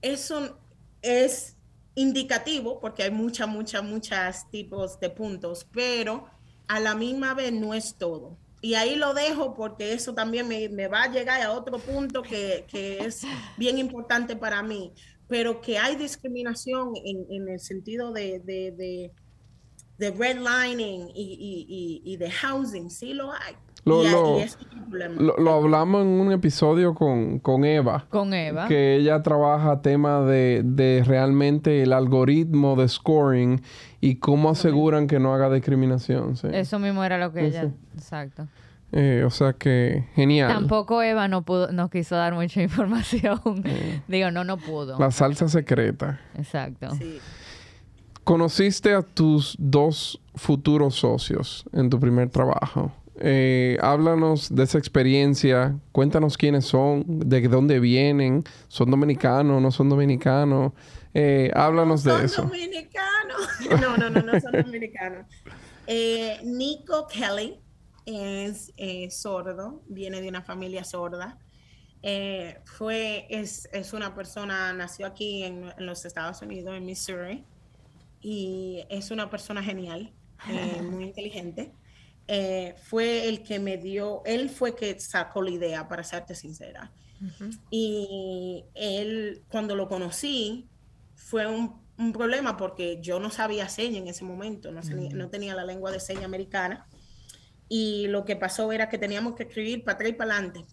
Eso 0.00 0.58
es 1.02 1.56
indicativo 1.94 2.80
porque 2.80 3.02
hay 3.02 3.10
muchas, 3.10 3.48
muchas, 3.48 3.84
muchas 3.84 4.50
tipos 4.50 4.98
de 5.00 5.10
puntos, 5.10 5.66
pero 5.72 6.26
a 6.68 6.80
la 6.80 6.94
misma 6.94 7.34
vez 7.34 7.52
no 7.52 7.74
es 7.74 7.96
todo 7.96 8.38
y 8.62 8.74
ahí 8.74 8.94
lo 8.94 9.12
dejo 9.12 9.54
porque 9.54 9.92
eso 9.92 10.14
también 10.14 10.46
me, 10.46 10.68
me 10.68 10.86
va 10.86 11.02
a 11.02 11.10
llegar 11.10 11.42
a 11.42 11.50
otro 11.50 11.78
punto 11.78 12.22
que, 12.22 12.64
que, 12.68 13.04
es 13.04 13.22
bien 13.58 13.76
importante 13.76 14.36
para 14.36 14.62
mí, 14.62 14.92
pero 15.28 15.60
que 15.60 15.78
hay 15.78 15.96
discriminación 15.96 16.92
en, 17.04 17.26
en 17.28 17.48
el 17.48 17.58
sentido 17.58 18.12
de, 18.12 18.38
de, 18.38 19.10
de, 19.98 20.10
redlining 20.12 21.10
y, 21.12 22.02
y, 22.04 22.12
y, 22.12 22.16
de 22.16 22.30
housing, 22.30 22.88
sí 22.88 23.12
lo 23.14 23.32
hay. 23.32 23.54
Lo, 23.84 24.02
lo, 24.04 25.36
lo, 25.38 25.52
hablamos 25.52 26.02
en 26.02 26.08
un 26.08 26.32
episodio 26.32 26.94
con, 26.94 27.38
con, 27.38 27.64
Eva. 27.64 28.06
Con 28.10 28.32
Eva. 28.34 28.68
Que 28.68 28.96
ella 28.96 29.22
trabaja 29.22 29.80
tema 29.80 30.20
de, 30.20 30.62
de 30.64 31.02
realmente 31.04 31.82
el 31.82 31.92
algoritmo 31.92 32.76
de 32.76 32.88
scoring 32.88 33.62
y 34.00 34.16
cómo 34.16 34.50
aseguran 34.50 35.06
que 35.06 35.18
no 35.18 35.34
haga 35.34 35.50
discriminación. 35.50 36.34
Eso 36.52 36.78
mismo 36.78 37.02
era 37.02 37.18
lo 37.18 37.32
que 37.32 37.46
ella... 37.46 37.70
Exacto. 37.94 38.46
Eh, 38.92 39.22
o 39.24 39.30
sea 39.30 39.54
que 39.54 40.06
genial. 40.14 40.52
Tampoco 40.52 41.02
Eva 41.02 41.26
no 41.26 41.42
pudo, 41.42 41.72
no 41.72 41.88
quiso 41.88 42.14
dar 42.14 42.34
mucha 42.34 42.62
información. 42.62 43.40
Digo, 44.06 44.30
no, 44.30 44.44
no 44.44 44.58
pudo. 44.58 44.98
La 44.98 45.10
salsa 45.10 45.48
secreta. 45.48 46.20
Exacto. 46.36 46.88
Conociste 48.22 48.92
a 48.92 49.02
tus 49.02 49.56
dos 49.58 50.20
futuros 50.34 50.94
socios 50.96 51.64
en 51.72 51.88
tu 51.88 51.98
primer 51.98 52.28
trabajo. 52.28 52.92
Eh, 53.24 53.78
háblanos 53.80 54.52
de 54.52 54.64
esa 54.64 54.78
experiencia, 54.78 55.78
cuéntanos 55.92 56.36
quiénes 56.36 56.64
son, 56.64 57.04
de 57.06 57.40
dónde 57.42 57.78
vienen, 57.78 58.42
son 58.66 58.90
dominicanos, 58.90 59.62
no 59.62 59.70
son 59.70 59.88
dominicanos. 59.88 60.72
Eh, 61.14 61.48
háblanos 61.54 62.02
de 62.02 62.24
eso. 62.24 62.42
Son 62.42 62.48
dominicanos. 62.48 62.92
No, 63.80 63.96
no, 63.96 64.10
no, 64.10 64.22
no 64.22 64.40
son 64.40 64.52
dominicanos. 64.64 65.26
Eh, 65.86 66.40
Nico 66.42 67.06
Kelly 67.06 67.60
es 68.06 68.72
sordo, 69.10 69.82
viene 69.86 70.20
de 70.20 70.28
una 70.28 70.42
familia 70.42 70.82
sorda. 70.82 71.38
fue, 72.64 73.26
es, 73.30 73.68
es, 73.72 73.92
una 73.92 74.16
persona, 74.16 74.72
nació 74.72 75.06
aquí 75.06 75.44
en, 75.44 75.70
en, 75.78 75.86
los 75.86 76.04
Estados 76.04 76.42
Unidos, 76.42 76.76
en 76.76 76.84
Missouri, 76.84 77.44
y 78.20 78.84
es 78.90 79.12
una 79.12 79.30
persona 79.30 79.62
genial, 79.62 80.12
muy 80.90 81.04
inteligente. 81.04 81.72
Eh, 82.28 82.74
fue 82.84 83.28
el 83.28 83.42
que 83.42 83.58
me 83.58 83.76
dio, 83.76 84.22
él 84.24 84.48
fue 84.48 84.74
que 84.74 84.98
sacó 85.00 85.42
la 85.42 85.50
idea, 85.50 85.88
para 85.88 86.04
serte 86.04 86.34
sincera. 86.34 86.92
Y 87.70 88.64
él, 88.74 89.44
cuando 89.48 89.76
lo 89.76 89.88
conocí, 89.88 90.68
fue 91.14 91.46
un, 91.46 91.80
problema 92.12 92.56
porque 92.56 92.98
yo 93.00 93.20
no 93.20 93.30
sabía 93.30 93.68
seña 93.68 93.98
en 93.98 94.08
ese 94.08 94.24
momento, 94.24 94.72
no, 94.72 94.80
no 94.82 95.28
tenía 95.28 95.54
la 95.54 95.64
lengua 95.64 95.92
de 95.92 96.00
seña 96.00 96.24
americana. 96.24 96.88
Y 97.68 98.06
lo 98.08 98.24
que 98.26 98.36
pasó 98.36 98.70
era 98.70 98.88
que 98.88 98.98
teníamos 98.98 99.34
que 99.34 99.44
escribir 99.44 99.82
para 99.82 99.94
atrás 99.94 100.10
y 100.10 100.12
para 100.12 100.36
adelante. 100.36 100.64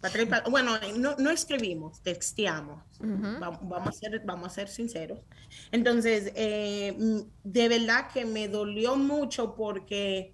bueno, 0.49 0.73
no, 0.97 1.15
no, 1.17 1.29
escribimos, 1.29 2.01
texteamos. 2.01 2.83
vamos, 2.99 3.87
a 3.87 3.91
ser, 3.93 4.21
vamos 4.25 4.47
a 4.47 4.49
ser 4.49 4.67
sinceros. 4.67 5.19
Entonces, 5.71 6.33
eh, 6.35 7.23
de 7.43 7.69
verdad 7.69 8.09
que 8.11 8.25
me 8.25 8.49
dolió 8.49 8.97
mucho 8.97 9.55
porque 9.55 10.33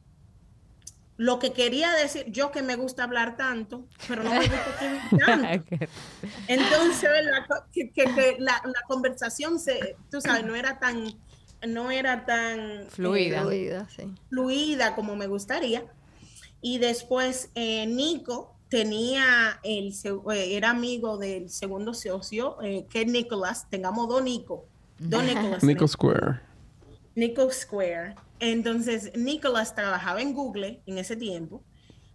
lo 1.17 1.39
que 1.39 1.53
quería 1.53 1.91
decir, 1.93 2.25
yo 2.29 2.51
que 2.51 2.61
me 2.61 2.75
gusta 2.75 3.03
hablar 3.03 3.37
tanto, 3.37 3.85
pero 4.07 4.23
no 4.23 4.31
me 4.31 4.39
gusta 4.39 4.69
escribir 4.69 5.25
tanto. 5.25 5.75
Entonces, 6.47 7.09
que, 7.71 8.35
la, 8.39 8.61
conversación, 8.87 9.59
se, 9.59 9.95
tú 10.11 10.19
sabes, 10.19 10.45
no 10.45 10.55
era 10.55 10.79
tan, 10.79 11.05
no 11.67 11.91
era 11.91 12.25
tan 12.25 12.87
fluida, 12.89 13.41
fluida, 13.41 13.87
sí. 13.95 14.11
fluida 14.29 14.95
como 14.95 15.15
me 15.15 15.27
gustaría. 15.27 15.85
Y 16.61 16.79
después, 16.79 17.51
eh, 17.55 17.85
Nico 17.85 18.55
tenía, 18.69 19.59
el, 19.63 19.93
eh, 20.33 20.55
era 20.57 20.71
amigo 20.71 21.17
del 21.17 21.49
segundo 21.49 21.93
socio, 21.93 22.57
eh, 22.61 22.85
que 22.89 23.01
es 23.01 23.07
Nicolás, 23.07 23.69
tengamos 23.69 24.09
dos 24.09 24.21
Nico. 24.23 24.65
Dos 24.99 25.23
Nicolás. 25.25 25.63
Nico 25.63 25.87
Square. 25.87 26.41
Nico 27.15 27.49
Square. 27.51 28.15
Entonces, 28.39 29.11
Nicolás 29.15 29.75
trabajaba 29.75 30.21
en 30.21 30.33
Google 30.33 30.81
en 30.85 30.97
ese 30.97 31.15
tiempo 31.15 31.63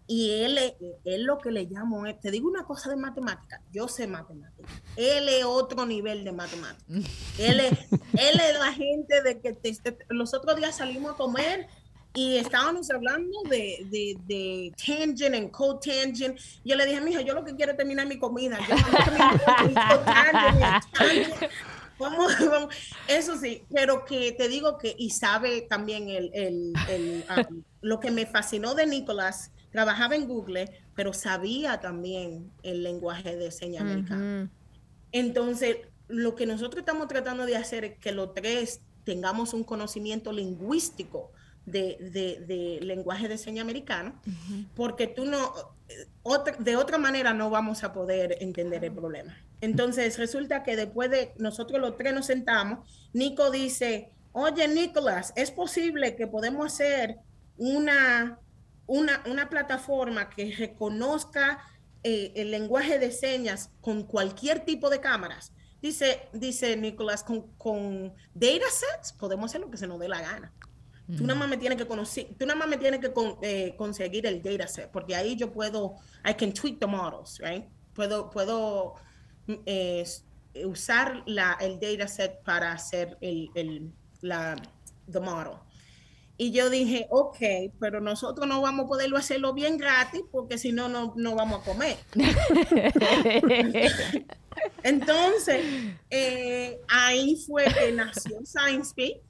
y 0.07 0.43
él, 0.43 0.59
él 1.05 1.23
lo 1.23 1.39
que 1.39 1.53
le 1.53 1.67
llamo, 1.67 2.03
te 2.21 2.33
digo 2.33 2.49
una 2.49 2.65
cosa 2.65 2.91
de 2.91 2.97
matemática, 2.97 3.63
yo 3.71 3.87
sé 3.87 4.09
matemática, 4.09 4.69
él 4.97 5.29
es 5.29 5.45
otro 5.45 5.87
nivel 5.87 6.25
de 6.25 6.33
matemática. 6.33 6.85
él, 7.39 7.61
es, 7.61 7.79
él 7.93 8.41
es 8.41 8.59
la 8.59 8.73
gente 8.73 9.23
de 9.23 9.41
que 9.41 9.57
los 10.09 10.35
otros 10.35 10.57
días 10.57 10.77
salimos 10.77 11.13
a 11.13 11.17
comer 11.17 11.69
y 12.13 12.39
estábamos 12.39 12.91
hablando 12.91 13.43
de, 13.49 13.87
de, 13.89 14.19
de 14.27 14.73
tangent 14.85 15.33
and 15.33 15.53
cotangent. 15.53 16.37
Yo 16.65 16.75
le 16.75 16.87
dije, 16.87 17.01
mija, 17.01 17.21
yo 17.21 17.33
lo 17.33 17.45
que 17.45 17.55
quiero 17.55 17.71
es 17.71 17.79
terminar 17.79 18.09
mi 18.09 18.19
comida. 18.19 18.59
Yo 18.69 18.75
no 18.75 18.83
Vamos, 22.01 22.33
vamos, 22.51 22.75
eso 23.07 23.37
sí, 23.37 23.63
pero 23.73 24.05
que 24.05 24.33
te 24.33 24.49
digo 24.49 24.79
que, 24.79 24.95
y 24.99 25.11
sabe 25.11 25.63
también 25.63 26.09
el, 26.09 26.31
el, 26.33 26.73
el 26.89 27.25
um, 27.49 27.63
lo 27.83 28.01
que 28.01 28.11
me 28.11 28.27
fascinó 28.27 28.75
de 28.75 28.87
Nicolás, 28.87 29.53
trabajaba 29.71 30.17
en 30.17 30.27
Google, 30.27 30.71
pero 30.95 31.13
sabía 31.13 31.81
también 31.81 32.51
el 32.63 32.83
lenguaje 32.83 33.37
de 33.37 33.51
señas 33.51 33.83
americano. 33.83 34.51
Entonces, 35.13 35.77
lo 36.09 36.35
que 36.35 36.47
nosotros 36.47 36.81
estamos 36.81 37.09
tratando 37.09 37.47
de 37.47 37.57
hacer 37.57 37.85
es 37.85 37.99
que 37.99 38.13
los 38.13 38.35
tres 38.35 38.81
tengamos 39.05 39.55
un 39.55 39.65
conocimiento 39.65 40.33
lingüístico 40.33 41.31
de, 41.67 42.79
lenguaje 42.83 43.29
de 43.29 43.39
señas 43.39 43.63
americano, 43.63 44.21
porque 44.75 45.07
tú 45.07 45.25
no, 45.25 45.53
de 46.59 46.77
otra 46.77 46.99
manera 46.99 47.33
no 47.33 47.51
vamos 47.51 47.83
a 47.85 47.93
poder 47.93 48.37
entender 48.41 48.85
el 48.85 48.93
problema. 48.93 49.37
Entonces 49.61 50.19
resulta 50.19 50.63
que 50.63 50.77
después 50.77 51.11
de 51.11 51.33
nosotros 51.39 51.81
los 51.81 51.97
tres 51.97 52.15
nos 52.15 52.27
sentamos, 52.27 53.09
Nico 53.13 53.51
dice, 53.51 54.13
oye 54.33 54.69
Nicolás, 54.69 55.33
es 55.37 55.51
posible 55.51 56.17
que 56.17 56.27
podemos 56.27 56.67
hacer 56.67 57.19
una, 57.57 58.39
una, 58.87 59.49
plataforma 59.51 60.31
que 60.31 60.55
reconozca 60.57 61.63
eh, 62.03 62.33
el 62.37 62.51
lenguaje 62.51 62.99
de 62.99 63.13
señas 63.13 63.71
con 63.81 64.05
cualquier 64.05 64.65
tipo 64.65 64.89
de 64.89 65.01
cámaras. 65.01 65.53
Dice, 65.83 66.29
dice 66.33 66.77
Nicolás, 66.77 67.23
con, 67.25 67.55
con 67.57 68.15
datasets 68.35 69.13
podemos 69.19 69.51
hacer 69.51 69.61
lo 69.61 69.71
que 69.71 69.79
se 69.79 69.87
nos 69.87 69.99
dé 69.99 70.09
la 70.09 70.21
gana. 70.21 70.53
Tú 71.17 71.27
nada 71.27 71.39
más 71.39 71.49
me 71.49 71.57
tienes 71.57 71.79
que 71.79 71.87
conocer, 71.87 72.29
tú 72.39 72.47
nada 72.47 72.59
más 72.59 72.69
me 72.69 72.77
tienes 72.77 73.01
que 73.01 73.13
eh, 73.43 73.75
conseguir 73.77 74.27
el 74.27 74.43
dataset, 74.43 74.91
porque 74.91 75.15
ahí 75.15 75.37
yo 75.37 75.53
puedo, 75.53 75.97
I 76.25 76.35
can 76.35 76.53
tweak 76.53 76.79
the 76.79 76.87
models, 76.87 77.39
right? 77.39 77.65
Puedo, 77.95 78.31
puedo 78.31 78.95
eh, 79.67 80.05
usar 80.65 81.23
la, 81.27 81.57
el 81.61 81.79
dataset 81.81 82.43
para 82.43 82.73
hacer 82.73 83.17
el, 83.21 83.51
el, 83.55 83.93
la, 84.21 84.57
the 85.11 85.21
model. 85.21 85.55
Y 86.37 86.53
yo 86.53 86.71
dije, 86.71 87.07
ok, 87.11 87.37
pero 87.79 88.01
nosotros 88.01 88.47
no 88.47 88.63
vamos 88.63 88.87
a 88.87 88.89
poderlo 88.89 89.19
hacerlo 89.19 89.53
bien 89.53 89.77
gratis 89.77 90.23
porque 90.33 90.57
si 90.57 90.73
no, 90.73 90.89
no 90.89 91.35
vamos 91.35 91.61
a 91.61 91.65
comer. 91.65 91.99
Entonces, 94.83 95.65
eh, 96.09 96.81
ahí 96.89 97.37
fue 97.47 97.67
que 97.67 97.93
nació 97.93 98.41
SciencePeak 98.45 99.21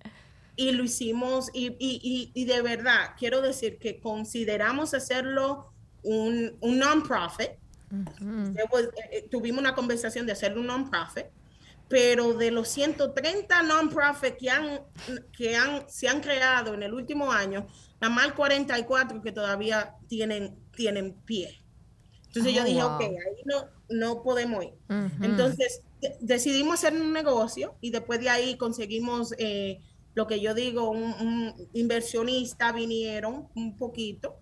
y 0.61 0.73
lo 0.73 0.85
hicimos 0.85 1.49
y, 1.55 2.45
de 2.45 2.61
verdad 2.61 3.15
quiero 3.19 3.41
decir 3.41 3.79
que 3.79 3.99
consideramos 3.99 4.93
hacerlo 4.93 5.73
un, 6.03 6.55
un 6.61 6.79
non-profit. 6.79 7.53
Eh, 7.91 8.57
eh, 9.11 9.29
tuvimos 9.31 9.61
una 9.61 9.75
conversación 9.75 10.27
de 10.27 10.33
hacerlo 10.33 10.61
un 10.61 10.67
non-profit, 10.67 11.29
pero 11.89 12.35
de 12.35 12.51
los 12.51 12.69
130 12.69 13.63
non-profit 13.63 14.37
que, 14.37 14.51
han, 14.51 14.81
que 15.33 15.57
han, 15.57 15.89
se 15.89 16.09
han 16.09 16.21
creado 16.21 16.75
en 16.75 16.83
el 16.83 16.93
último 16.93 17.33
año, 17.33 17.67
nada 17.99 18.15
más 18.15 18.33
44 18.33 19.23
que 19.23 19.33
todavía 19.33 19.95
tienen, 20.09 20.59
tienen 20.77 21.15
pie. 21.25 21.65
Entonces 22.27 22.53
yo 22.53 22.63
oh, 22.63 22.67
dije, 22.67 22.83
ok, 22.83 23.01
ahí 23.01 23.43
no, 23.47 23.65
no 23.89 24.23
podemos 24.23 24.63
ir. 24.63 24.75
Entonces 25.23 25.81
decidimos 26.21 26.75
hacer 26.75 26.93
un 27.01 27.15
negocio 27.15 27.77
y 27.81 27.91
después 27.91 28.21
de 28.21 28.29
ahí 28.29 28.57
conseguimos 28.57 29.35
eh, 29.39 29.81
lo 30.21 30.27
que 30.27 30.39
yo 30.39 30.53
digo, 30.53 30.91
un, 30.91 31.55
inversionista, 31.73 32.73
vinieron 32.73 33.49
un 33.55 33.75
poquito 33.75 34.37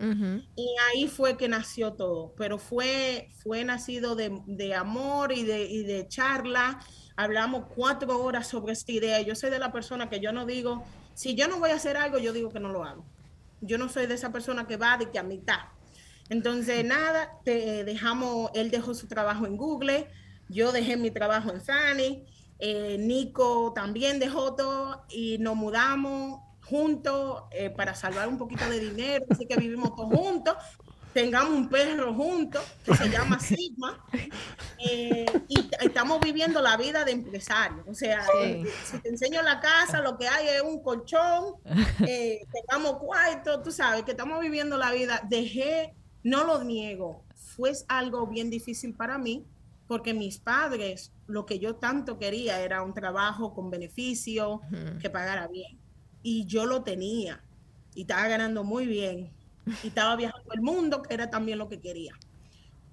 y 0.56 0.74
ahí 0.88 1.06
fue 1.06 1.36
que 1.36 1.48
nació 1.48 1.92
todo, 1.92 2.34
pero 2.36 2.58
fue, 2.58 3.28
fue 3.44 3.62
nacido 3.62 4.16
de, 4.16 4.74
amor 4.74 5.30
y 5.30 5.44
de, 5.44 5.66
y 5.66 5.84
de 5.84 6.08
charla. 6.08 6.80
Hablamos 7.14 7.66
cuatro 7.76 8.20
horas 8.20 8.48
sobre 8.48 8.72
esta 8.72 8.90
idea. 8.90 9.20
Yo 9.20 9.36
soy 9.36 9.50
de 9.50 9.60
la 9.60 9.70
persona 9.70 10.10
que 10.10 10.18
yo 10.18 10.32
no 10.32 10.46
digo, 10.46 10.82
si 11.14 11.36
yo 11.36 11.46
no 11.46 11.60
voy 11.60 11.70
a 11.70 11.76
hacer 11.76 11.96
algo, 11.96 12.18
yo 12.18 12.32
digo 12.32 12.50
que 12.50 12.58
no 12.58 12.70
lo 12.70 12.82
hago. 12.82 13.06
Yo 13.60 13.78
no 13.78 13.88
soy 13.88 14.06
de 14.06 14.14
esa 14.14 14.32
persona 14.32 14.66
que 14.66 14.76
va 14.76 14.96
de 14.96 15.12
que 15.12 15.20
a 15.20 15.22
mitad. 15.22 15.60
Entonces, 16.28 16.84
nada, 16.84 17.38
te 17.44 17.84
dejamos, 17.84 18.50
él 18.54 18.72
dejó 18.72 18.94
su 18.94 19.06
trabajo 19.06 19.46
en 19.46 19.56
Google, 19.56 20.08
yo 20.48 20.72
dejé 20.72 20.96
mi 20.96 21.12
trabajo 21.12 21.52
en 21.52 21.60
Fanny 21.60 22.26
eh, 22.58 22.96
Nico 22.98 23.72
también 23.74 24.18
dejó 24.18 24.54
todo 24.54 25.04
y 25.08 25.38
nos 25.38 25.56
mudamos 25.56 26.40
juntos 26.64 27.44
eh, 27.52 27.70
para 27.70 27.94
salvar 27.94 28.28
un 28.28 28.36
poquito 28.36 28.68
de 28.68 28.80
dinero, 28.80 29.24
así 29.30 29.46
que 29.46 29.56
vivimos 29.56 29.94
todos 29.94 30.12
juntos. 30.14 30.56
Tengamos 31.14 31.52
un 31.52 31.68
perro 31.68 32.12
juntos 32.14 32.62
que 32.84 32.94
se 32.94 33.08
llama 33.08 33.40
Sigma 33.40 34.04
eh, 34.78 35.24
y 35.48 35.70
estamos 35.80 36.20
viviendo 36.20 36.60
la 36.60 36.76
vida 36.76 37.04
de 37.04 37.12
empresario. 37.12 37.82
O 37.88 37.94
sea, 37.94 38.24
si 38.84 38.98
te 38.98 39.08
enseño 39.08 39.42
la 39.42 39.58
casa, 39.58 40.02
lo 40.02 40.18
que 40.18 40.28
hay 40.28 40.48
es 40.48 40.62
un 40.62 40.82
colchón, 40.82 41.54
tengamos 41.98 42.98
cuarto, 42.98 43.62
tú 43.62 43.72
sabes 43.72 44.02
que 44.02 44.10
estamos 44.10 44.38
viviendo 44.40 44.76
la 44.76 44.92
vida. 44.92 45.22
Dejé, 45.28 45.94
no 46.22 46.44
lo 46.44 46.62
niego, 46.62 47.24
fue 47.34 47.72
algo 47.88 48.26
bien 48.26 48.50
difícil 48.50 48.94
para 48.94 49.16
mí 49.16 49.46
porque 49.88 50.14
mis 50.14 50.38
padres, 50.38 51.10
lo 51.28 51.44
que 51.46 51.58
yo 51.58 51.76
tanto 51.76 52.18
quería 52.18 52.60
era 52.60 52.82
un 52.82 52.94
trabajo 52.94 53.54
con 53.54 53.70
beneficio, 53.70 54.62
que 55.00 55.10
pagara 55.10 55.46
bien. 55.46 55.78
Y 56.22 56.46
yo 56.46 56.66
lo 56.66 56.82
tenía, 56.82 57.44
y 57.94 58.02
estaba 58.02 58.26
ganando 58.28 58.64
muy 58.64 58.86
bien, 58.86 59.30
y 59.84 59.88
estaba 59.88 60.16
viajando 60.16 60.52
el 60.54 60.62
mundo, 60.62 61.02
que 61.02 61.14
era 61.14 61.30
también 61.30 61.58
lo 61.58 61.68
que 61.68 61.80
quería. 61.80 62.14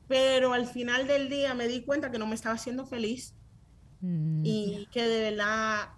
Pero 0.07 0.53
al 0.53 0.67
final 0.67 1.07
del 1.07 1.29
día 1.29 1.53
me 1.53 1.67
di 1.67 1.81
cuenta 1.81 2.11
que 2.11 2.19
no 2.19 2.27
me 2.27 2.36
estaba 2.36 2.55
haciendo 2.55 2.86
feliz. 2.86 3.33
Mm. 4.01 4.41
Y 4.45 4.88
que 4.91 5.07
de 5.07 5.31
verdad, 5.31 5.89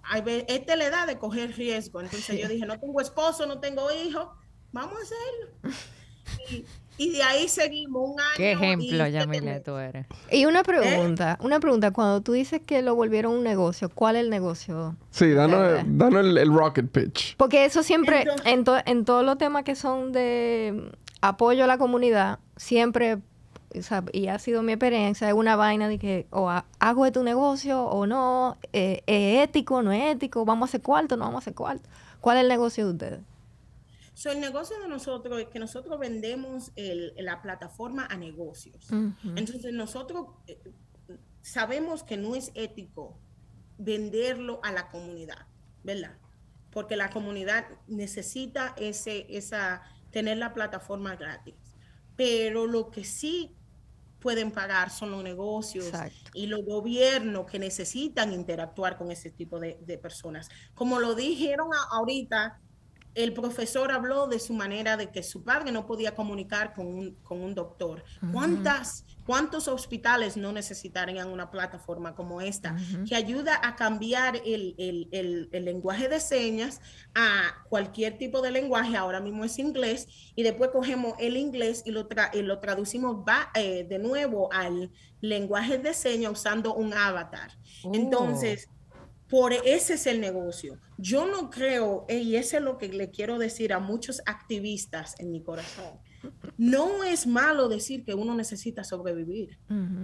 esta 0.48 0.74
es 0.74 0.80
la 0.80 0.86
edad 0.86 1.08
de 1.08 1.18
coger 1.18 1.58
riesgo. 1.58 2.00
Entonces 2.00 2.40
yo 2.40 2.48
dije, 2.48 2.66
no 2.66 2.80
tengo 2.80 3.02
esposo, 3.02 3.46
no 3.48 3.60
tengo 3.60 3.90
hijo, 3.92 4.34
vamos 4.72 4.98
a 4.98 5.02
hacerlo. 5.02 5.76
Y, 6.52 6.66
y 6.98 7.12
de 7.12 7.24
ahí 7.24 7.48
seguimos 7.48 8.12
un 8.12 8.20
año. 8.20 8.36
Qué 8.36 8.52
ejemplo, 8.54 9.08
Yamile, 9.08 9.60
tú 9.60 9.78
eres. 9.78 10.06
Y 10.32 10.46
una 10.46 10.64
pregunta, 10.64 11.38
una 11.42 11.60
pregunta. 11.60 11.92
Cuando 11.92 12.22
tú 12.22 12.34
dices 12.34 12.62
que 12.66 12.82
lo 12.82 12.96
volvieron 12.96 13.34
un 13.34 13.44
negocio, 13.44 13.90
¿cuál 13.90 14.16
es 14.16 14.24
el 14.24 14.30
negocio? 14.30 14.96
Sí, 15.12 15.32
danos, 15.32 15.84
el, 16.02 16.54
rocket 16.54 16.90
pitch. 16.90 17.36
Porque 17.38 17.66
eso 17.66 17.84
siempre, 17.84 18.26
en, 18.46 18.66
en 18.86 19.06
todos 19.06 19.24
los 19.24 19.38
temas 19.38 19.64
que 19.64 19.76
son 19.76 20.12
de 20.12 20.92
apoyo 21.22 21.64
a 21.64 21.68
la 21.68 21.78
comunidad, 21.78 22.40
siempre, 22.56 23.20
y 24.12 24.28
ha 24.28 24.40
sido 24.40 24.64
mi 24.64 24.74
experiencia, 24.74 25.28
es 25.28 25.34
una 25.34 25.56
vaina 25.56 25.88
de 25.88 26.00
que 26.00 26.28
o 26.32 26.50
hago 26.80 27.06
de 27.06 27.12
tu 27.12 27.24
negocio 27.24 27.84
o 27.84 28.08
no, 28.08 28.58
eh, 28.74 29.04
es 29.06 29.44
ético, 29.44 29.82
no 29.84 29.92
es 29.92 30.16
ético, 30.16 30.46
vamos 30.46 30.68
a 30.68 30.72
hacer 30.72 30.82
cuarto, 30.82 31.16
no 31.18 31.26
vamos 31.26 31.36
a 31.36 31.44
hacer 31.44 31.54
cuarto. 31.54 31.88
¿Cuál 32.22 32.38
es 32.38 32.44
el 32.44 32.50
negocio 32.50 32.86
de 32.86 32.92
ustedes? 32.92 33.20
So, 34.18 34.32
el 34.32 34.40
negocio 34.40 34.80
de 34.80 34.88
nosotros 34.88 35.40
es 35.40 35.48
que 35.50 35.60
nosotros 35.60 36.00
vendemos 36.00 36.72
la 36.76 37.40
plataforma 37.44 38.08
a 38.10 38.18
negocios. 38.18 38.88
Entonces 39.36 39.72
nosotros 39.74 40.30
eh, 40.48 40.60
sabemos 41.44 42.04
que 42.04 42.18
no 42.18 42.34
es 42.34 42.52
ético 42.56 43.20
venderlo 43.78 44.60
a 44.64 44.72
la 44.72 44.90
comunidad, 44.90 45.46
¿verdad? 45.84 46.18
Porque 46.72 46.96
la 46.98 47.12
comunidad 47.12 47.68
necesita 47.86 48.74
ese, 48.76 49.28
esa, 49.30 49.84
tener 50.10 50.40
la 50.40 50.52
plataforma 50.52 51.16
gratis. 51.16 51.54
Pero 52.16 52.66
lo 52.66 52.90
que 52.90 53.04
sí 53.04 53.56
pueden 54.20 54.50
pagar 54.50 54.90
son 54.90 55.12
los 55.12 55.24
negocios 55.24 55.92
y 56.34 56.48
los 56.48 56.66
gobiernos 56.66 57.46
que 57.46 57.60
necesitan 57.60 58.34
interactuar 58.34 58.98
con 58.98 59.12
ese 59.12 59.30
tipo 59.30 59.60
de, 59.60 59.78
de 59.86 60.00
personas. 60.00 60.50
Como 60.74 61.00
lo 61.00 61.14
dijeron 61.14 61.70
ahorita, 61.92 62.60
el 63.18 63.34
profesor 63.34 63.92
habló 63.92 64.28
de 64.28 64.40
su 64.40 64.54
manera 64.54 64.96
de 64.96 65.10
que 65.10 65.24
su 65.24 65.44
padre 65.44 65.72
no 65.72 65.88
podía 65.88 66.14
comunicar 66.14 66.76
con 66.76 67.16
un, 67.30 67.56
doctor. 67.56 68.04
¿Cuántas, 68.32 69.06
¿Cuántos 69.26 69.68
hospitales 69.68 70.38
no 70.38 70.52
necesitarían 70.52 71.30
una 71.30 71.50
plataforma 71.50 72.14
como 72.14 72.42
esta 72.42 72.78
que 73.10 73.16
ayuda 73.16 73.60
a 73.64 73.76
cambiar 73.76 74.40
el, 74.46 75.50
lenguaje 75.52 76.08
de 76.08 76.20
señas 76.20 76.80
a 77.16 77.66
cualquier 77.70 78.20
tipo 78.20 78.42
de 78.42 78.52
lenguaje? 78.52 78.96
Ahora 78.96 79.20
mismo 79.20 79.44
es 79.44 79.58
inglés 79.58 80.08
y 80.36 80.44
después 80.44 80.70
cogemos 80.70 81.16
el 81.20 81.38
inglés 81.38 81.82
y 81.86 81.92
lo, 81.92 82.08
lo 82.34 82.60
traducimos 82.60 83.26
eh, 83.56 83.84
de 83.90 83.98
nuevo 83.98 84.54
al 84.54 84.92
lenguaje 85.22 85.80
de 85.80 85.96
señas 85.96 86.34
usando 86.34 86.76
un 86.76 86.94
avatar. 86.94 87.50
Oh. 87.84 87.92
Entonces, 87.96 88.70
por 89.30 89.54
ese 89.54 89.96
es 89.96 90.08
el 90.08 90.22
negocio. 90.22 90.78
Yo 90.98 91.28
no 91.28 91.50
creo, 91.50 92.06
y 92.10 92.36
eso 92.36 92.58
es 92.58 92.64
lo 92.64 92.78
que 92.78 92.90
le 92.90 93.12
quiero 93.12 93.38
decir 93.38 93.74
a 93.74 93.80
muchos 93.80 94.22
activistas 94.26 95.20
en 95.20 95.32
mi 95.32 95.42
corazón. 95.42 96.00
No 96.58 97.04
es 97.04 97.28
malo 97.28 97.70
decir 97.70 98.04
que 98.04 98.14
uno 98.14 98.34
necesita 98.34 98.84
sobrevivir. 98.84 99.60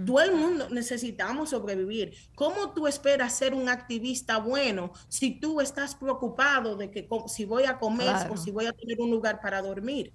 Todo 0.06 0.20
el 0.20 0.32
mundo 0.32 0.68
necesitamos 0.70 1.50
sobrevivir. 1.50 2.14
¿Cómo 2.34 2.72
tú 2.72 2.86
esperas 2.86 3.36
ser 3.36 3.54
un 3.54 3.68
activista 3.68 4.38
bueno 4.38 4.92
si 5.08 5.40
tú 5.40 5.60
estás 5.60 5.94
preocupado 5.94 6.76
de 6.76 6.90
que 6.90 7.08
si 7.26 7.44
voy 7.44 7.64
a 7.64 7.78
comer 7.78 8.30
o 8.30 8.36
si 8.36 8.50
voy 8.50 8.66
a 8.66 8.72
tener 8.72 9.00
un 9.00 9.10
lugar 9.10 9.40
para 9.40 9.62
dormir? 9.62 10.12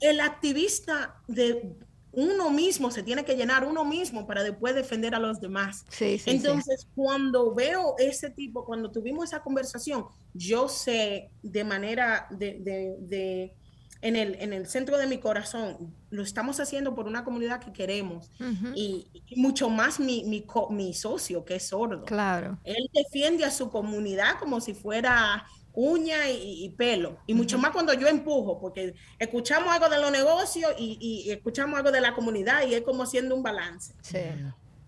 el 0.00 0.20
activista 0.20 1.20
de 1.26 1.76
uno 2.12 2.50
mismo 2.50 2.90
se 2.90 3.02
tiene 3.02 3.24
que 3.24 3.36
llenar 3.36 3.64
uno 3.64 3.84
mismo 3.84 4.26
para 4.26 4.42
después 4.42 4.74
defender 4.74 5.14
a 5.14 5.18
los 5.18 5.40
demás. 5.40 5.84
Entonces, 6.00 6.86
cuando 6.94 7.54
veo 7.54 7.94
ese 7.98 8.30
tipo, 8.30 8.64
cuando 8.64 8.90
tuvimos 8.90 9.26
esa 9.26 9.42
conversación, 9.42 10.06
yo 10.34 10.68
sé 10.68 11.30
de 11.42 11.64
manera 11.64 12.26
de, 12.30 13.54
en 14.02 14.16
el, 14.16 14.36
en 14.40 14.52
el 14.52 14.66
centro 14.66 14.98
de 14.98 15.06
mi 15.06 15.18
corazón, 15.18 15.94
lo 16.10 16.22
estamos 16.22 16.58
haciendo 16.58 16.94
por 16.94 17.06
una 17.06 17.22
comunidad 17.22 17.60
que 17.60 17.72
queremos 17.72 18.30
y, 18.74 19.06
mucho 19.36 19.70
más 19.70 20.00
mi, 20.00 20.24
mi, 20.24 20.44
mi, 20.70 20.94
socio 20.94 21.44
que 21.44 21.56
es 21.56 21.68
sordo. 21.68 22.04
Claro. 22.04 22.58
Él 22.64 22.90
defiende 22.92 23.44
a 23.44 23.50
su 23.50 23.70
comunidad 23.70 24.38
como 24.40 24.60
si 24.60 24.74
fuera 24.74 25.46
uña 25.72 26.30
y, 26.30 26.68
pelo. 26.76 27.18
Y 27.26 27.34
mucho 27.34 27.58
más 27.58 27.70
cuando 27.70 27.92
yo 27.94 28.08
empujo, 28.08 28.60
porque 28.60 28.94
escuchamos 29.18 29.72
algo 29.72 29.88
de 29.88 29.98
los 29.98 30.10
negocios 30.10 30.72
y, 30.78 31.30
escuchamos 31.30 31.78
algo 31.78 31.90
de 31.90 32.00
la 32.00 32.14
comunidad 32.14 32.66
y 32.66 32.74
es 32.74 32.82
como 32.82 33.04
haciendo 33.04 33.34
un 33.34 33.42
balance. 33.42 33.94
Sí. 34.02 34.18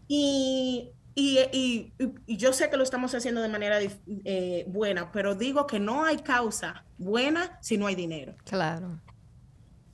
Y, 0.08 0.90
y, 1.14 1.92
yo 2.26 2.52
sé 2.52 2.70
que 2.70 2.76
lo 2.76 2.82
estamos 2.82 3.14
haciendo 3.14 3.42
de 3.42 3.48
manera 3.48 3.78
eh, 4.24 4.64
buena, 4.68 5.12
pero 5.12 5.34
digo 5.34 5.66
que 5.66 5.78
no 5.78 6.04
hay 6.04 6.18
causa 6.18 6.84
buena 6.98 7.58
si 7.60 7.76
no 7.76 7.86
hay 7.86 7.94
dinero. 7.94 8.34
Claro. 8.44 9.00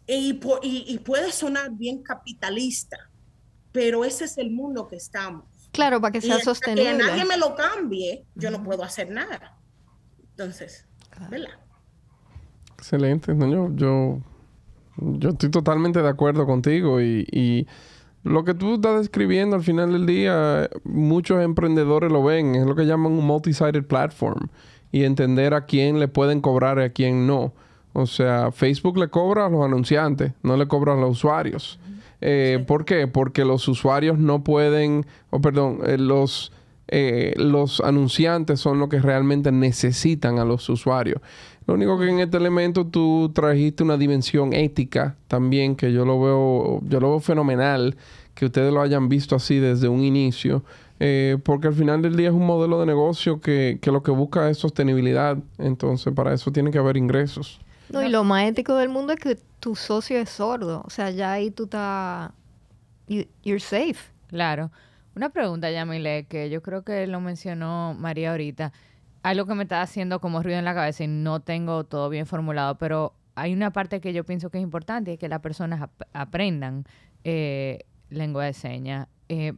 Y, 0.06 0.40
y, 0.62 0.98
puede 1.00 1.32
sonar 1.32 1.70
bien 1.72 2.02
capitalista, 2.02 3.10
pero 3.72 4.04
ese 4.06 4.24
es 4.24 4.38
el 4.38 4.50
mundo 4.50 4.88
que 4.88 4.96
estamos. 4.96 5.44
Claro, 5.70 6.00
para 6.00 6.12
que 6.12 6.22
sea 6.22 6.40
sostenible. 6.40 6.92
Que 6.92 6.96
nadie 6.96 7.24
me 7.26 7.36
lo 7.36 7.54
cambie, 7.54 8.24
yo 8.34 8.50
no 8.50 8.62
puedo 8.64 8.82
hacer 8.82 9.10
nada. 9.10 9.57
Entonces, 10.38 10.86
¿verdad? 11.28 11.48
Excelente, 12.74 13.34
yo, 13.36 13.70
yo, 13.74 14.20
yo 14.96 15.30
estoy 15.30 15.50
totalmente 15.50 16.00
de 16.00 16.08
acuerdo 16.08 16.46
contigo 16.46 17.00
y, 17.00 17.26
y, 17.32 17.66
lo 18.22 18.44
que 18.44 18.54
tú 18.54 18.74
estás 18.74 19.00
describiendo 19.00 19.56
al 19.56 19.64
final 19.64 19.92
del 19.92 20.06
día, 20.06 20.70
muchos 20.84 21.42
emprendedores 21.42 22.12
lo 22.12 22.22
ven, 22.22 22.54
es 22.54 22.66
lo 22.66 22.76
que 22.76 22.86
llaman 22.86 23.12
un 23.12 23.26
multi-sided 23.26 23.84
platform 23.84 24.48
y 24.92 25.02
entender 25.02 25.54
a 25.54 25.66
quién 25.66 25.98
le 25.98 26.06
pueden 26.06 26.40
cobrar 26.40 26.78
y 26.78 26.82
a 26.82 26.92
quién 26.92 27.26
no. 27.26 27.52
O 27.92 28.06
sea, 28.06 28.52
Facebook 28.52 28.96
le 28.96 29.08
cobra 29.08 29.46
a 29.46 29.48
los 29.48 29.64
anunciantes, 29.64 30.34
no 30.44 30.56
le 30.56 30.68
cobra 30.68 30.92
a 30.92 30.96
los 30.96 31.10
usuarios. 31.10 31.80
Eh, 32.20 32.62
¿Por 32.64 32.84
qué? 32.84 33.08
Porque 33.08 33.44
los 33.44 33.66
usuarios 33.66 34.18
no 34.18 34.44
pueden, 34.44 35.04
o 35.30 35.40
perdón, 35.40 35.80
eh, 35.84 35.98
los 35.98 36.52
eh, 36.88 37.34
los 37.36 37.80
anunciantes 37.80 38.60
son 38.60 38.78
los 38.78 38.88
que 38.88 39.00
realmente 39.00 39.52
necesitan 39.52 40.38
a 40.38 40.44
los 40.44 40.68
usuarios. 40.68 41.20
Lo 41.66 41.74
único 41.74 41.98
que 41.98 42.08
en 42.08 42.20
este 42.20 42.38
elemento 42.38 42.86
tú 42.86 43.30
trajiste 43.34 43.82
una 43.82 43.98
dimensión 43.98 44.54
ética 44.54 45.16
también 45.28 45.76
que 45.76 45.92
yo 45.92 46.06
lo 46.06 46.18
veo, 46.20 46.80
yo 46.88 46.98
lo 47.00 47.10
veo 47.10 47.20
fenomenal 47.20 47.96
que 48.34 48.46
ustedes 48.46 48.72
lo 48.72 48.80
hayan 48.80 49.08
visto 49.08 49.36
así 49.36 49.58
desde 49.58 49.88
un 49.88 50.02
inicio. 50.02 50.64
Eh, 51.00 51.38
porque 51.44 51.68
al 51.68 51.74
final 51.74 52.02
del 52.02 52.16
día 52.16 52.28
es 52.28 52.34
un 52.34 52.46
modelo 52.46 52.80
de 52.80 52.86
negocio 52.86 53.40
que, 53.40 53.78
que, 53.80 53.92
lo 53.92 54.02
que 54.02 54.10
busca 54.10 54.48
es 54.48 54.58
sostenibilidad. 54.58 55.36
Entonces, 55.58 56.12
para 56.14 56.32
eso 56.32 56.50
tiene 56.50 56.70
que 56.70 56.78
haber 56.78 56.96
ingresos. 56.96 57.60
No, 57.90 58.02
y 58.02 58.08
lo 58.08 58.24
más 58.24 58.44
ético 58.48 58.74
del 58.76 58.88
mundo 58.88 59.12
es 59.12 59.20
que 59.20 59.38
tu 59.60 59.76
socio 59.76 60.18
es 60.18 60.30
sordo. 60.30 60.82
O 60.84 60.90
sea, 60.90 61.10
ya 61.10 61.32
ahí 61.32 61.50
tú 61.50 61.64
estás. 61.64 62.30
You're 63.06 63.60
safe. 63.60 63.96
Claro. 64.28 64.70
Una 65.18 65.30
pregunta, 65.30 65.68
Yamile, 65.68 66.26
que 66.28 66.48
yo 66.48 66.62
creo 66.62 66.84
que 66.84 67.04
lo 67.08 67.20
mencionó 67.20 67.92
María 67.98 68.30
ahorita. 68.30 68.72
Algo 69.24 69.46
que 69.46 69.54
me 69.56 69.64
está 69.64 69.82
haciendo 69.82 70.20
como 70.20 70.44
ruido 70.44 70.60
en 70.60 70.64
la 70.64 70.74
cabeza 70.74 71.02
y 71.02 71.08
no 71.08 71.40
tengo 71.40 71.82
todo 71.82 72.08
bien 72.08 72.24
formulado, 72.24 72.78
pero 72.78 73.14
hay 73.34 73.52
una 73.52 73.72
parte 73.72 74.00
que 74.00 74.12
yo 74.12 74.22
pienso 74.22 74.48
que 74.48 74.58
es 74.58 74.62
importante 74.62 75.14
es 75.14 75.18
que 75.18 75.28
las 75.28 75.40
personas 75.40 75.90
aprendan 76.12 76.84
eh, 77.24 77.80
lengua 78.10 78.44
de 78.44 78.52
señas. 78.52 79.08
Eh, 79.28 79.54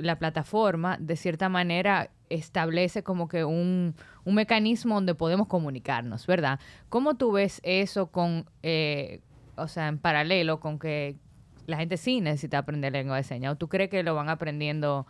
la 0.00 0.18
plataforma, 0.18 0.96
de 0.98 1.16
cierta 1.16 1.50
manera, 1.50 2.08
establece 2.30 3.02
como 3.02 3.28
que 3.28 3.44
un, 3.44 3.94
un, 4.24 4.34
mecanismo 4.34 4.94
donde 4.94 5.14
podemos 5.14 5.48
comunicarnos, 5.48 6.26
¿verdad? 6.26 6.58
¿Cómo 6.88 7.16
tú 7.16 7.32
ves 7.32 7.60
eso 7.62 8.06
con, 8.06 8.46
eh, 8.62 9.20
o 9.54 9.68
sea, 9.68 9.88
en 9.88 9.98
paralelo 9.98 10.60
con 10.60 10.78
que 10.78 11.18
la 11.66 11.76
gente 11.76 11.96
sí 11.96 12.20
necesita 12.20 12.58
aprender 12.58 12.92
lengua 12.92 13.16
de 13.16 13.22
señas? 13.22 13.52
¿O 13.52 13.56
tú 13.56 13.68
crees 13.68 13.90
que 13.90 14.02
lo 14.02 14.14
van 14.14 14.28
aprendiendo 14.28 15.06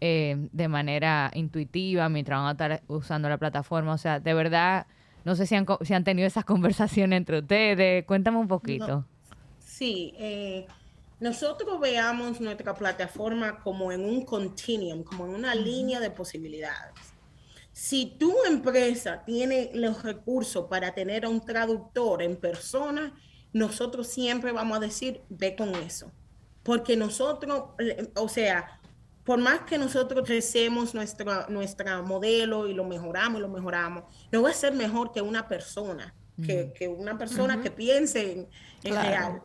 eh, 0.00 0.48
de 0.52 0.68
manera 0.68 1.30
intuitiva 1.34 2.08
mientras 2.08 2.38
van 2.38 2.48
a 2.48 2.52
estar 2.52 2.82
usando 2.88 3.28
la 3.28 3.38
plataforma? 3.38 3.94
O 3.94 3.98
sea, 3.98 4.20
de 4.20 4.34
verdad, 4.34 4.86
no 5.24 5.34
sé 5.34 5.46
si 5.46 5.54
han, 5.54 5.66
si 5.82 5.94
han 5.94 6.04
tenido 6.04 6.26
esas 6.26 6.44
conversaciones 6.46 7.16
entre 7.16 7.40
ustedes. 7.40 8.04
Cuéntame 8.04 8.38
un 8.38 8.48
poquito. 8.48 9.04
Sí, 9.58 10.14
eh, 10.18 10.66
nosotros 11.20 11.78
veamos 11.80 12.40
nuestra 12.40 12.74
plataforma 12.74 13.60
como 13.60 13.92
en 13.92 14.04
un 14.04 14.24
continuum, 14.24 15.04
como 15.04 15.26
en 15.26 15.34
una 15.34 15.54
línea 15.54 16.00
de 16.00 16.10
posibilidades. 16.10 17.12
Si 17.72 18.16
tu 18.18 18.34
empresa 18.44 19.22
tiene 19.24 19.70
los 19.72 20.02
recursos 20.02 20.66
para 20.68 20.92
tener 20.92 21.24
a 21.24 21.28
un 21.28 21.40
traductor 21.40 22.22
en 22.22 22.36
persona, 22.36 23.14
nosotros 23.52 24.08
siempre 24.08 24.52
vamos 24.52 24.78
a 24.78 24.80
decir, 24.80 25.22
ve 25.28 25.56
con 25.56 25.74
eso. 25.74 26.10
Porque 26.62 26.96
nosotros, 26.96 27.70
o 28.14 28.28
sea, 28.28 28.80
por 29.24 29.38
más 29.38 29.60
que 29.60 29.78
nosotros 29.78 30.26
crecemos 30.26 30.94
nuestro, 30.94 31.48
nuestra 31.48 32.02
modelo 32.02 32.66
y 32.66 32.74
lo 32.74 32.84
mejoramos 32.84 33.38
y 33.38 33.42
lo 33.42 33.48
mejoramos, 33.48 34.04
no 34.30 34.42
va 34.42 34.50
a 34.50 34.54
ser 34.54 34.72
mejor 34.72 35.12
que 35.12 35.22
una 35.22 35.48
persona, 35.48 36.14
que, 36.44 36.88
una 36.88 37.18
persona 37.18 37.60
que 37.60 37.70
piense 37.70 38.48
en, 38.82 38.94
real. 38.94 39.42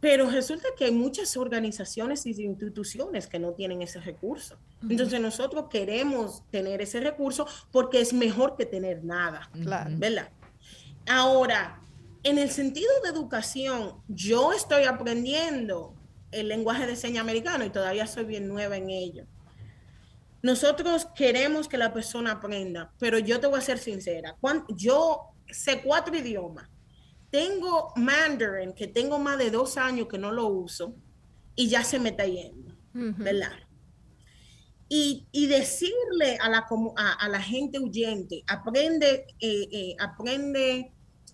Pero 0.00 0.28
resulta 0.28 0.66
que 0.76 0.86
hay 0.86 0.90
muchas 0.90 1.36
organizaciones 1.36 2.26
y 2.26 2.30
instituciones 2.42 3.28
que 3.28 3.38
no 3.38 3.52
tienen 3.52 3.82
ese 3.82 4.00
recurso. 4.00 4.58
Entonces 4.88 5.20
nosotros 5.20 5.66
queremos 5.70 6.42
tener 6.50 6.82
ese 6.82 6.98
recurso 6.98 7.46
porque 7.70 8.00
es 8.00 8.12
mejor 8.12 8.56
que 8.56 8.66
tener 8.66 9.04
nada. 9.04 9.48
¿Verdad? 9.54 10.30
Ahora, 11.06 11.81
en 12.24 12.38
el 12.38 12.50
sentido 12.50 12.90
de 13.02 13.10
educación, 13.10 14.02
yo 14.08 14.52
estoy 14.52 14.84
aprendiendo 14.84 15.94
el 16.30 16.48
lenguaje 16.48 16.86
de 16.86 16.96
señas 16.96 17.22
americano 17.22 17.64
y 17.64 17.70
todavía 17.70 18.06
soy 18.06 18.24
bien 18.24 18.48
nueva 18.48 18.76
en 18.76 18.90
ello. 18.90 19.26
Nosotros 20.42 21.06
queremos 21.14 21.68
que 21.68 21.78
la 21.78 21.92
persona 21.92 22.32
aprenda, 22.32 22.92
pero 22.98 23.18
yo 23.18 23.38
te 23.38 23.46
voy 23.46 23.58
a 23.58 23.62
ser 23.62 23.78
sincera. 23.78 24.36
Yo 24.68 25.34
sé 25.48 25.82
cuatro 25.82 26.16
idiomas. 26.16 26.68
Tengo 27.30 27.92
Mandarin, 27.96 28.72
que 28.72 28.88
tengo 28.88 29.18
más 29.18 29.38
de 29.38 29.50
dos 29.50 29.76
años 29.76 30.08
que 30.08 30.18
no 30.18 30.32
lo 30.32 30.48
uso, 30.48 30.94
y 31.54 31.68
ya 31.68 31.84
se 31.84 31.98
me 31.98 32.10
está 32.10 32.26
yendo, 32.26 32.74
¿verdad? 32.92 33.52
Y, 34.88 35.26
decirle 35.46 36.36
a 36.40 36.50
la, 36.50 36.66
a, 36.96 37.28
la 37.28 37.40
gente 37.40 37.78
huyente, 37.78 38.44
aprende, 38.46 39.26
eh, 39.40 39.68
eh, 39.72 39.96
aprende 39.98 40.91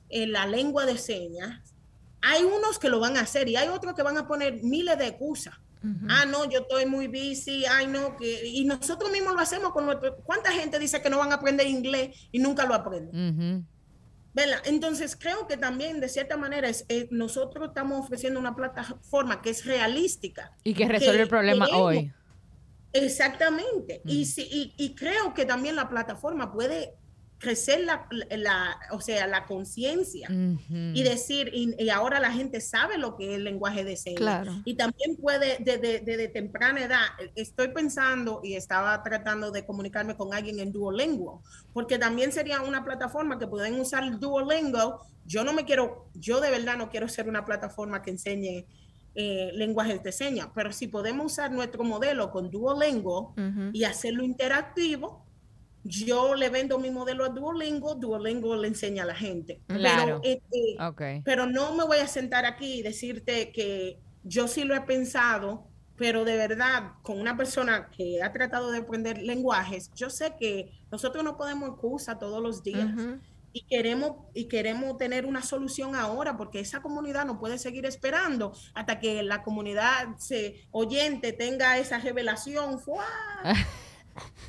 en 0.09 0.33
la 0.33 0.47
lengua 0.47 0.87
de 0.87 0.99
señas, 0.99 1.75
hay 2.21 2.43
unos 2.45 2.79
que 2.79 2.89
lo 2.89 3.01
van 3.01 3.17
a 3.17 3.21
hacer 3.21 3.49
y 3.49 3.57
hay 3.57 3.69
otros 3.69 3.95
que 3.95 4.03
van 4.03 4.19
a 4.19 4.27
poner 4.27 4.63
miles 4.63 4.99
de 4.99 5.09
excusas. 5.09 5.55
Ah, 6.09 6.25
no, 6.27 6.45
yo 6.51 6.61
estoy 6.61 6.87
muy 6.87 7.07
busy, 7.07 7.65
ay, 7.65 7.87
no, 7.87 8.17
que... 8.17 8.47
Y 8.47 8.65
nosotros 8.65 9.13
mismos 9.13 9.35
lo 9.35 9.41
hacemos 9.41 9.73
con 9.73 9.87
nuestro... 9.87 10.17
¿Cuánta 10.25 10.51
gente 10.51 10.79
dice 10.79 11.01
que 11.01 11.09
no 11.09 11.19
van 11.19 11.31
a 11.31 11.37
aprender 11.37 11.69
inglés 11.69 12.29
y 12.33 12.41
nunca 12.41 12.67
lo 12.67 12.75
aprenden? 12.75 13.67
Entonces 14.65 15.17
creo 15.17 15.47
que 15.47 15.57
también 15.57 16.01
de 16.01 16.09
cierta 16.09 16.37
manera 16.37 16.69
es, 16.69 16.85
eh, 16.89 17.09
nosotros 17.11 17.69
estamos 17.69 18.05
ofreciendo 18.05 18.39
una 18.39 18.55
plataforma 18.55 19.41
que 19.41 19.51
es 19.51 19.65
realística. 19.65 20.53
Y 20.65 20.75
que 20.75 20.87
resuelve 20.87 21.23
el 21.23 21.29
problema 21.29 21.67
hoy. 21.73 22.13
Exactamente. 22.93 24.01
y, 24.05 24.23
y, 24.37 24.75
y, 24.77 24.95
creo 24.95 25.35
que 25.35 25.45
también 25.45 25.77
la 25.77 25.89
plataforma 25.89 26.53
puede 26.53 26.95
crecer 27.39 27.85
la, 27.85 28.07
la, 28.11 28.79
o 28.91 29.01
sea, 29.01 29.27
la 29.29 29.47
conciencia 29.47 30.29
y 30.31 31.03
decir, 31.03 31.51
y, 31.55 31.89
ahora 31.89 32.19
la 32.19 32.33
gente 32.33 32.61
sabe 32.61 32.99
lo 32.99 33.17
que 33.17 33.31
es 33.31 33.37
el 33.37 33.45
lenguaje 33.45 33.85
de 33.85 33.97
señas. 33.97 34.49
Y 34.65 34.75
también 34.75 35.17
puede, 35.17 35.59
desde 35.61 36.01
de, 36.01 36.29
temprana 36.29 36.85
edad, 36.85 37.07
estoy 37.37 37.69
pensando 37.69 38.41
y 38.43 38.55
estaba 38.55 39.03
tratando 39.03 39.53
de 39.53 39.65
comunicarme 39.65 40.17
con 40.17 40.35
alguien 40.35 40.59
en 40.59 40.73
Duolingo, 40.73 41.43
porque 41.73 41.99
también 41.99 42.33
sería 42.33 42.61
una 42.61 42.85
plataforma 42.85 43.39
que 43.39 43.47
pueden 43.47 43.79
usar 43.81 44.19
Duolingo. 44.19 45.01
Yo 45.25 45.45
no 45.45 45.53
me 45.53 45.65
quiero, 45.65 46.09
yo 46.15 46.41
de 46.41 46.51
verdad 46.51 46.77
no 46.77 46.91
quiero 46.91 47.09
ser 47.09 47.29
una 47.29 47.45
plataforma 47.45 48.03
que 48.03 48.11
enseñe 48.11 48.67
eh, 49.15 49.51
lenguajes 49.55 50.03
de 50.03 50.11
señas, 50.11 50.49
pero 50.55 50.73
si 50.73 50.89
podemos 50.89 51.33
usar 51.33 51.53
nuestro 51.53 51.85
modelo 51.85 52.31
con 52.33 52.51
Duolingo 52.51 53.35
y 53.73 53.85
hacerlo 53.85 54.25
interactivo, 54.25 55.28
yo 55.85 56.35
le 56.35 56.49
vendo 56.49 56.79
mi 56.79 56.91
modelo 56.91 57.25
a 57.25 57.29
Duolingo, 57.29 57.95
Duolingo 57.95 58.57
le 58.57 58.69
enseña 58.69 59.05
a 59.05 59.07
la 59.07 59.15
gente. 59.15 59.61
Pero, 59.67 60.21
este, 60.23 61.23
pero 61.25 61.47
no 61.47 61.75
me 61.75 61.85
voy 61.85 61.99
a 61.99 62.07
sentar 62.07 62.45
aquí 62.45 62.81
y 62.81 62.83
decirte 62.83 63.53
que 63.53 64.01
yo 64.25 64.49
sí 64.49 64.65
lo 64.65 64.75
he 64.75 64.81
pensado, 64.83 65.67
pero 65.97 66.25
de 66.25 66.37
verdad, 66.37 66.93
con 67.03 67.21
una 67.21 67.37
persona 67.37 67.91
que 67.91 68.23
ha 68.23 68.33
tratado 68.33 68.71
de 68.71 68.79
aprender 68.79 69.19
lenguajes, 69.19 69.91
yo 69.95 70.11
sé 70.11 70.35
que 70.39 70.71
nosotros 70.91 71.25
no 71.25 71.37
podemos 71.37 71.71
excusa 71.71 72.19
todos 72.19 72.43
los 72.43 72.63
días. 72.63 72.89
Y 73.51 73.63
queremos, 73.63 74.27
y 74.35 74.47
queremos 74.47 74.99
tener 74.99 75.25
una 75.25 75.43
solución 75.43 75.97
ahora, 75.97 76.37
porque 76.37 76.61
esa 76.61 76.83
comunidad 76.83 77.25
no 77.25 77.41
puede 77.41 77.59
seguir 77.59 77.87
esperando 77.87 78.53
hasta 78.75 79.01
que 79.01 79.23
la 79.23 79.43
comunidad 79.43 80.17
se, 80.19 80.69
oyente 80.71 81.33
tenga 81.33 81.79
esa 81.79 81.99
revelación. 81.99 82.79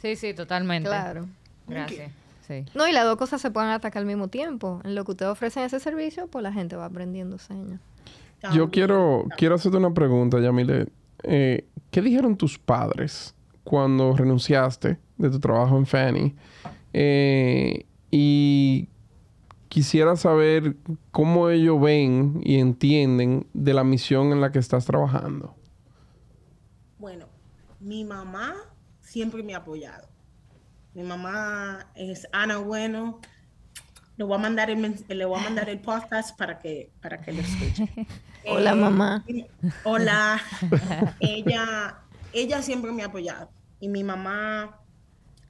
Sí, 0.02 0.16
sí, 0.16 0.34
totalmente. 0.34 0.90
Claro. 0.90 1.28
Gracias. 1.68 2.12
Sí. 2.48 2.66
No, 2.74 2.88
y 2.88 2.92
las 2.92 3.06
dos 3.06 3.18
cosas 3.18 3.42
se 3.42 3.52
pueden 3.52 3.70
atacar 3.70 4.02
al 4.02 4.08
mismo 4.08 4.28
tiempo. 4.28 4.82
En 4.84 4.96
lo 4.96 5.06
que 5.06 5.12
ustedes 5.12 5.32
ofrecen 5.32 5.64
ese 5.64 5.80
servicio, 5.80 6.28
pues 6.28 6.42
la 6.42 6.52
gente 6.52 6.76
va 6.76 6.86
aprendiendo 6.86 7.38
señas. 7.38 7.80
Yo 8.54 8.72
quiero, 8.72 9.26
quiero 9.38 9.56
hacerte 9.56 9.78
una 9.78 9.94
pregunta, 9.94 10.40
Yamile. 10.40 10.88
Eh, 11.24 11.68
¿Qué 11.92 12.02
dijeron 12.02 12.38
tus 12.38 12.58
padres 12.58 13.36
cuando 13.64 14.16
renunciaste 14.16 14.98
de 15.18 15.30
tu 15.30 15.40
trabajo 15.40 15.78
en 15.78 15.86
Fanny? 15.86 16.36
Eh, 16.94 17.86
y 18.10 18.90
quisiera 19.68 20.16
saber 20.16 20.76
cómo 21.12 21.50
ellos 21.50 21.80
ven 21.82 22.42
y 22.44 22.60
entienden 22.60 23.46
de 23.54 23.74
la 23.74 23.84
misión 23.84 24.32
en 24.32 24.42
la 24.42 24.52
que 24.52 24.60
estás 24.60 24.86
trabajando. 24.86 25.56
Bueno, 26.98 27.28
mi 27.80 28.04
mamá 28.04 28.56
siempre 29.10 29.42
me 29.44 29.56
ha 29.56 29.58
apoyado. 29.58 30.08
Mi 30.94 31.04
mamá 31.04 31.88
es 31.96 32.28
Ana 32.32 32.58
Bueno. 32.58 33.20
Le 34.18 34.26
voy 34.26 34.36
a 34.36 34.40
mandar 34.40 34.70
el, 34.70 35.06
le 35.08 35.26
voy 35.26 35.40
a 35.40 35.44
mandar 35.44 35.70
el 35.70 35.80
podcast 35.80 36.38
para 36.38 36.60
que, 36.60 36.92
para 37.02 37.22
que 37.22 37.32
lo 37.32 37.42
escuche. 37.42 37.90
Hola, 38.46 38.72
Eh, 38.72 38.76
mamá. 38.76 39.26
Hola. 39.86 40.42
ella, 41.20 42.00
ella 42.34 42.62
siempre 42.62 42.92
me 42.92 43.04
ha 43.04 43.08
apoyado. 43.08 43.50
Y 43.80 43.88
mi 43.88 44.04
mamá 44.04 44.78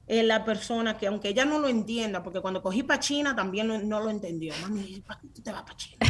es 0.06 0.24
la 0.24 0.44
persona 0.44 0.96
que, 0.96 1.08
aunque 1.08 1.28
ella 1.30 1.44
no 1.44 1.58
lo 1.58 1.66
entienda, 1.68 2.22
porque 2.22 2.40
cuando 2.40 2.62
cogí 2.62 2.82
para 2.84 3.00
China 3.00 3.34
también 3.34 3.66
lo- 3.68 3.78
no 3.80 4.00
lo 4.00 4.08
entendió. 4.08 4.54
Mami, 4.62 5.02
¿para 5.06 5.20
qué 5.20 5.28
tú 5.28 5.42
te 5.42 5.50
vas 5.52 5.62
para 5.62 5.76
China? 5.76 6.06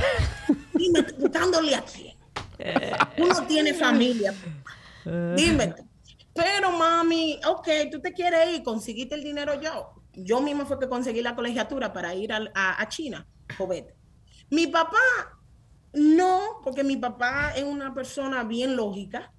Dime, 0.74 1.02
¿tú 1.02 1.14
buscándole 1.16 1.74
a 1.74 1.82
quién? 1.82 2.16
Uno 3.18 3.42
tiene 3.46 3.72
familia. 3.72 4.34
Dime. 5.36 5.74
Pero 6.34 6.70
mami, 6.70 7.40
ok, 7.46 7.68
tú 7.90 8.00
te 8.00 8.12
quieres 8.12 8.56
ir, 8.56 8.62
conseguiste 8.62 9.14
el 9.14 9.22
dinero 9.22 9.60
yo. 9.60 9.92
Yo 10.12 10.40
misma 10.40 10.66
fue 10.66 10.78
que 10.78 10.88
conseguí 10.88 11.22
la 11.22 11.34
colegiatura 11.34 11.92
para 11.92 12.14
ir 12.14 12.32
a, 12.32 12.88
China. 12.88 13.26
Vete. 13.68 13.94
Mi 14.48 14.66
papá, 14.66 14.98
no, 15.92 16.60
porque 16.62 16.84
mi 16.84 16.96
papá 16.96 17.52
es 17.56 17.64
una 17.64 17.94
persona 17.94 18.44
bien 18.44 18.76
lógica 18.76 19.32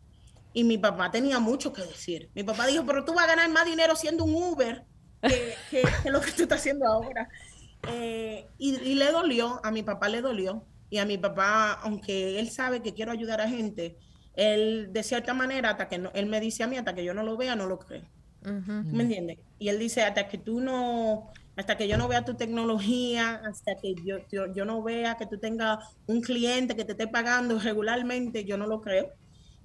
y 0.54 0.64
mi 0.64 0.78
papá 0.78 1.12
tenía 1.12 1.40
mucho 1.40 1.72
que 1.72 1.82
decir. 1.82 2.30
Mi 2.34 2.44
papá 2.44 2.68
dijo, 2.68 2.86
pero 2.86 3.06
tú 3.06 3.14
vas 3.14 3.26
a 3.26 3.36
ganar 3.36 3.50
más 3.50 3.66
dinero 3.66 3.96
siendo 3.96 4.24
un 4.24 4.36
Uber 4.36 4.86
que 5.70 5.84
lo 6.10 6.22
que 6.22 6.32
tú 6.32 6.44
estás 6.44 6.60
haciendo 6.60 6.88
ahora. 6.88 7.30
Eh, 7.90 8.48
y, 8.58 8.76
y 8.76 8.96
le 8.96 9.12
dolió, 9.12 9.60
a 9.64 9.72
mi 9.72 9.84
papá 9.84 10.10
le 10.10 10.22
dolió. 10.22 10.66
Y 10.90 10.98
a 10.98 11.06
mi 11.06 11.18
papá, 11.18 11.72
aunque 11.84 12.38
él 12.38 12.50
sabe 12.50 12.82
que 12.82 12.94
quiero 12.94 13.14
ayudar 13.14 13.40
a 13.40 13.48
gente, 13.48 13.98
él 14.36 14.90
de 14.92 15.04
cierta 15.04 15.34
manera, 15.34 15.72
hasta 15.72 15.88
que 15.88 15.98
no, 15.98 16.12
él 16.14 16.28
me 16.28 16.40
dice 16.40 16.64
a 16.64 16.68
mí, 16.68 16.78
hasta 16.78 16.96
que 16.96 17.04
yo 17.04 17.14
no 17.14 17.24
lo 17.24 17.38
vea, 17.38 17.56
no 17.56 17.68
lo 17.68 17.80
creo. 17.80 18.04
Ujú. 18.44 18.72
¿Me 18.92 19.04
entiendes? 19.04 19.40
Y 19.60 19.70
él 19.70 19.78
dice, 19.78 20.04
hasta 20.04 20.28
que 20.28 20.38
tú 20.38 20.62
no, 20.62 21.30
hasta 21.56 21.78
que 21.78 21.88
yo 21.88 21.98
no 21.98 22.08
vea 22.08 22.26
tu 22.26 22.36
tecnología, 22.36 23.42
hasta 23.46 23.76
que 23.76 23.94
yo, 24.04 24.18
yo, 24.32 24.54
yo 24.54 24.66
no 24.66 24.82
vea 24.82 25.16
que 25.16 25.28
tú 25.28 25.38
tengas 25.38 25.78
un 26.08 26.22
cliente 26.22 26.76
que 26.76 26.86
te 26.86 26.94
esté 26.94 27.08
pagando 27.08 27.60
regularmente, 27.60 28.46
yo 28.46 28.58
no 28.58 28.68
lo 28.68 28.82
creo. 28.82 29.10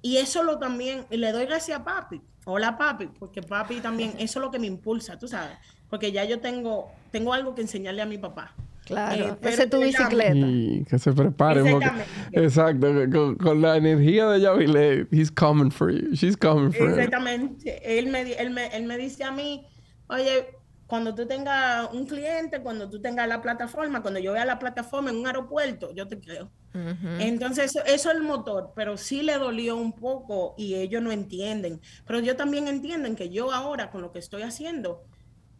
Y 0.02 0.18
eso 0.18 0.42
lo 0.42 0.58
también, 0.58 1.06
y 1.10 1.16
le 1.16 1.32
doy 1.32 1.46
gracias 1.46 1.80
a 1.80 1.84
papi. 1.84 2.20
Hola 2.44 2.76
papi, 2.76 3.06
porque 3.18 3.42
papi 3.42 3.80
también, 3.80 4.14
eso 4.18 4.38
es 4.38 4.44
lo 4.44 4.50
que 4.50 4.58
me 4.58 4.66
impulsa, 4.66 5.18
tú 5.18 5.26
sabes. 5.26 5.56
Porque 5.88 6.12
ya 6.12 6.24
yo 6.24 6.40
tengo, 6.40 6.92
tengo 7.10 7.32
algo 7.32 7.54
que 7.54 7.62
enseñarle 7.62 8.02
a 8.02 8.06
mi 8.06 8.18
papá. 8.18 8.54
Claro. 8.86 9.24
Eh, 9.42 9.48
Esa 9.48 9.64
es 9.64 9.70
tu 9.70 9.80
bicicleta. 9.80 10.34
Y 10.34 10.84
que 10.88 10.98
se 10.98 11.12
preparen. 11.12 11.70
porque- 11.70 11.86
Exactamente. 11.86 12.44
exacto. 12.44 13.10
Con, 13.12 13.34
con 13.36 13.60
la 13.60 13.76
energía 13.76 14.26
de 14.28 14.40
Yamile, 14.40 15.06
he's 15.10 15.30
coming 15.30 15.70
for 15.70 15.90
you. 15.92 16.14
She's 16.14 16.36
coming 16.36 16.72
for 16.72 16.88
you. 16.88 16.94
Exactamente. 16.94 17.98
Él 17.98 18.06
me, 18.08 18.22
él, 18.32 18.50
me, 18.50 18.68
él 18.68 18.84
me 18.84 18.96
dice 18.96 19.24
a 19.24 19.30
mí, 19.32 19.66
oye, 20.08 20.46
cuando 20.86 21.14
tú 21.16 21.26
tengas 21.26 21.92
un 21.92 22.06
cliente, 22.06 22.60
cuando 22.60 22.88
tú 22.88 23.00
tengas 23.00 23.26
la 23.28 23.42
plataforma, 23.42 24.02
cuando 24.02 24.20
yo 24.20 24.32
vea 24.32 24.44
la 24.44 24.58
plataforma 24.58 25.10
en 25.10 25.16
un 25.16 25.26
aeropuerto, 25.26 25.92
yo 25.92 26.06
te 26.06 26.20
creo. 26.20 26.48
Ujú. 26.74 27.08
Entonces, 27.18 27.64
eso, 27.74 27.80
eso 27.86 28.10
es 28.10 28.16
el 28.16 28.22
motor, 28.22 28.72
pero 28.76 28.96
sí 28.96 29.22
le 29.22 29.34
dolió 29.38 29.76
un 29.76 29.92
poco 29.94 30.54
y 30.56 30.74
ellos 30.74 31.02
no 31.02 31.10
entienden. 31.10 31.80
Pero 32.06 32.20
yo 32.20 32.36
también 32.36 32.68
entienden 32.68 33.16
que 33.16 33.30
yo 33.30 33.50
ahora, 33.52 33.90
con 33.90 34.00
lo 34.02 34.12
que 34.12 34.20
estoy 34.20 34.42
haciendo, 34.42 35.02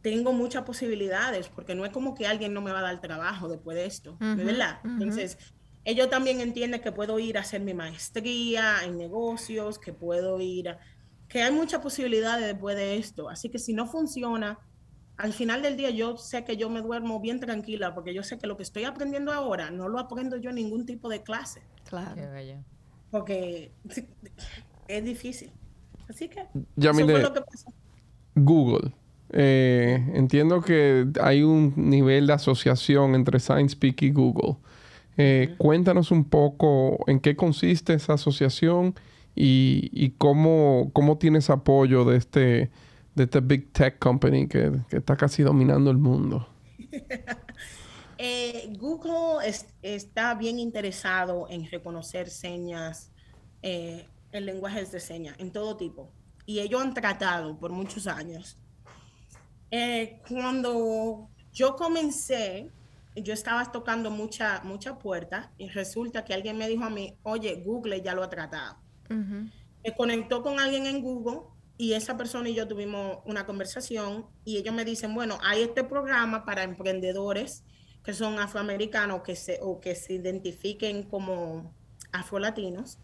tengo 0.06 0.32
muchas 0.32 0.62
posibilidades, 0.62 1.48
porque 1.48 1.74
no 1.74 1.84
es 1.84 1.90
como 1.90 2.14
que 2.14 2.28
alguien 2.28 2.54
no 2.54 2.60
me 2.62 2.70
va 2.70 2.78
a 2.78 2.82
dar 2.82 3.00
trabajo 3.00 3.48
después 3.48 3.76
de 3.76 3.86
esto, 3.86 4.16
¿de 4.20 4.34
Ujú, 4.34 4.44
verdad? 4.44 4.78
ujú. 4.84 4.92
Entonces, 4.92 5.36
ellos 5.82 6.08
también 6.08 6.40
entienden 6.40 6.80
que 6.80 6.92
puedo 6.92 7.18
ir 7.18 7.36
a 7.36 7.40
hacer 7.40 7.60
mi 7.60 7.74
maestría 7.74 8.84
en 8.84 8.96
negocios, 8.98 9.80
que 9.80 9.92
puedo 9.92 10.40
ir 10.40 10.68
a... 10.68 10.78
que 11.26 11.42
hay 11.42 11.50
muchas 11.52 11.80
posibilidades 11.80 12.46
después 12.46 12.76
de 12.76 12.94
esto. 12.98 13.28
Así 13.28 13.48
que 13.50 13.58
si 13.58 13.72
no 13.74 13.88
funciona, 13.88 14.60
al 15.16 15.32
final 15.32 15.60
del 15.60 15.76
día 15.76 15.90
yo 15.90 16.16
sé 16.16 16.44
que 16.44 16.56
yo 16.56 16.70
me 16.70 16.82
duermo 16.82 17.18
bien 17.20 17.40
tranquila, 17.40 17.92
porque 17.92 18.14
yo 18.14 18.22
sé 18.22 18.38
que 18.38 18.46
lo 18.46 18.56
que 18.56 18.62
estoy 18.62 18.84
aprendiendo 18.84 19.32
ahora 19.32 19.72
no 19.72 19.88
lo 19.88 19.98
aprendo 19.98 20.36
yo 20.36 20.50
en 20.50 20.56
ningún 20.56 20.86
tipo 20.86 21.08
de 21.08 21.24
clase, 21.24 21.62
Claro. 21.88 22.14
Qué 22.14 22.26
bello. 22.26 22.64
porque 23.10 23.72
es 24.86 25.04
difícil. 25.04 25.50
Así 26.08 26.28
que 26.28 26.42
eso 26.42 26.48
Yamile, 26.76 27.12
fue 27.12 27.22
lo 27.22 27.32
que 27.32 27.40
pasó. 27.40 27.72
Google. 28.36 28.92
Eh, 29.30 30.10
entiendo 30.14 30.60
que 30.62 31.06
hay 31.20 31.42
un 31.42 31.72
nivel 31.76 32.26
de 32.26 32.34
asociación 32.34 33.14
entre 33.14 33.40
SciencePeak 33.40 34.02
y 34.02 34.10
Google. 34.12 34.56
Eh, 35.18 35.54
Cuéntanos 35.58 36.10
un 36.10 36.24
poco 36.24 36.98
en 37.08 37.20
qué 37.20 37.36
consiste 37.36 37.94
esa 37.94 38.14
asociación 38.14 38.94
y, 39.34 39.90
y 39.92 40.10
cómo, 40.12 40.90
cómo 40.92 41.18
tienes 41.18 41.50
apoyo 41.50 42.04
de 42.04 42.16
este, 42.18 42.70
de 43.14 43.24
este 43.24 43.40
Big 43.40 43.72
Tech 43.72 43.98
Company 43.98 44.48
que, 44.48 44.72
que 44.88 44.98
está 44.98 45.16
casi 45.16 45.42
dominando 45.42 45.90
el 45.90 45.98
mundo. 45.98 46.48
Eh, 48.18 48.72
Google 48.78 49.46
es- 49.46 49.66
está 49.82 50.34
bien 50.34 50.58
interesado 50.58 51.46
en 51.50 51.70
reconocer 51.70 52.30
señas, 52.30 53.12
en 53.62 54.46
lenguajes 54.46 54.90
de 54.92 55.00
señas, 55.00 55.36
en 55.38 55.52
todo 55.52 55.76
tipo. 55.76 56.12
Y 56.46 56.60
ellos 56.60 56.80
han 56.80 56.94
tratado 56.94 57.58
por 57.58 57.72
muchos 57.72 58.06
años. 58.06 58.56
Eh, 59.70 60.20
cuando 60.28 61.28
yo 61.52 61.76
comencé, 61.76 62.70
yo 63.14 63.32
estaba 63.32 63.72
tocando 63.72 64.10
mucha, 64.10 64.60
mucha 64.62 64.98
puerta 64.98 65.52
y 65.58 65.68
resulta 65.68 66.24
que 66.24 66.34
alguien 66.34 66.58
me 66.58 66.68
dijo 66.68 66.84
a 66.84 66.90
mí, 66.90 67.16
oye, 67.22 67.62
Google 67.64 68.02
ya 68.02 68.14
lo 68.14 68.22
ha 68.22 68.28
tratado. 68.28 68.76
Ujú. 69.08 69.48
me 69.84 69.94
conectó 69.96 70.42
con 70.42 70.58
alguien 70.58 70.84
en 70.86 71.00
Google 71.00 71.42
y 71.78 71.92
esa 71.92 72.16
persona 72.16 72.48
y 72.48 72.54
yo 72.54 72.66
tuvimos 72.66 73.18
una 73.24 73.46
conversación 73.46 74.26
y 74.44 74.56
ellos 74.56 74.74
me 74.74 74.84
dicen, 74.84 75.14
bueno, 75.14 75.38
hay 75.42 75.62
este 75.62 75.84
programa 75.84 76.44
para 76.44 76.64
emprendedores 76.64 77.62
que 78.02 78.12
son 78.12 78.38
afroamericanos 78.38 79.22
que 79.22 79.36
se, 79.36 79.58
o 79.62 79.80
que 79.80 79.94
se 79.94 80.14
identifiquen 80.14 81.04
como 81.04 81.72
afrolatinos 82.12 82.98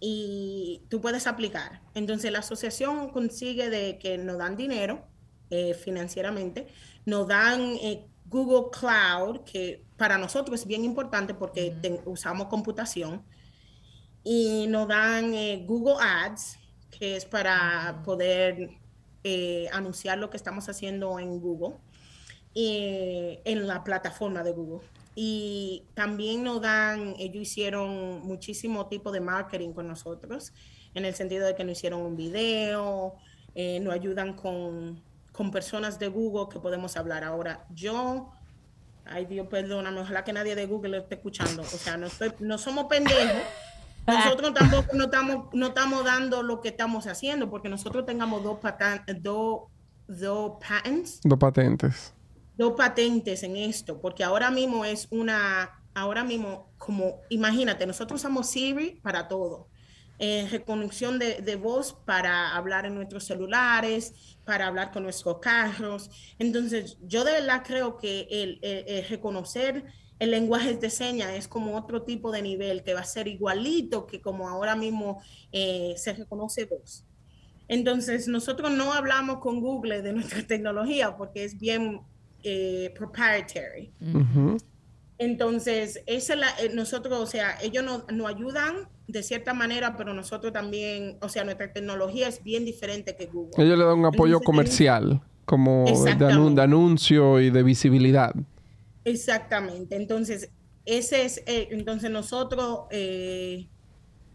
y 0.00 0.82
tú 0.88 1.00
puedes 1.00 1.26
aplicar. 1.26 1.82
Entonces 1.94 2.32
la 2.32 2.40
asociación 2.40 3.10
consigue 3.10 3.70
de 3.70 3.98
que 3.98 4.18
nos 4.18 4.38
dan 4.38 4.56
dinero 4.56 5.06
eh, 5.54 5.74
financieramente, 5.74 6.66
nos 7.06 7.28
dan 7.28 7.60
eh, 7.80 8.06
Google 8.26 8.70
Cloud, 8.72 9.40
que 9.44 9.84
para 9.96 10.18
nosotros 10.18 10.60
es 10.60 10.66
bien 10.66 10.84
importante 10.84 11.34
porque 11.34 11.76
usamos 12.04 12.48
computación 12.48 13.22
y 14.24 14.66
nos 14.68 14.88
dan 14.88 15.32
eh, 15.34 15.64
Google 15.66 15.96
Ads, 16.00 16.58
que 16.90 17.16
es 17.16 17.24
para 17.24 18.02
poder 18.04 18.70
eh, 19.22 19.68
anunciar 19.72 20.18
lo 20.18 20.30
que 20.30 20.36
estamos 20.36 20.68
haciendo 20.68 21.18
en 21.18 21.40
Google, 21.40 21.76
en 22.56 23.66
la 23.66 23.82
plataforma 23.82 24.42
de 24.42 24.52
Google. 24.52 24.86
Y 25.14 25.84
también 25.94 26.42
nos 26.42 26.60
dan, 26.60 27.14
ellos 27.18 27.42
hicieron 27.42 28.26
muchísimo 28.26 28.86
tipo 28.86 29.12
de 29.12 29.20
marketing 29.20 29.72
con 29.72 29.86
nosotros, 29.86 30.52
en 30.94 31.04
el 31.04 31.14
sentido 31.14 31.46
de 31.46 31.54
que 31.54 31.64
nos 31.64 31.78
hicieron 31.78 32.00
un 32.00 32.16
video, 32.16 33.14
eh, 33.54 33.78
nos 33.80 33.94
ayudan 33.94 34.34
con, 34.34 35.00
con 35.34 35.50
personas 35.50 35.98
de 35.98 36.08
Google 36.08 36.46
que 36.50 36.60
podemos 36.60 36.96
hablar. 36.96 37.24
Ahora, 37.24 37.66
yo 37.70 38.30
Ay, 39.06 39.26
Dios, 39.26 39.48
perdóname, 39.48 40.00
ojalá 40.00 40.24
que 40.24 40.32
nadie 40.32 40.54
de 40.54 40.64
Google 40.64 40.92
lo 40.92 40.96
esté 40.96 41.16
escuchando. 41.16 41.60
O 41.60 41.64
sea, 41.66 41.98
no, 41.98 42.06
estoy, 42.06 42.32
no 42.38 42.56
somos 42.56 42.86
pendejos. 42.86 43.42
Nosotros 44.06 44.54
tampoco 44.54 44.96
no 44.96 45.04
estamos, 45.04 45.46
no 45.52 45.66
estamos 45.66 46.04
dando 46.06 46.42
lo 46.42 46.62
que 46.62 46.68
estamos 46.68 47.06
haciendo, 47.06 47.50
porque 47.50 47.68
nosotros 47.68 48.06
tengamos 48.06 48.42
dos, 48.42 48.58
patan- 48.60 49.04
dos, 49.20 49.64
dos 50.08 50.52
patents, 50.66 51.20
Dos 51.22 51.38
patentes. 51.38 52.14
dos 52.56 52.72
patentes 52.78 53.42
en 53.42 53.56
esto, 53.56 54.00
porque 54.00 54.24
ahora 54.24 54.50
mismo 54.50 54.86
es 54.86 55.06
una, 55.10 55.70
ahora 55.94 56.24
mismo, 56.24 56.70
como, 56.78 57.20
imagínate, 57.28 57.86
nosotros 57.86 58.20
usamos 58.22 58.48
Siri 58.48 59.00
para 59.02 59.28
todo. 59.28 59.68
Eh, 60.20 60.46
reconexión 60.50 61.18
de, 61.18 61.40
de 61.42 61.56
voz 61.56 61.92
para 62.04 62.54
hablar 62.54 62.86
en 62.86 62.94
nuestros 62.94 63.24
celulares, 63.24 64.36
para 64.44 64.68
hablar 64.68 64.92
con 64.92 65.02
nuestros 65.02 65.38
carros. 65.40 66.08
Entonces, 66.38 66.98
yo 67.02 67.24
de 67.24 67.32
verdad 67.32 67.62
creo 67.66 67.96
que 67.98 68.28
el, 68.30 68.58
el- 68.62 68.84
el 68.86 69.08
reconocer 69.08 69.84
el 70.20 70.30
lenguaje 70.30 70.74
de 70.76 70.90
señas 70.90 71.30
es 71.32 71.48
como 71.48 71.76
otro 71.76 72.02
tipo 72.02 72.30
de 72.30 72.42
nivel 72.42 72.84
que 72.84 72.94
va 72.94 73.00
a 73.00 73.04
ser 73.04 73.26
igualito 73.26 74.06
que 74.06 74.20
como 74.20 74.48
ahora 74.48 74.76
mismo 74.76 75.20
eh, 75.50 75.94
se 75.96 76.12
reconoce 76.12 76.66
voz. 76.66 77.04
Entonces, 77.66 78.28
nosotros 78.28 78.70
no 78.70 78.92
hablamos 78.92 79.38
con 79.40 79.60
Google 79.60 80.02
de 80.02 80.12
nuestra 80.12 80.42
tecnología 80.46 81.16
porque 81.16 81.42
es 81.44 81.58
bien, 81.58 82.00
eh, 82.44 82.92
proprietary. 82.96 83.90
Entonces, 85.18 86.00
esa 86.06 86.36
la, 86.36 86.50
eh, 86.60 86.70
nosotros, 86.72 87.18
o 87.20 87.26
sea, 87.26 87.58
ellos 87.62 87.84
nos, 87.84 88.04
nos 88.12 88.28
ayudan 88.28 88.88
de 89.06 89.22
cierta 89.22 89.52
manera, 89.52 89.96
pero 89.96 90.14
nosotros 90.14 90.52
también, 90.52 91.18
o 91.20 91.28
sea, 91.28 91.44
nuestra 91.44 91.72
tecnología 91.72 92.28
es 92.28 92.42
bien 92.42 92.64
diferente 92.64 93.16
que 93.16 93.26
Google. 93.26 93.64
Ellos 93.64 93.78
le 93.78 93.84
dan 93.84 93.98
un 93.98 94.06
apoyo 94.06 94.38
Entonces, 94.38 94.46
comercial, 94.46 95.22
como 95.44 95.84
de, 95.84 96.62
anuncio 96.62 97.40
y 97.40 97.50
de 97.50 97.62
visibilidad. 97.62 98.34
Exactamente. 99.04 99.96
Entonces, 99.96 100.50
ese 100.86 101.24
es, 101.24 101.38
eh, 101.46 101.68
entonces 101.70 102.10
nosotros 102.10 102.80
eh, 102.90 103.68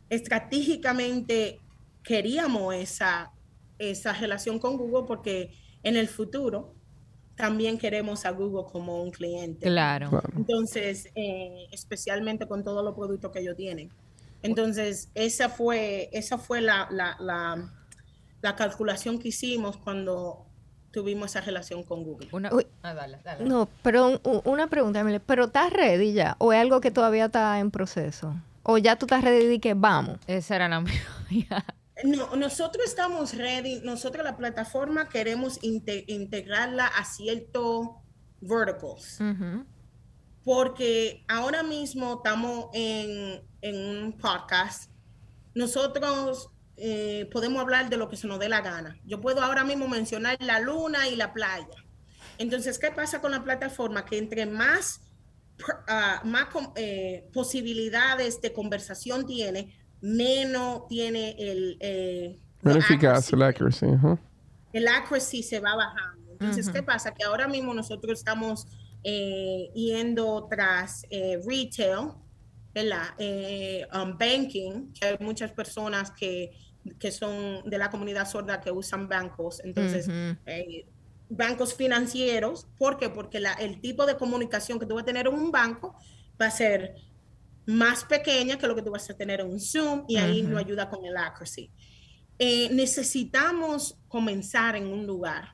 estratégicamente 0.09 1.59
queríamos 2.03 2.75
esa, 2.75 3.31
esa 3.79 4.13
relación 4.13 4.59
con 4.59 4.77
Google 4.77 5.05
porque 5.07 5.51
en 5.83 5.95
el 5.95 6.07
futuro 6.07 6.75
también 7.35 7.77
queremos 7.77 8.25
a 8.25 8.31
Google 8.31 8.65
como 8.71 9.01
un 9.01 9.11
cliente. 9.11 9.67
Claro. 9.67 10.09
Claro. 10.09 10.29
Entonces, 10.35 11.09
eh, 11.15 11.67
especialmente 11.71 12.47
con 12.47 12.63
todos 12.63 12.83
los 12.83 12.93
productos 12.93 13.31
que 13.31 13.39
ellos 13.39 13.55
tienen. 13.55 13.89
Entonces, 14.41 15.09
esa 15.15 15.49
fue, 15.49 16.09
esa 16.13 16.37
fue 16.37 16.61
la, 16.61 16.87
la, 16.91 17.17
la, 17.19 17.73
la 18.41 18.55
calculación 18.55 19.19
que 19.19 19.29
hicimos 19.29 19.77
cuando 19.77 20.45
tuvimos 20.91 21.31
esa 21.31 21.41
relación 21.41 21.83
con 21.83 22.03
Google. 22.03 22.29
Una... 22.31 22.53
Uy. 22.53 22.65
Ah, 22.81 22.93
dale, 22.93 23.19
dale. 23.23 23.45
No, 23.45 23.67
pero 23.83 24.19
un- 24.23 24.41
una 24.45 24.67
pregunta, 24.67 24.99
Emily, 25.01 25.19
¿pero 25.19 25.45
estás 25.45 25.71
ready 25.71 26.13
ya? 26.13 26.35
¿O 26.39 26.51
es 26.53 26.59
algo 26.59 26.81
que 26.81 26.89
todavía 26.91 27.25
está 27.25 27.59
en 27.59 27.69
proceso? 27.69 28.33
¿O 28.63 28.77
ya 28.77 28.95
tú 28.95 29.05
estás 29.05 29.23
ready 29.23 29.53
y 29.55 29.59
que 29.59 29.73
vamos? 29.73 30.17
Esa 30.25 30.55
era 30.55 30.67
la 30.69 30.79
mía. 31.29 31.65
No, 32.05 32.33
nosotros 32.37 32.85
estamos 32.85 33.35
ready, 33.35 33.81
nosotros 33.83 34.23
la 34.23 34.37
plataforma 34.37 35.09
queremos 35.09 35.61
inte- 35.61 36.05
integrarla 36.07 36.87
a 36.87 37.03
ciertos 37.03 37.87
verticals, 38.39 39.19
porque 40.43 41.25
ahora 41.27 41.61
mismo 41.63 42.15
estamos 42.15 42.67
en, 42.73 43.41
en 43.61 43.75
un 43.75 44.13
podcast, 44.13 44.91
nosotros 45.53 46.49
eh, 46.77 47.27
podemos 47.31 47.61
hablar 47.61 47.89
de 47.89 47.97
lo 47.97 48.09
que 48.09 48.15
se 48.15 48.27
nos 48.27 48.39
dé 48.39 48.49
la 48.49 48.61
gana. 48.61 48.97
Yo 49.05 49.19
puedo 49.19 49.41
ahora 49.41 49.63
mismo 49.63 49.87
mencionar 49.87 50.37
la 50.39 50.59
luna 50.59 51.07
y 51.07 51.15
la 51.15 51.33
playa. 51.33 51.67
Entonces, 52.37 52.79
¿qué 52.79 52.91
pasa 52.91 53.19
con 53.19 53.31
la 53.31 53.43
plataforma? 53.43 54.05
Que 54.05 54.17
entre 54.17 54.45
más, 54.45 55.01
ah, 55.87 56.21
más 56.23 56.47
eh, 56.75 57.27
posibilidades 57.33 58.39
de 58.41 58.53
conversación 58.53 59.25
tiene, 59.25 59.75
menos 60.01 60.87
tiene 60.87 61.35
el... 61.37 61.77
eh, 61.81 62.39
eficaz 62.63 63.33
accuracy 63.33 63.35
el 63.35 63.41
accuracy. 63.43 63.85
el 64.73 64.87
accuracy 64.87 65.43
se 65.43 65.59
va 65.59 65.75
bajando. 65.75 66.31
Entonces, 66.31 66.67
Ujú. 66.67 66.75
¿qué 66.75 66.83
pasa? 66.83 67.13
Que 67.13 67.25
ahora 67.25 67.47
mismo 67.49 67.73
nosotros 67.73 68.19
estamos 68.19 68.67
eh, 69.03 69.69
yendo 69.73 70.47
tras 70.49 71.05
eh, 71.09 71.41
retail, 71.45 72.11
¿verdad? 72.73 73.07
Eh, 73.17 73.87
um, 73.93 74.17
banking, 74.17 74.93
que 74.93 75.07
hay 75.07 75.17
muchas 75.19 75.51
personas 75.51 76.11
que, 76.11 76.51
que 76.99 77.11
son 77.11 77.69
de 77.69 77.77
la 77.77 77.89
comunidad 77.89 78.27
sorda 78.27 78.61
que 78.61 78.71
usan 78.71 79.07
bancos. 79.07 79.61
Entonces, 79.63 80.07
eh, 80.45 80.85
bancos 81.29 81.73
financieros. 81.75 82.67
¿Por 82.77 82.97
qué? 82.97 83.09
Porque 83.09 83.39
la- 83.39 83.53
el 83.53 83.81
tipo 83.81 84.05
de 84.05 84.17
comunicación 84.17 84.79
que 84.79 84.85
tú 84.85 84.95
vas 84.95 85.03
a 85.03 85.05
tener 85.05 85.27
en 85.27 85.33
un 85.33 85.51
banco 85.51 85.95
va 86.41 86.47
a 86.47 86.51
ser 86.51 86.95
más 87.65 88.03
pequeña 88.05 88.57
que 88.57 88.67
lo 88.67 88.75
que 88.75 88.81
tú 88.81 88.91
vas 88.91 89.09
a 89.09 89.17
tener 89.17 89.41
en 89.41 89.47
un 89.51 89.59
Zoom 89.59 90.05
y 90.07 90.17
ahí 90.17 90.41
Ujú. 90.41 90.51
no 90.51 90.57
ayuda 90.57 90.89
con 90.89 91.05
el 91.05 91.15
accuracy. 91.17 91.71
Eh, 92.39 92.69
necesitamos 92.73 93.99
comenzar 94.07 94.75
en 94.75 94.87
un 94.87 95.05
lugar, 95.05 95.49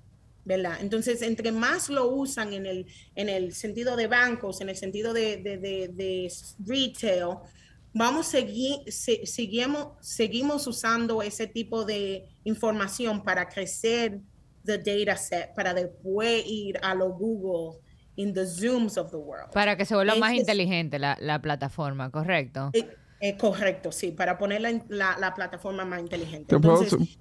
¿verdad? 0.46 0.78
Entonces, 0.80 1.22
entre 1.24 1.52
más 1.52 1.89
lo 1.89 2.08
usan 2.08 2.54
en 2.54 2.66
el, 2.68 2.86
en 3.16 3.30
el 3.30 3.52
sentido 3.54 3.96
de 3.96 4.08
bancos, 4.08 4.62
en 4.62 4.70
el 4.70 4.76
sentido 4.76 5.12
de, 5.14 5.38
de, 5.38 5.58
de- 5.58 5.88
de 5.89 6.32
retail, 6.66 7.38
vamos 7.93 8.28
a 8.28 8.32
seguir, 8.32 8.80
se- 8.91 9.26
seguimos, 9.26 9.93
seguimos 10.02 10.68
usando 10.68 11.22
ese 11.22 11.48
tipo 11.48 11.84
de 11.84 12.26
información 12.43 13.24
para 13.24 13.48
crecer 13.50 14.20
the 14.66 14.78
data 14.78 15.18
set, 15.18 15.54
para 15.56 15.74
después 15.74 16.43
ir 16.46 16.78
a 16.82 16.93
lo 16.96 17.10
Google 17.14 17.80
in 18.16 18.34
the 18.34 18.46
Zooms 18.46 18.98
of 18.98 19.12
the 19.12 19.18
world. 19.18 19.52
Para 19.52 19.76
que 19.78 19.86
se 19.86 19.96
vuelva 19.96 20.16
más 20.16 20.34
es- 20.34 20.39
inteligente 20.39 21.00
la, 21.00 21.18
la 21.20 21.41
plataforma, 21.41 22.12
¿correcto? 22.12 22.70
Eh, 22.74 22.88
eh, 23.20 23.38
correcto, 23.38 23.91
sí, 23.91 24.12
para 24.12 24.38
poner 24.38 24.62
la, 24.62 24.72
la- 24.89 25.18
la 25.20 25.34
plataforma 25.34 25.86
más 25.86 26.02
inteligente. 26.02 26.56
¿Te 26.56 26.60
puedo, 26.60 26.84
Entonces, 26.84 27.18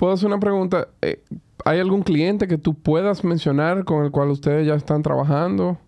puedo 0.00 0.14
hacer 0.14 0.28
una 0.28 0.40
pregunta? 0.40 0.88
Eh, 1.02 1.22
¿Hay 1.66 1.78
algún 1.78 2.02
cliente 2.02 2.48
que 2.48 2.56
tú 2.56 2.72
puedas 2.72 3.22
mencionar 3.22 3.84
con 3.84 4.02
el 4.02 4.10
cual 4.10 4.30
ustedes 4.30 4.66
ya 4.66 4.74
están 4.74 5.02
trabajando? 5.02 5.78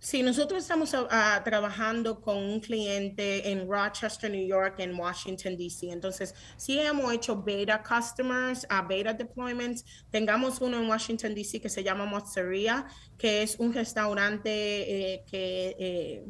Sí, 0.00 0.24
nosotros 0.24 0.60
estamos 0.60 0.92
ah, 0.94 1.06
ah, 1.08 1.42
trabajando 1.44 2.20
con 2.20 2.36
un 2.36 2.58
cliente 2.58 3.48
en 3.52 3.68
Rochester, 3.70 4.28
New 4.28 4.44
York, 4.44 4.80
en 4.80 4.98
Washington, 4.98 5.56
D.C. 5.56 5.88
Entonces, 5.92 6.34
sí 6.56 6.80
hemos 6.80 7.12
hecho 7.12 7.40
beta 7.40 7.80
customers, 7.80 8.66
a 8.68 8.82
beta 8.82 9.14
deployments. 9.14 9.84
Tengamos 10.10 10.60
uno 10.60 10.76
en 10.82 10.88
Washington, 10.88 11.32
D.C. 11.32 11.60
que 11.60 11.68
se 11.68 11.84
llama 11.84 12.06
Mozzeria, 12.06 12.86
que 13.16 13.44
es 13.44 13.54
un 13.60 13.72
restaurante 13.72 14.50
eh, 14.50 15.24
que 15.30 15.76
eh, 15.78 16.26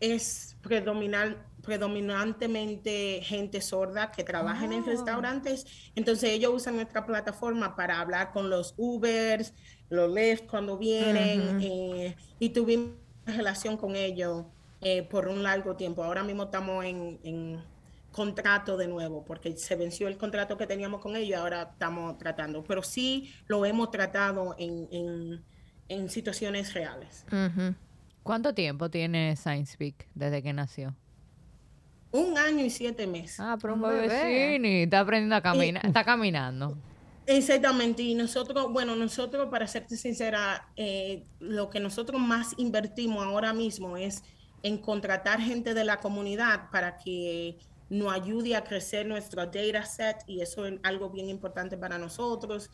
es 0.00 0.56
predominal- 0.60 1.53
predominantemente 1.64 3.20
gente 3.22 3.60
sorda 3.60 4.10
que 4.10 4.24
trabaja 4.24 4.64
en 4.64 4.72
Oh. 4.82 4.86
restaurantes. 4.86 5.66
Entonces, 5.94 6.30
ellos 6.30 6.52
usan 6.54 6.76
nuestra 6.76 7.04
plataforma 7.06 7.74
para 7.76 8.00
hablar 8.00 8.32
con 8.32 8.50
los 8.50 8.74
Ubers, 8.76 9.52
los 9.90 10.12
Lyft 10.12 10.46
cuando 10.46 10.76
vienen, 10.78 11.56
Ujú. 11.56 11.58
eh, 11.62 12.16
y 12.38 12.48
tuvimos 12.50 12.92
relación 13.26 13.76
con 13.76 13.96
ellos 13.96 14.44
eh, 14.80 15.02
por 15.02 15.28
un 15.28 15.42
largo 15.42 15.76
tiempo. 15.76 16.04
Ahora 16.04 16.22
mismo 16.22 16.44
estamos 16.44 16.84
en, 16.84 17.18
en 17.24 17.62
contrato 18.12 18.76
de 18.76 18.86
nuevo, 18.86 19.24
porque 19.24 19.56
se 19.56 19.76
venció 19.76 20.08
el 20.08 20.16
contrato 20.18 20.56
que 20.56 20.66
teníamos 20.66 21.00
con 21.00 21.16
ellos 21.16 21.30
y 21.30 21.32
ahora 21.34 21.70
estamos 21.72 22.16
tratando. 22.18 22.62
Pero 22.64 22.82
sí 22.82 23.32
lo 23.46 23.64
hemos 23.64 23.90
tratado 23.90 24.54
en, 24.58 24.86
en- 24.92 25.42
en 25.88 26.08
situaciones 26.10 26.72
reales. 26.74 27.24
¿Cuánto 28.22 28.54
tiempo 28.54 28.88
tiene 28.90 29.36
SciencePeak 29.36 30.08
desde 30.14 30.42
que 30.42 30.52
nació? 30.52 30.94
Un 32.14 32.38
año 32.38 32.64
y 32.64 32.70
siete 32.70 33.08
meses. 33.08 33.40
Ah, 33.40 33.58
pero 33.60 33.74
un 33.74 33.82
bebé. 33.82 34.84
Está 34.84 35.00
aprendiendo 35.00 35.34
a 35.34 35.40
caminar. 35.42 35.84
Está 35.84 36.04
caminando. 36.04 36.78
Exactamente, 37.26 38.02
y 38.02 38.14
nosotros, 38.14 38.70
bueno, 38.70 38.94
nosotros, 38.94 39.48
para 39.50 39.66
serte 39.66 39.96
sincera, 39.96 40.68
eh, 40.76 41.24
lo 41.40 41.70
que 41.70 41.80
nosotros 41.80 42.20
más 42.20 42.54
invertimos 42.56 43.24
ahora 43.24 43.52
mismo 43.52 43.96
es 43.96 44.22
en 44.62 44.78
contratar 44.78 45.40
gente 45.40 45.74
de 45.74 45.82
la 45.82 45.98
comunidad 45.98 46.70
para 46.70 46.98
que 46.98 47.58
nos 47.90 48.12
ayude 48.12 48.54
a 48.54 48.62
crecer 48.62 49.06
nuestro 49.06 49.46
data 49.46 49.84
set 49.84 50.18
y 50.28 50.40
eso 50.40 50.66
es 50.66 50.78
algo 50.84 51.10
bien 51.10 51.28
importante 51.28 51.76
para 51.76 51.98
nosotros. 51.98 52.70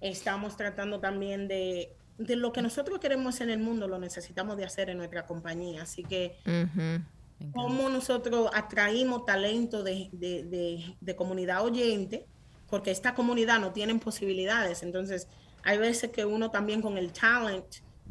Estamos 0.00 0.56
tratando 0.56 1.00
también 1.00 1.48
de, 1.48 1.96
de 2.16 2.36
lo 2.36 2.52
que 2.52 2.62
nosotros 2.62 3.00
queremos 3.00 3.40
en 3.40 3.50
el 3.50 3.58
mundo, 3.58 3.88
lo 3.88 3.98
necesitamos 3.98 4.56
de 4.56 4.66
hacer 4.66 4.88
en 4.88 4.98
nuestra 4.98 5.26
compañía. 5.26 5.82
Así 5.82 6.04
que. 6.04 6.36
Me 6.44 6.60
encanta. 6.60 7.14
Cómo 7.52 7.88
nosotros 7.88 8.50
atraímos 8.54 9.24
talento 9.26 9.82
de, 9.82 10.08
de- 10.12 10.44
de- 10.44 10.96
de 11.00 11.16
comunidad 11.16 11.64
oyente, 11.64 12.26
porque 12.68 12.90
esta 12.90 13.14
comunidad 13.14 13.60
no 13.60 13.72
tienen 13.72 14.00
posibilidades. 14.00 14.82
Entonces, 14.82 15.28
hay 15.62 15.78
veces 15.78 16.10
que 16.10 16.24
uno 16.24 16.50
también 16.50 16.80
con 16.82 16.98
el 16.98 17.12
talent, 17.12 17.66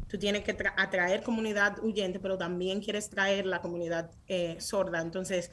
tú 0.08 0.18
tienes 0.18 0.42
que 0.44 0.56
tra- 0.56 0.74
atraer 0.76 1.22
comunidad 1.22 1.78
oyente, 1.84 2.20
pero 2.20 2.36
también 2.38 2.80
quieres 2.80 3.10
traer 3.10 3.46
la 3.46 3.60
comunidad 3.60 4.10
eh, 4.28 4.56
sorda. 4.60 5.00
Entonces, 5.00 5.50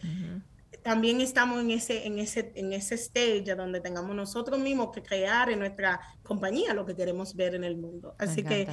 también 0.83 1.19
estamos 1.21 1.61
en 1.61 1.71
ese, 1.71 2.05
en 2.07 2.17
ese, 2.19 2.51
en 2.55 2.73
ese 2.73 2.95
stage 2.95 3.55
donde 3.55 3.81
tengamos 3.81 4.15
nosotros 4.15 4.59
mismos 4.59 4.89
que 4.93 5.01
crear 5.03 5.49
en 5.49 5.59
nuestra 5.59 5.99
compañía 6.23 6.73
lo 6.73 6.85
que 6.85 6.95
queremos 6.95 7.35
ver 7.35 7.55
en 7.55 7.63
el 7.63 7.77
mundo. 7.77 8.15
Así 8.17 8.43
que 8.43 8.67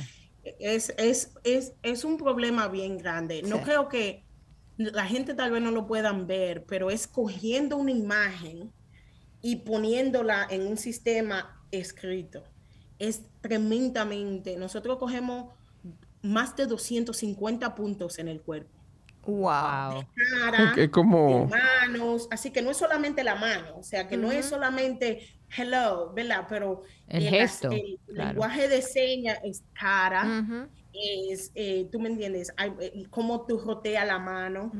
es, 0.58 0.94
es, 0.96 1.32
es, 1.44 1.72
es 1.82 2.04
un 2.04 2.16
problema 2.16 2.68
bien 2.68 2.96
grande. 2.98 3.42
No 3.42 3.56
Sí. 3.58 3.62
creo 3.64 3.88
que 3.88 4.24
la 4.78 5.04
gente 5.04 5.34
tal 5.34 5.50
vez 5.50 5.60
no 5.62 5.70
lo 5.70 5.86
puedan 5.86 6.26
ver, 6.26 6.64
pero 6.64 6.90
es 6.90 7.06
cogiendo 7.06 7.76
una 7.76 7.90
imagen 7.90 8.72
y 9.42 9.56
poniéndola 9.56 10.46
en 10.50 10.66
un 10.66 10.76
sistema 10.76 11.62
escrito. 11.70 12.44
Es 12.98 13.22
tremendamente. 13.40 14.56
Nosotros 14.56 14.98
cogemos 14.98 15.52
más 16.22 16.56
de 16.56 16.66
250 16.66 17.74
puntos 17.74 18.18
en 18.18 18.28
el 18.28 18.40
cuerpo. 18.42 18.70
Wow. 19.22 19.36
Wow. 19.92 20.04
Cara, 20.40 20.74
Es 20.76 20.88
como... 20.88 21.46
de 21.50 21.56
manos, 21.56 22.28
así 22.30 22.50
que 22.50 22.62
no 22.62 22.70
es 22.70 22.76
solamente 22.78 23.22
la 23.22 23.34
mano, 23.34 23.76
o 23.76 23.82
sea, 23.82 24.08
que 24.08 24.16
no 24.16 24.32
es 24.32 24.46
solamente 24.46 25.20
hello, 25.54 26.12
¿verdad? 26.14 26.46
Pero 26.48 26.82
El 27.08 27.24
las- 27.24 27.32
gesto, 27.34 27.70
el 27.72 27.98
claro. 28.06 28.28
lenguaje 28.30 28.68
de 28.68 28.80
señas 28.80 29.38
es 29.44 29.62
cara, 29.78 30.24
Ujú. 30.40 30.68
Es, 30.92 31.52
eh, 31.54 31.88
tú 31.90 32.00
me 32.00 32.08
entiendes, 32.08 32.52
Hay, 32.56 32.72
eh, 32.80 33.04
cómo 33.10 33.46
tú 33.46 33.58
roteas 33.58 34.06
la 34.06 34.18
mano, 34.18 34.72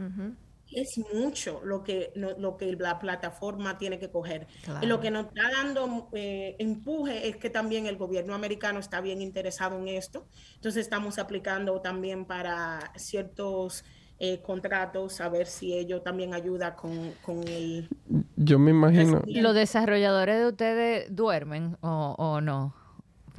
es 0.70 1.00
mucho 1.14 1.60
lo 1.64 1.82
que, 1.82 2.12
lo 2.14 2.56
que 2.56 2.76
la 2.76 2.98
plataforma 2.98 3.78
tiene 3.78 3.98
que 3.98 4.10
coger. 4.10 4.46
Y 4.82 4.86
lo 4.86 5.00
que 5.00 5.10
nos 5.10 5.26
está 5.26 5.50
dando 5.50 6.08
eh, 6.12 6.56
empuje 6.58 7.28
es 7.28 7.36
que 7.36 7.50
también 7.50 7.86
el 7.86 7.96
gobierno 7.96 8.34
americano 8.34 8.78
está 8.78 9.00
bien 9.00 9.22
interesado 9.22 9.78
en 9.78 9.88
esto. 9.88 10.26
Entonces 10.56 10.82
estamos 10.82 11.18
aplicando 11.18 11.80
también 11.80 12.26
para 12.26 12.92
ciertos 12.96 13.84
eh, 14.18 14.42
contratos, 14.42 15.20
a 15.20 15.28
ver 15.28 15.46
si 15.46 15.74
ello 15.74 16.02
también 16.02 16.34
ayuda 16.34 16.74
con, 16.74 17.12
con 17.22 17.46
el... 17.48 17.88
Yo 18.36 18.58
me 18.58 18.72
imagino... 18.72 19.22
¿Los 19.26 19.54
desarrolladores 19.54 20.38
de 20.38 20.48
ustedes 20.48 21.14
duermen 21.14 21.78
o, 21.80 22.14
o 22.18 22.40
no? 22.40 22.74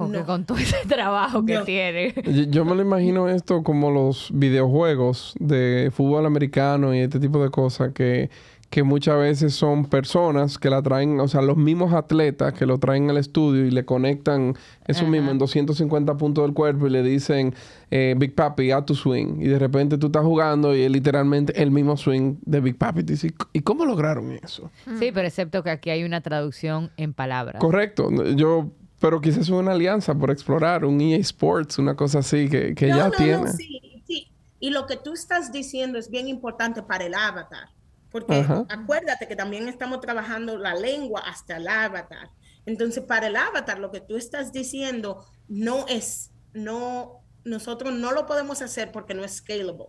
Porque 0.06 0.24
con 0.24 0.44
todo 0.44 0.58
ese 0.58 0.76
trabajo 0.88 1.44
que 1.44 1.58
tiene. 1.58 2.14
Yo, 2.48 2.64
me 2.64 2.74
lo 2.74 2.82
imagino 2.82 3.28
esto 3.28 3.62
como 3.62 3.90
los 3.90 4.30
videojuegos 4.32 5.34
de 5.38 5.90
fútbol 5.92 6.24
americano 6.26 6.94
y 6.94 7.00
este 7.00 7.20
tipo 7.20 7.42
de 7.42 7.50
cosas 7.50 7.92
que, 7.92 8.30
que 8.70 8.82
muchas 8.82 9.18
veces 9.18 9.54
son 9.54 9.84
personas 9.84 10.56
que 10.56 10.70
la 10.70 10.80
traen, 10.80 11.20
o 11.20 11.28
sea, 11.28 11.42
los 11.42 11.56
mismos 11.56 11.92
atletas 11.92 12.54
que 12.54 12.64
lo 12.64 12.78
traen 12.78 13.10
al 13.10 13.18
estudio 13.18 13.66
y 13.66 13.70
le 13.70 13.84
conectan 13.84 14.54
eso 14.86 15.06
mismo 15.06 15.30
en 15.30 15.38
250 15.38 16.16
puntos 16.16 16.44
del 16.44 16.54
cuerpo 16.54 16.86
y 16.86 16.90
le 16.90 17.02
dicen, 17.02 17.54
eh, 17.90 18.14
Big 18.16 18.34
Papi, 18.34 18.70
a 18.70 18.82
tu 18.84 18.94
swing. 18.94 19.40
Y 19.40 19.48
de 19.48 19.58
repente 19.58 19.98
tú 19.98 20.06
estás 20.06 20.22
jugando 20.22 20.74
y 20.74 20.82
es 20.82 20.90
literalmente 20.90 21.60
el 21.60 21.70
mismo 21.70 21.96
swing 21.96 22.36
de 22.42 22.60
Big 22.60 22.78
Papi. 22.78 23.04
¿y 23.52 23.60
cómo 23.60 23.84
lograron 23.84 24.30
eso? 24.32 24.70
Sí, 24.98 25.10
pero 25.12 25.26
excepto 25.26 25.62
que 25.62 25.70
aquí 25.70 25.90
hay 25.90 26.04
una 26.04 26.20
traducción 26.20 26.90
en 26.96 27.12
palabras. 27.12 27.60
Correcto. 27.60 28.08
Yo 28.34 28.70
pero 29.00 29.20
quizás 29.20 29.48
una 29.48 29.72
alianza 29.72 30.14
por 30.14 30.30
explorar, 30.30 30.84
un 30.84 31.00
EA 31.00 31.16
Sports, 31.18 31.78
una 31.78 31.96
cosa 31.96 32.18
así 32.18 32.48
que, 32.48 32.74
que 32.74 32.88
ya 32.88 33.10
tiene. 33.10 33.38
No, 33.38 33.52
sí, 33.52 34.02
sí. 34.06 34.30
Y 34.60 34.70
lo 34.70 34.86
que 34.86 34.96
tú 34.96 35.14
estás 35.14 35.50
diciendo 35.50 35.98
es 35.98 36.10
bien 36.10 36.28
importante 36.28 36.82
para 36.82 37.06
el 37.06 37.14
avatar. 37.14 37.70
Porque 38.10 38.44
acuérdate 38.68 39.28
que 39.28 39.36
también 39.36 39.68
estamos 39.68 40.00
trabajando 40.00 40.58
la 40.58 40.74
lengua 40.74 41.22
hasta 41.26 41.56
el 41.56 41.68
avatar. 41.68 42.30
Entonces, 42.66 43.04
para 43.04 43.28
el 43.28 43.36
avatar, 43.36 43.78
lo 43.78 43.90
que 43.90 44.00
tú 44.00 44.16
estás 44.16 44.52
diciendo 44.52 45.24
no 45.48 45.86
es, 45.88 46.32
no, 46.52 47.22
nosotros 47.44 47.94
no 47.94 48.12
lo 48.12 48.26
podemos 48.26 48.60
hacer 48.62 48.92
porque 48.92 49.14
no 49.14 49.24
es 49.24 49.36
scalable. 49.36 49.86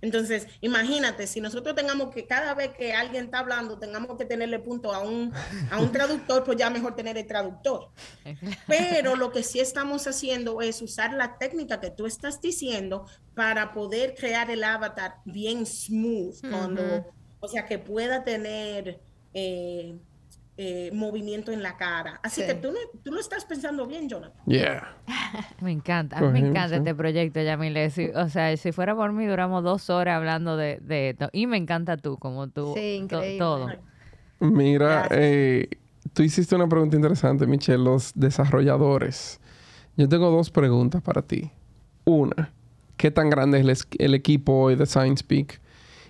Entonces, 0.00 0.46
imagínate, 0.60 1.26
si 1.26 1.40
nosotros 1.40 1.74
tengamos 1.74 2.14
que 2.14 2.26
cada 2.26 2.54
vez 2.54 2.70
que 2.76 2.92
alguien 2.92 3.24
está 3.24 3.40
hablando, 3.40 3.78
tengamos 3.78 4.16
que 4.16 4.24
tenerle 4.24 4.58
punto 4.58 4.92
a 4.92 5.00
un, 5.00 5.32
a 5.70 5.80
un 5.80 5.90
traductor, 5.90 6.44
pues 6.44 6.56
ya 6.56 6.70
mejor 6.70 6.94
tener 6.94 7.18
el 7.18 7.26
traductor. 7.26 7.90
Pero 8.66 9.16
lo 9.16 9.32
que 9.32 9.42
sí 9.42 9.60
estamos 9.60 10.06
haciendo 10.06 10.60
es 10.60 10.80
usar 10.82 11.12
la 11.14 11.38
técnica 11.38 11.80
que 11.80 11.90
tú 11.90 12.06
estás 12.06 12.40
diciendo 12.40 13.06
para 13.34 13.72
poder 13.72 14.14
crear 14.14 14.50
el 14.50 14.62
avatar 14.62 15.16
bien 15.24 15.66
smooth, 15.66 16.40
cuando, 16.48 17.12
o 17.40 17.48
sea, 17.48 17.66
que 17.66 17.78
pueda 17.78 18.24
tener... 18.24 19.00
Eh, 19.34 19.96
eh, 20.60 20.90
movimiento 20.92 21.52
en 21.52 21.62
la 21.62 21.76
cara. 21.76 22.18
Así 22.20 22.44
que 22.44 22.52
tú, 22.54 22.70
tú 23.04 23.12
lo 23.12 23.20
estás 23.20 23.44
pensando 23.44 23.86
bien, 23.86 24.08
Jonathan. 24.08 24.42
Yeah. 24.44 24.96
me 25.60 25.70
encanta, 25.70 26.20
me 26.20 26.40
encanta 26.40 26.78
este 26.78 26.96
proyecto, 26.96 27.40
Yamile. 27.40 27.92
o 28.16 28.28
sea, 28.28 28.56
si 28.56 28.72
fuera 28.72 28.96
por 28.96 29.12
mí, 29.12 29.24
duramos 29.26 29.62
dos 29.62 29.88
horas 29.88 30.16
hablando 30.16 30.56
de, 30.56 30.80
esto. 30.88 31.28
Y 31.32 31.46
me 31.46 31.58
encanta 31.58 31.96
tú, 31.96 32.18
como 32.18 32.48
tú, 32.48 32.74
sí, 32.74 33.06
todo. 33.38 33.68
Mira, 34.40 35.06
eh, 35.12 35.68
tú 36.12 36.24
hiciste 36.24 36.56
una 36.56 36.68
pregunta 36.68 36.96
interesante, 36.96 37.46
Michelle. 37.46 37.84
Los 37.84 38.10
desarrolladores. 38.16 39.40
Yo 39.96 40.08
tengo 40.08 40.28
dos 40.28 40.50
preguntas 40.50 41.02
para 41.02 41.22
ti. 41.22 41.52
Una, 42.04 42.52
¿qué 42.96 43.12
tan 43.12 43.30
grande 43.30 43.60
es 43.60 43.86
el, 43.96 44.14
equipo 44.14 44.54
hoy 44.54 44.74
de 44.74 44.86
SciencePeak? 44.86 45.60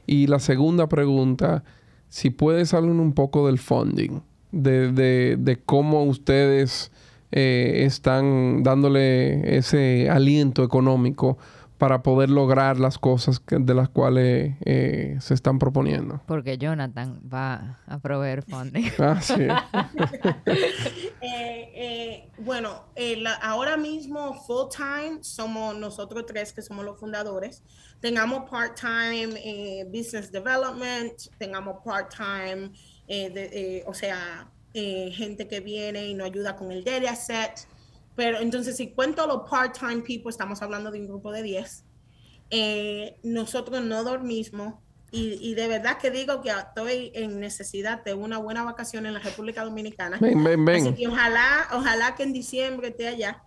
Y 0.07 0.27
la 0.27 0.39
segunda 0.39 0.89
pregunta, 0.89 1.65
si 2.09 2.31
puedes 2.31 2.73
hablar 2.73 2.93
un 2.93 3.13
poco 3.13 3.47
del 3.47 3.59
funding 3.59 4.23
de, 4.53 4.93
de, 4.93 5.37
de 5.39 5.57
cómo 5.63 6.05
ustedes 6.05 6.91
eh, 7.31 7.85
están 7.85 8.63
dándole 8.63 9.59
ese 9.59 10.09
aliento 10.09 10.65
económico 10.65 11.37
para 11.77 12.03
poder 12.03 12.31
lograr 12.31 12.81
las 12.81 12.99
cosas 12.99 13.43
de 13.47 13.75
las 13.75 13.91
cuales 13.91 14.57
eh, 14.65 15.17
se 15.21 15.35
están 15.35 15.59
proponiendo. 15.59 16.23
Porque 16.27 16.57
Jonathan 16.57 17.21
va 17.33 17.79
a 17.87 17.99
proveer 17.99 18.43
funding. 18.43 18.91
Ah, 18.99 19.21
sí. 19.21 19.35
Eh, 21.81 22.31
bueno, 22.39 22.87
ahora 23.43 23.77
mismo 23.77 24.35
full 24.47 24.69
time 24.75 25.19
somos 25.23 25.77
nosotros 25.77 26.25
tres 26.27 26.53
que 26.53 26.63
somos 26.63 26.85
los 26.85 26.99
fundadores. 26.99 27.63
Tengamos 28.01 28.49
part 28.51 28.77
time 28.79 29.85
business 29.85 30.33
development, 30.33 31.13
tengamos 31.39 31.77
part 31.85 32.13
time 32.13 32.73
eh, 33.09 33.33
eh, 33.35 33.85
o 33.87 33.95
sea, 33.95 34.51
eh, 34.75 35.11
gente 35.13 35.49
que 35.49 35.61
viene 35.61 36.07
y 36.07 36.15
nos 36.15 36.27
ayuda 36.27 36.57
con 36.57 36.71
el 36.71 36.85
data 36.85 37.17
set. 37.17 37.67
Pero 38.15 38.39
entonces, 38.41 38.77
si 38.77 38.91
cuento 38.91 39.27
los 39.27 39.49
part-time 39.49 40.03
people, 40.03 40.29
estamos 40.29 40.61
hablando 40.61 40.91
de 40.91 41.01
un 41.01 41.09
grupo 41.09 41.33
de 41.33 41.43
10. 41.43 41.85
nosotros 43.23 43.83
no 43.83 44.05
dormimos 44.05 44.75
y, 45.11 45.39
y, 45.41 45.55
de 45.55 45.69
verdad 45.69 45.97
que 45.97 46.11
digo 46.11 46.43
que 46.43 46.51
estoy 46.51 47.13
en 47.15 47.41
necesidad 47.41 48.05
de 48.05 48.13
una 48.13 48.37
buena 48.37 48.63
vacación 48.63 49.07
en 49.07 49.15
la 49.15 49.21
República 49.21 49.65
Dominicana. 49.65 50.19
Ven, 50.21 50.45
ven, 50.45 50.65
ven. 50.65 50.83
Así 50.83 50.95
que 50.95 51.09
ojalá, 51.09 51.67
ojalá 51.73 52.15
que 52.15 52.25
en 52.25 52.35
diciembre 52.35 52.89
esté 52.89 53.09
allá. 53.09 53.43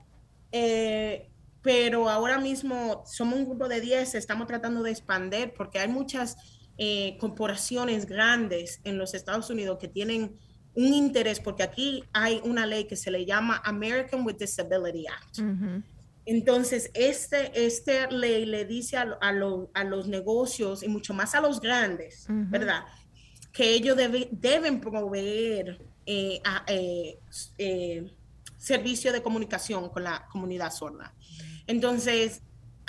pero 1.61 2.09
ahora 2.09 2.39
mismo 2.39 3.03
somos 3.05 3.35
un 3.35 3.45
grupo 3.45 3.67
de 3.67 3.79
10, 3.79 4.15
estamos 4.15 4.47
tratando 4.47 4.81
de 4.81 4.89
expandir 4.89 5.53
porque 5.55 5.77
hay 5.77 5.87
muchas 5.87 6.35
eh, 6.77 7.17
corporaciones 7.19 8.05
grandes 8.05 8.79
en 8.83 8.97
los 8.97 9.13
Estados 9.13 9.49
Unidos 9.49 9.77
que 9.79 9.87
tienen 9.87 10.37
un 10.73 10.93
interés, 10.93 11.39
porque 11.39 11.63
aquí 11.63 12.03
hay 12.13 12.41
una 12.43 12.65
ley 12.65 12.85
que 12.85 12.95
se 12.95 13.11
le 13.11 13.25
llama 13.25 13.61
American 13.65 14.25
with 14.25 14.37
Disability 14.37 15.05
Act. 15.07 15.39
Entonces, 16.25 16.91
este, 16.93 17.65
esta 17.65 18.09
ley 18.09 18.45
le 18.45 18.65
dice 18.65 18.95
a, 18.97 19.17
a, 19.19 19.33
los 19.83 20.07
negocios 20.07 20.83
y 20.83 20.87
mucho 20.87 21.13
más 21.13 21.35
a 21.35 21.41
los 21.41 21.59
grandes, 21.59 22.25
¿verdad? 22.29 22.85
Que 23.51 23.73
ellos 23.73 23.97
deben 24.31 24.79
proveer 24.79 25.79
eh, 26.05 26.41
eh, 27.57 28.11
servicio 28.57 29.11
de 29.11 29.21
comunicación 29.21 29.89
con 29.89 30.03
la 30.03 30.27
comunidad 30.31 30.71
sorda. 30.71 31.13
Entonces, 31.67 32.41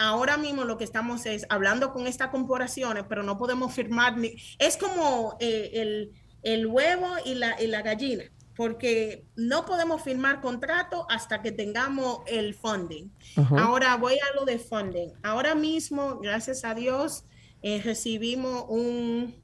ahora 0.09 0.36
mismo 0.36 0.64
lo 0.64 0.76
que 0.78 0.84
estamos 0.84 1.26
es 1.26 1.46
hablando 1.48 1.92
con 1.92 2.07
estas 2.07 2.28
corporaciones, 2.28 3.05
pero 3.09 3.22
no 3.22 3.38
podemos 3.38 3.72
firmar 3.72 4.16
ni... 4.16 4.34
Es 4.59 4.76
como 4.76 5.36
eh, 5.40 6.11
el, 6.42 6.66
huevo 6.66 7.09
y 7.24 7.34
la, 7.34 7.57
la 7.61 7.82
gallina, 7.82 8.24
porque 8.57 9.24
no 9.36 9.64
podemos 9.64 10.03
firmar 10.03 10.40
contrato 10.40 11.07
hasta 11.09 11.40
que 11.40 11.53
tengamos 11.53 12.20
el 12.26 12.55
funding. 12.55 13.11
Ahora 13.57 13.96
voy 13.96 14.14
a 14.14 14.36
lo 14.36 14.44
de 14.44 14.59
funding. 14.59 15.11
Ahora 15.22 15.55
mismo, 15.55 16.18
gracias 16.18 16.64
a 16.64 16.74
Dios, 16.74 17.24
eh, 17.62 17.80
recibimos 17.82 18.64
un, 18.68 19.34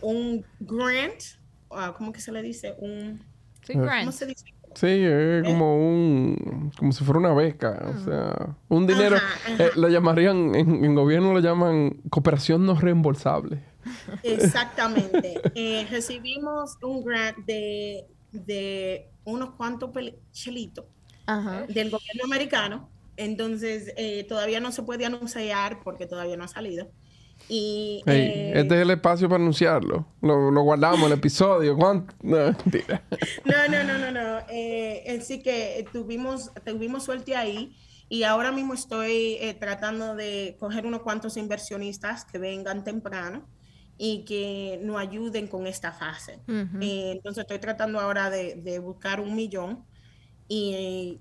un 0.00 0.44
grant, 0.60 1.22
ah, 1.70 1.92
¿cómo 1.96 2.12
que 2.12 2.20
se 2.20 2.30
le 2.30 2.42
dice? 2.42 2.74
Un... 2.78 3.24
¿Cómo 3.66 4.12
se 4.12 4.26
dice? 4.26 4.44
Sí, 4.74 4.86
es 4.86 5.44
como 5.44 5.76
un, 5.76 6.70
como 6.78 6.92
si 6.92 7.04
fuera 7.04 7.18
una 7.18 7.34
beca, 7.34 7.82
o 7.86 8.04
sea, 8.04 8.56
un 8.68 8.86
dinero, 8.86 9.16
eh, 9.58 9.70
lo 9.74 9.88
llamarían, 9.88 10.54
en, 10.54 10.94
gobierno 10.94 11.32
lo 11.32 11.40
llaman 11.40 12.00
cooperación 12.08 12.66
no 12.66 12.74
reembolsable. 12.74 13.62
Exactamente. 14.22 15.40
Eh, 15.54 15.86
recibimos 15.90 16.76
un 16.82 17.02
grant 17.04 17.38
de, 17.44 18.06
de 18.30 19.08
unos 19.24 19.50
cuantos 19.50 19.90
chelitos 20.32 20.84
del 21.68 21.90
gobierno 21.90 22.24
americano, 22.24 22.88
entonces 23.16 23.92
eh, 23.96 24.24
todavía 24.24 24.60
no 24.60 24.72
se 24.72 24.82
puede 24.82 25.04
anunciar 25.06 25.80
porque 25.82 26.06
todavía 26.06 26.36
no 26.36 26.44
ha 26.44 26.48
salido. 26.48 26.90
Y, 27.48 28.02
eh, 28.06 28.52
este 28.54 28.76
es 28.76 28.82
el 28.82 28.90
espacio 28.90 29.28
para 29.28 29.42
anunciarlo. 29.42 30.06
Lo, 30.20 30.50
lo 30.50 30.62
guardamos, 30.62 31.06
el 31.06 31.18
episodio. 31.18 31.76
¿Cuánto? 31.76 32.14
No, 32.22 32.52
no, 32.52 33.84
no, 33.84 33.98
no, 33.98 33.98
no. 33.98 34.10
no. 34.12 34.38
Eh, 34.48 35.20
sí 35.22 35.42
que 35.42 35.86
tuvimos, 35.92 36.52
tuvimos 36.64 37.04
suerte 37.04 37.34
ahí. 37.34 37.76
Y 38.08 38.24
ahora 38.24 38.50
mismo 38.50 38.74
estoy 38.74 39.36
eh, 39.40 39.56
tratando 39.58 40.16
de 40.16 40.56
coger 40.58 40.84
unos 40.84 41.02
cuantos 41.02 41.36
inversionistas 41.36 42.24
que 42.24 42.38
vengan 42.38 42.82
temprano 42.82 43.46
y 43.96 44.24
que 44.24 44.80
nos 44.82 44.96
ayuden 44.98 45.46
con 45.46 45.68
esta 45.68 45.92
fase. 45.92 46.40
Eh, 46.48 47.12
entonces 47.12 47.42
estoy 47.42 47.60
tratando 47.60 48.00
ahora 48.00 48.28
de, 48.28 48.56
de, 48.56 48.80
buscar 48.80 49.20
un 49.20 49.36
millón 49.36 49.84
y 50.48 51.20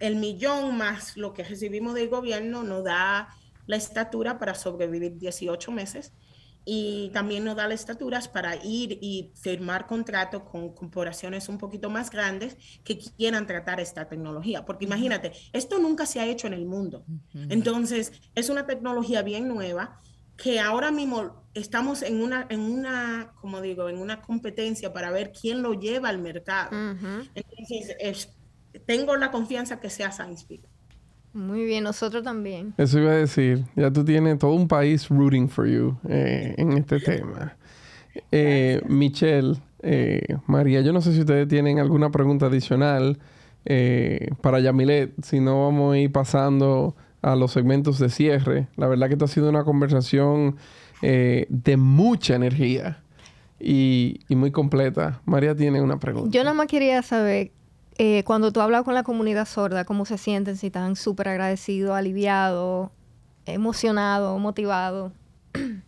el 0.00 0.16
millón 0.16 0.76
más 0.76 1.16
lo 1.16 1.32
que 1.32 1.44
recibimos 1.44 1.94
del 1.94 2.08
gobierno 2.08 2.64
nos 2.64 2.82
da 2.82 3.28
la 3.66 3.76
estatura 3.76 4.38
para 4.38 4.54
sobrevivir 4.54 5.18
18 5.18 5.72
meses 5.72 6.12
y 6.68 7.10
también 7.10 7.44
nos 7.44 7.54
da 7.54 7.68
las 7.68 7.78
estaturas 7.78 8.26
para 8.26 8.56
ir 8.56 8.98
y 9.00 9.30
firmar 9.40 9.86
contratos 9.86 10.42
con 10.42 10.74
corporaciones 10.74 11.48
un 11.48 11.58
poquito 11.58 11.90
más 11.90 12.10
grandes 12.10 12.56
que 12.82 12.98
quieran 12.98 13.46
tratar 13.46 13.78
esta 13.78 14.08
tecnología. 14.08 14.66
Porque 14.66 14.84
imagínate, 14.84 15.30
esto 15.52 15.78
nunca 15.78 16.06
se 16.06 16.18
ha 16.18 16.26
hecho 16.26 16.48
en 16.48 16.54
el 16.54 16.66
mundo. 16.66 17.04
Entonces, 17.34 18.12
es 18.34 18.50
una 18.50 18.66
tecnología 18.66 19.22
bien 19.22 19.46
nueva 19.46 20.00
que 20.36 20.58
ahora 20.58 20.90
mismo 20.90 21.48
estamos 21.54 22.02
en 22.02 22.20
una, 22.20 22.46
en 22.50 22.60
una, 22.60 23.32
como 23.40 23.60
digo, 23.60 23.88
en 23.88 23.98
una 23.98 24.20
competencia 24.20 24.92
para 24.92 25.12
ver 25.12 25.30
quién 25.30 25.62
lo 25.62 25.72
lleva 25.74 26.08
al 26.08 26.18
mercado. 26.18 26.70
Entonces, 26.72 28.28
tengo 28.86 29.16
la 29.16 29.30
confianza 29.30 29.78
que 29.78 29.88
sea 29.88 30.10
SciencePeak. 30.10 30.62
Muy 31.36 31.66
bien, 31.66 31.84
nosotros 31.84 32.24
también. 32.24 32.72
Eso 32.78 32.98
iba 32.98 33.10
a 33.10 33.16
decir, 33.16 33.62
ya 33.76 33.90
tú 33.90 34.02
tienes 34.06 34.38
todo 34.38 34.52
un 34.52 34.66
país 34.66 35.06
rooting 35.10 35.50
for 35.50 35.68
you 35.68 35.94
eh, 36.08 36.54
en 36.56 36.72
este 36.72 36.98
tema. 37.00 37.54
Eh, 38.32 38.80
Michelle, 38.88 39.56
eh, 39.82 40.38
María, 40.46 40.80
yo 40.80 40.94
no 40.94 41.02
sé 41.02 41.12
si 41.12 41.20
ustedes 41.20 41.46
tienen 41.46 41.78
alguna 41.78 42.10
pregunta 42.10 42.46
adicional 42.46 43.18
para 44.40 44.60
Yamilet, 44.60 45.12
si 45.24 45.40
no 45.40 45.64
vamos 45.64 45.94
a 45.94 45.98
ir 45.98 46.12
pasando 46.12 46.94
a 47.20 47.34
los 47.34 47.50
segmentos 47.50 47.98
de 47.98 48.08
cierre. 48.08 48.68
La 48.76 48.86
verdad 48.86 49.08
que 49.08 49.14
esto 49.14 49.24
ha 49.24 49.28
sido 49.28 49.50
una 49.50 49.64
conversación 49.64 50.56
de 51.02 51.76
mucha 51.76 52.36
energía 52.36 53.02
y, 53.58 54.20
y, 54.28 54.36
muy 54.36 54.52
completa. 54.52 55.20
María 55.24 55.56
tiene 55.56 55.82
una 55.82 55.98
pregunta. 55.98 56.30
Yo 56.30 56.44
nada 56.44 56.54
más 56.54 56.68
quería 56.68 57.02
saber 57.02 57.50
eh, 57.98 58.24
cuando 58.24 58.52
tú 58.52 58.60
hablas 58.60 58.82
con 58.82 58.94
la 58.94 59.02
comunidad 59.02 59.46
sorda, 59.46 59.84
¿cómo 59.84 60.04
se 60.04 60.18
sienten? 60.18 60.56
Si 60.56 60.66
están 60.66 60.96
súper 60.96 61.28
agradecidos, 61.28 61.96
aliviados, 61.96 62.90
emocionados, 63.44 64.40
motivados. 64.40 65.12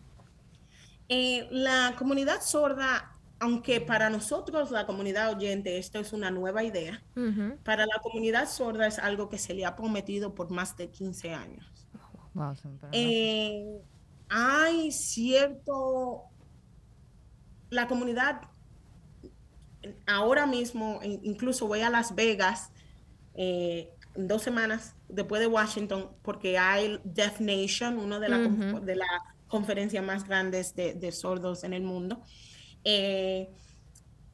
Eh, 1.11 1.48
la 1.50 1.94
comunidad 1.96 2.42
sorda, 2.42 3.16
aunque 3.40 3.80
para 3.80 4.11
nosotros, 4.11 4.70
la 4.70 4.84
comunidad 4.84 5.34
oyente, 5.34 5.78
esto 5.78 5.98
es 5.98 6.12
una 6.12 6.30
nueva 6.30 6.64
idea, 6.64 7.02
para 7.64 7.86
la 7.86 7.98
comunidad 8.02 8.46
sorda 8.46 8.86
es 8.86 8.98
algo 8.98 9.30
que 9.30 9.38
se 9.38 9.54
le 9.54 9.64
ha 9.64 9.74
prometido 9.74 10.34
por 10.34 10.50
más 10.50 10.76
de 10.76 10.90
15 10.90 11.32
años. 11.32 11.64
Eh, 12.92 13.80
hay 14.28 14.92
cierto, 14.92 16.24
la 17.70 17.88
comunidad 17.88 18.42
ahora 20.07 20.47
mismo, 20.47 21.01
incluso 21.03 21.66
voy 21.66 21.80
a 21.80 21.91
Las 21.91 22.14
Vegas 22.14 22.70
eh, 23.34 23.91
dos 24.16 24.43
semanas 24.43 24.95
después 25.09 25.41
de 25.41 25.47
Washington, 25.47 26.11
porque 26.22 26.59
hay 26.59 27.01
Deaf 27.05 27.41
Nation, 27.41 27.99
una 27.99 28.18
de 28.18 28.28
las 28.28 28.84
de 28.84 28.97
las 28.97 29.09
conferencias 29.47 30.05
más 30.05 30.26
grandes 30.26 30.74
de, 30.74 31.12
sordos 31.12 31.64
en 31.64 31.72
el 31.72 31.82
mundo. 31.82 32.22
Eh, 32.84 33.51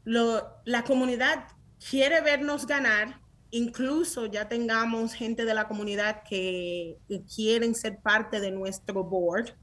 la 0.04 0.84
comunidad 0.86 1.46
quiere 1.90 2.20
vernos 2.20 2.66
ganar, 2.66 3.20
incluso 3.50 4.26
ya 4.26 4.48
tengamos 4.48 5.14
gente 5.14 5.44
de 5.44 5.54
la 5.54 5.68
comunidad 5.68 6.22
que, 6.28 6.98
que 7.08 7.22
quieren 7.24 7.74
ser 7.74 8.00
parte 8.00 8.40
de 8.40 8.50
nuestro 8.50 9.04
board. 9.04 9.54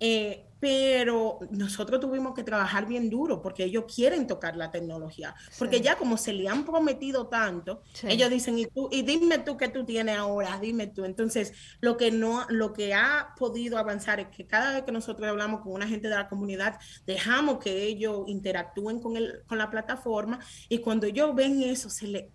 Eh, 0.00 0.47
pero 0.60 1.38
nosotros 1.50 2.00
tuvimos 2.00 2.34
que 2.34 2.42
trabajar 2.42 2.86
bien 2.86 3.08
duro 3.08 3.40
porque 3.40 3.64
ellos 3.64 3.84
quieren 3.92 4.26
tocar 4.26 4.56
la 4.56 4.70
tecnología, 4.70 5.34
porque 5.58 5.80
ya 5.80 5.96
como 5.96 6.16
se 6.16 6.32
le 6.32 6.48
han 6.48 6.64
prometido 6.64 7.28
tanto, 7.28 7.82
ellos 8.02 8.30
dicen, 8.30 8.58
y, 8.58 8.66
tú, 8.66 8.88
y 8.90 9.02
dime 9.02 9.38
tú 9.38 9.56
qué 9.56 9.68
tú 9.68 9.84
tienes 9.84 10.16
ahora, 10.16 10.58
dime 10.60 10.88
tú. 10.88 11.04
Entonces, 11.04 11.52
lo 11.80 11.96
que, 11.96 12.10
no, 12.10 12.44
lo 12.48 12.72
que 12.72 12.94
ha 12.94 13.34
podido 13.36 13.78
avanzar 13.78 14.20
es 14.20 14.28
que 14.28 14.46
cada 14.46 14.74
vez 14.74 14.82
que 14.82 14.92
nosotros 14.92 15.28
hablamos 15.28 15.60
con 15.60 15.72
una 15.72 15.86
gente 15.86 16.08
de 16.08 16.14
la 16.16 16.28
comunidad, 16.28 16.78
dejamos 17.06 17.58
que 17.58 17.84
ellos 17.84 18.24
interactúen 18.26 19.00
con, 19.00 19.16
el, 19.16 19.42
con 19.46 19.58
la 19.58 19.70
plataforma 19.70 20.40
y 20.68 20.78
cuando 20.78 21.06
ellos 21.06 21.34
ven 21.34 21.62
eso, 21.62 21.88
se 21.88 22.08
le, 22.08 22.32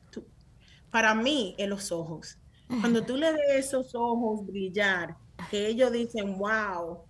para 0.89 1.13
mí, 1.13 1.55
en 1.57 1.69
los 1.69 1.91
ojos, 1.91 2.37
cuando 2.79 3.03
tú 3.05 3.17
le 3.17 3.31
ves 3.33 3.67
esos 3.67 3.93
ojos 3.95 4.45
brillar, 4.45 5.17
que 5.49 5.67
ellos 5.67 5.91
dicen, 5.91 6.37
wow, 6.37 7.03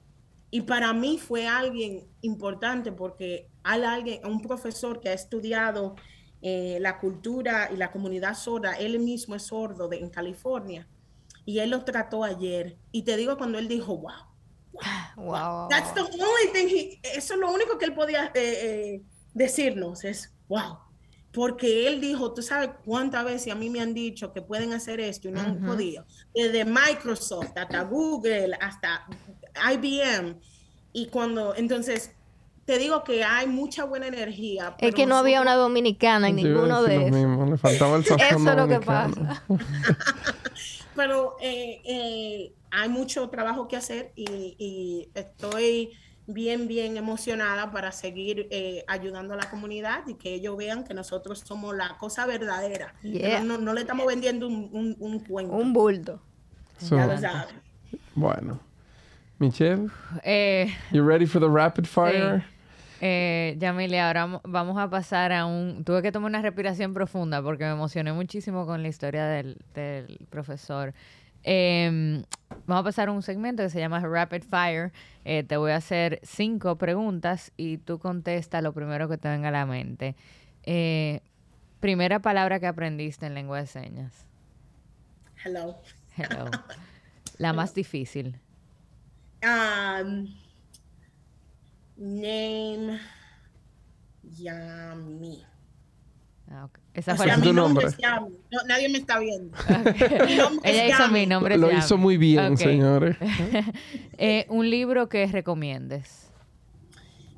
y 0.53 0.61
para 0.61 0.93
mí 0.93 1.17
fue 1.17 1.47
alguien 1.47 2.07
importante 2.21 2.91
porque 2.91 3.49
hay 3.63 3.81
alguien, 3.81 4.23
un 4.23 4.39
profesor 4.39 4.99
que 4.99 5.09
ha 5.09 5.13
estudiado 5.13 5.95
eh, 6.43 6.77
la 6.79 6.99
cultura 6.99 7.71
y 7.73 7.75
la 7.75 7.91
comunidad 7.91 8.35
sorda, 8.35 8.73
él 8.73 8.99
mismo 8.99 9.33
es 9.33 9.47
sordo 9.47 9.87
de, 9.87 9.97
en 9.97 10.11
California, 10.11 10.87
y 11.43 11.57
él 11.57 11.71
lo 11.71 11.83
trató 11.83 12.23
ayer. 12.23 12.77
Y 12.91 13.01
te 13.01 13.17
digo 13.17 13.35
cuando 13.35 13.57
él 13.57 13.67
dijo, 13.67 13.97
wow. 13.97 14.11
Wow. 15.15 15.69
That's 15.69 15.91
the 15.95 16.01
only 16.01 16.51
thing 16.53 16.99
eso 17.01 17.33
es 17.33 17.39
lo 17.39 17.51
único 17.51 17.79
que 17.79 17.85
él 17.85 17.95
podía 17.95 18.25
eh, 18.25 18.31
eh, 18.35 19.01
decirnos, 19.33 20.03
es 20.03 20.35
wow. 20.49 20.77
Porque 21.31 21.87
él 21.87 21.99
dijo, 21.99 22.31
tú 22.31 22.43
sabes 22.43 22.69
cuántas 22.85 23.25
veces 23.25 23.51
a 23.51 23.55
mí 23.55 23.71
me 23.71 23.81
han 23.81 23.95
dicho 23.95 24.31
que 24.31 24.43
pueden 24.43 24.71
hacer 24.73 24.99
esto 24.99 25.29
y 25.29 25.31
no 25.31 25.41
han 25.41 25.65
podido. 25.65 26.05
Desde 26.31 26.63
Microsoft 26.63 27.57
hasta 27.57 27.81
Google, 27.81 28.55
hasta 28.61 29.07
IBM. 29.55 30.35
Y 30.93 31.07
cuando, 31.07 31.55
entonces, 31.55 32.11
te 32.65 32.77
digo 32.77 33.03
que 33.03 33.23
hay 33.23 33.47
mucha 33.47 33.83
buena 33.83 34.07
energía. 34.07 34.75
Es 34.79 34.95
que 34.95 35.05
no 35.05 35.17
había 35.17 35.41
una 35.41 35.55
dominicana 35.55 36.29
en 36.29 36.37
ninguno 36.37 36.83
de 36.83 37.07
esos. 37.07 37.49
Le 37.49 37.57
faltaba 37.57 37.97
el 37.97 38.03
Eso 38.03 38.17
es 38.17 38.55
lo 38.55 38.67
que 38.67 38.79
pasa. 38.79 39.43
pero 40.95 41.35
eh, 41.41 41.81
eh, 41.83 42.53
hay 42.71 42.89
mucho 42.89 43.29
trabajo 43.29 43.67
que 43.67 43.75
hacer 43.75 44.13
y, 44.15 45.09
estoy 45.13 45.91
bien, 46.25 46.67
bien 46.67 46.95
emocionada 46.95 47.71
para 47.71 47.91
seguir 47.91 48.47
eh, 48.49 48.85
ayudando 48.87 49.33
a 49.33 49.37
la 49.37 49.49
comunidad 49.49 50.07
y 50.07 50.13
que 50.13 50.33
ellos 50.35 50.55
vean 50.55 50.85
que 50.85 50.93
nosotros 50.93 51.43
somos 51.45 51.75
la 51.75 51.97
cosa 51.97 52.25
verdadera. 52.25 52.95
No, 53.43 53.57
no, 53.57 53.73
le 53.73 53.81
estamos 53.81 54.05
vendiendo 54.05 54.47
un, 54.47 54.95
un, 54.99 55.19
cuento. 55.19 55.53
Un 55.53 55.73
bulto. 55.73 56.21
ya 56.79 57.07
lo 57.07 57.17
saben. 57.17 57.61
Bueno. 58.15 58.72
Michelle, 59.43 59.89
eh, 60.23 60.73
you 60.91 61.03
ready 61.03 61.25
for 61.25 61.41
the 61.41 61.49
rapid 61.49 61.85
fire? 61.85 62.39
Sí. 62.39 62.45
Eh, 63.05 63.57
Yamile, 63.59 63.99
ahora 63.99 64.39
vamos 64.45 64.77
a 64.77 64.89
pasar 64.89 65.33
a 65.33 65.45
un... 65.45 65.83
Tuve 65.83 66.01
que 66.01 66.13
tomar 66.13 66.29
una 66.29 66.41
respiración 66.41 66.93
profunda 66.93 67.43
porque 67.43 67.65
me 67.65 67.71
emocioné 67.71 68.13
muchísimo 68.13 68.65
con 68.65 68.81
la 68.81 68.87
historia 68.87 69.25
del, 69.25 69.57
profesor. 70.29 70.93
Em, 71.43 72.23
vamos 72.65 72.81
a 72.81 72.83
pasar 72.85 73.09
a 73.09 73.11
un 73.11 73.21
segmento 73.21 73.61
que 73.61 73.69
se 73.69 73.79
llama 73.81 73.99
Rapid 73.99 74.43
Fire. 74.43 74.93
Eh, 75.25 75.43
te 75.43 75.57
voy 75.57 75.71
a 75.71 75.75
hacer 75.75 76.21
cinco 76.23 76.77
preguntas 76.77 77.51
y 77.57 77.79
tú 77.79 77.99
contesta 77.99 78.61
lo 78.61 78.71
primero 78.71 79.09
que 79.09 79.17
te 79.17 79.27
venga 79.27 79.49
a 79.49 79.51
la 79.51 79.65
mente. 79.65 80.15
Eh, 80.63 81.19
primera 81.81 82.19
palabra 82.19 82.61
que 82.61 82.67
aprendiste 82.67 83.25
en 83.25 83.33
lengua 83.33 83.59
de 83.59 83.67
señas. 83.67 84.25
Hello. 85.43 85.75
Hello. 86.15 86.49
La 87.37 87.51
más 87.51 87.73
difícil. 87.73 88.39
Um, 89.43 90.27
name 91.97 92.99
Yami. 94.39 95.43
Ah, 96.49 96.65
okay. 96.65 96.83
Esa 96.93 97.15
fue 97.15 97.35
mi 97.37 97.51
nombre. 97.51 97.87
No, 98.51 98.63
nadie 98.67 98.87
me 98.87 98.99
está 98.99 99.19
viendo. 99.19 99.57
Ella 100.63 100.87
hizo 100.87 101.07
mi 101.09 101.25
nombre. 101.25 101.57
Lo 101.57 101.71
hizo 101.71 101.97
muy 101.97 102.17
bien, 102.17 102.57
señores. 102.57 103.17
eh, 104.17 104.45
un 104.49 104.69
libro 104.69 105.09
que 105.09 105.25
recomiendes. 105.27 106.31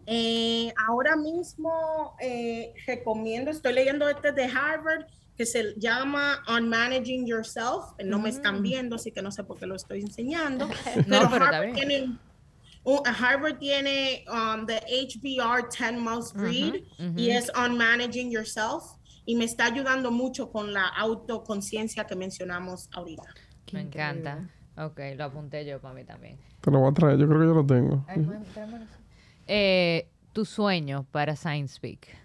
Eh, 0.07 0.71
ahora 0.87 1.15
mismo 1.15 2.15
eh, 2.19 2.73
recomiendo, 2.85 3.49
estoy 3.49 3.73
leyendo 3.73 4.07
este 4.07 4.31
de 4.31 4.43
Harvard 4.43 5.05
que 5.38 5.45
se 5.45 5.73
llama 5.77 6.41
On 6.47 6.69
Managing 6.69 7.27
Yourself. 7.27 7.93
No 8.03 8.19
me 8.19 8.29
están 8.29 8.59
mm. 8.59 8.63
viendo, 8.63 8.95
así 8.95 9.11
que 9.11 9.21
no 9.21 9.31
sé 9.31 9.43
por 9.43 9.57
qué 9.57 9.65
lo 9.65 9.75
estoy 9.75 10.01
enseñando. 10.01 10.69
pero, 11.09 11.27
Harvard, 11.27 11.73
tiene, 11.73 12.17
Harvard 13.19 13.57
tiene 13.57 14.25
um, 14.31 14.65
the 14.65 14.79
HBR 14.88 15.69
10 15.69 15.99
Must 15.99 16.36
Read 16.36 16.75
y 17.17 17.29
es 17.31 17.51
On 17.55 17.77
Managing 17.77 18.31
Yourself 18.31 18.83
y 19.25 19.36
me 19.36 19.45
está 19.45 19.65
ayudando 19.65 20.11
mucho 20.11 20.51
con 20.51 20.71
la 20.71 20.88
autoconciencia 20.88 22.05
que 22.05 22.15
mencionamos 22.15 22.89
ahorita. 22.93 23.33
Me 23.74 23.82
encanta. 23.82 24.49
Ok, 24.78 24.99
lo 25.17 25.25
apunté 25.25 25.66
yo 25.66 25.82
para 25.82 25.93
mí 25.93 26.03
también. 26.03 26.37
Te 26.62 26.71
lo 26.71 26.79
voy 26.79 26.91
a 26.91 26.93
traer, 26.93 27.17
yo 27.17 27.28
creo 27.28 27.39
que 27.39 27.45
yo 27.45 27.53
lo 27.53 27.66
tengo. 27.66 28.05
eh, 29.47 30.07
tu 30.33 30.45
sueño 30.45 31.05
para 31.12 31.36
Science 31.36 31.75
Speak 31.75 32.24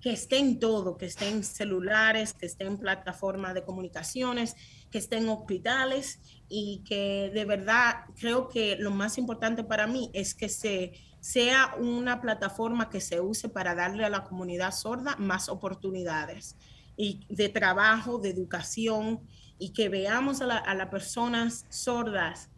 que 0.00 0.12
esté 0.12 0.38
en 0.38 0.58
todo, 0.58 0.96
que 0.96 1.06
esté 1.06 1.28
en 1.28 1.44
celulares, 1.44 2.32
que 2.32 2.46
esté 2.46 2.64
en 2.64 2.78
plataformas 2.78 3.54
de 3.54 3.62
comunicaciones, 3.62 4.56
que 4.90 4.98
esté 4.98 5.18
en 5.18 5.28
hospitales 5.28 6.20
y 6.48 6.82
que 6.84 7.30
de 7.32 7.44
verdad 7.44 8.04
creo 8.18 8.48
que 8.48 8.76
lo 8.76 8.90
más 8.90 9.18
importante 9.18 9.62
para 9.62 9.86
mí 9.86 10.10
es 10.14 10.34
que 10.34 10.48
se, 10.48 10.94
sea 11.20 11.74
una 11.78 12.20
plataforma 12.20 12.88
que 12.88 13.00
se 13.00 13.20
use 13.20 13.48
para 13.48 13.74
darle 13.74 14.04
a 14.04 14.10
la 14.10 14.24
comunidad 14.24 14.72
sorda 14.72 15.16
más 15.16 15.48
oportunidades 15.48 16.56
y 16.96 17.20
de 17.28 17.48
trabajo, 17.48 18.18
de 18.18 18.30
educación 18.30 19.20
y 19.58 19.72
que 19.72 19.88
veamos 19.90 20.40
a, 20.40 20.74
las 20.74 20.88
personas 20.88 21.66
sordas 21.68 22.50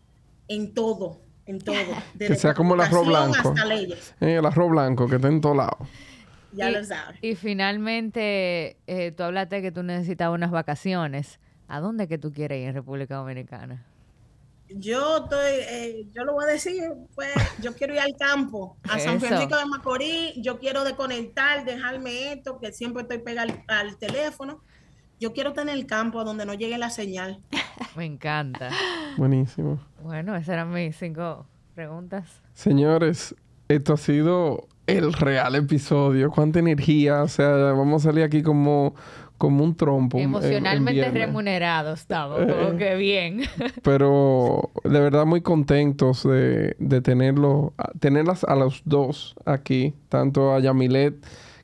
en 0.46 0.72
todo, 0.74 1.20
en 1.46 1.58
todo. 1.58 1.74
que 2.18 2.36
sea 2.36 2.54
como 2.54 2.74
el 2.74 2.80
arroz 2.82 3.06
blanco. 3.06 3.50
Hasta 3.50 3.64
leyes. 3.64 4.14
Eh, 4.20 4.36
el 4.36 4.46
arroz 4.46 4.70
blanco 4.70 5.08
que 5.08 5.16
esté 5.16 5.28
en 5.28 5.40
todo 5.40 5.54
lado. 5.54 5.78
Ya 6.52 6.70
y, 6.70 6.74
lo 6.74 6.84
sabes. 6.84 7.18
Y 7.22 7.34
finalmente, 7.34 8.76
eh, 8.86 9.12
tú 9.12 9.22
hablaste 9.22 9.62
que 9.62 9.72
tú 9.72 9.82
necesitabas 9.82 10.36
unas 10.36 10.50
vacaciones. 10.50 11.40
¿A 11.68 11.80
dónde 11.80 12.06
que 12.08 12.18
tú 12.18 12.32
quieres 12.32 12.60
ir 12.60 12.68
en 12.68 12.74
República 12.74 13.16
Dominicana? 13.16 13.86
yo 14.76 15.18
estoy, 15.18 15.50
eh, 15.68 16.06
yo 16.14 16.24
lo 16.24 16.34
voy 16.34 16.44
a 16.44 16.48
decir, 16.48 16.82
pues 17.14 17.30
yo 17.60 17.74
quiero 17.74 17.94
ir 17.94 18.00
al 18.00 18.16
campo, 18.16 18.76
a 18.84 18.98
San 18.98 19.20
Francisco 19.20 19.56
de 19.56 19.66
Macorís, 19.66 20.34
yo 20.36 20.58
quiero 20.58 20.84
desconectar, 20.84 21.64
dejarme 21.64 22.32
esto, 22.32 22.58
que 22.58 22.72
siempre 22.72 23.02
estoy 23.02 23.18
pegado 23.18 23.52
al, 23.68 23.96
teléfono. 23.96 24.62
Yo 25.20 25.32
quiero 25.32 25.52
tener 25.52 25.76
el 25.76 25.86
campo 25.86 26.24
donde 26.24 26.44
no 26.44 26.54
llegue 26.54 26.78
la 26.78 26.90
señal. 26.90 27.40
Me 27.96 28.04
encanta. 28.04 28.70
Buenísimo. 29.16 29.80
Bueno, 30.02 30.34
esas 30.34 30.50
eran 30.50 30.72
mis 30.72 30.96
cinco 30.96 31.46
preguntas. 31.74 32.42
Señores, 32.54 33.34
esto 33.68 33.94
ha 33.94 33.96
sido 33.96 34.66
el 34.92 35.12
real 35.12 35.54
episodio. 35.54 36.30
Cuánta 36.30 36.58
energía. 36.58 37.22
O 37.22 37.28
sea, 37.28 37.48
vamos 37.48 38.02
a 38.02 38.10
salir 38.10 38.24
aquí 38.24 38.42
como 38.42 38.94
como 39.42 39.64
un 39.64 39.74
trompo. 39.74 40.18
Emocionalmente 40.18 41.10
remunerados 41.10 41.98
estamos, 41.98 42.38
como 42.38 42.52
eh. 42.52 42.76
que 42.78 42.94
bien. 42.94 43.40
pero 43.82 44.70
de 44.84 45.00
verdad 45.00 45.26
muy 45.26 45.40
contentos 45.40 46.22
de, 46.22 46.76
de 46.78 47.00
tenerlo, 47.00 47.74
tenerlas 47.98 48.44
a 48.44 48.54
los 48.54 48.82
dos 48.84 49.34
aquí, 49.44 49.94
tanto 50.08 50.54
a 50.54 50.60
Yamilet, 50.60 51.16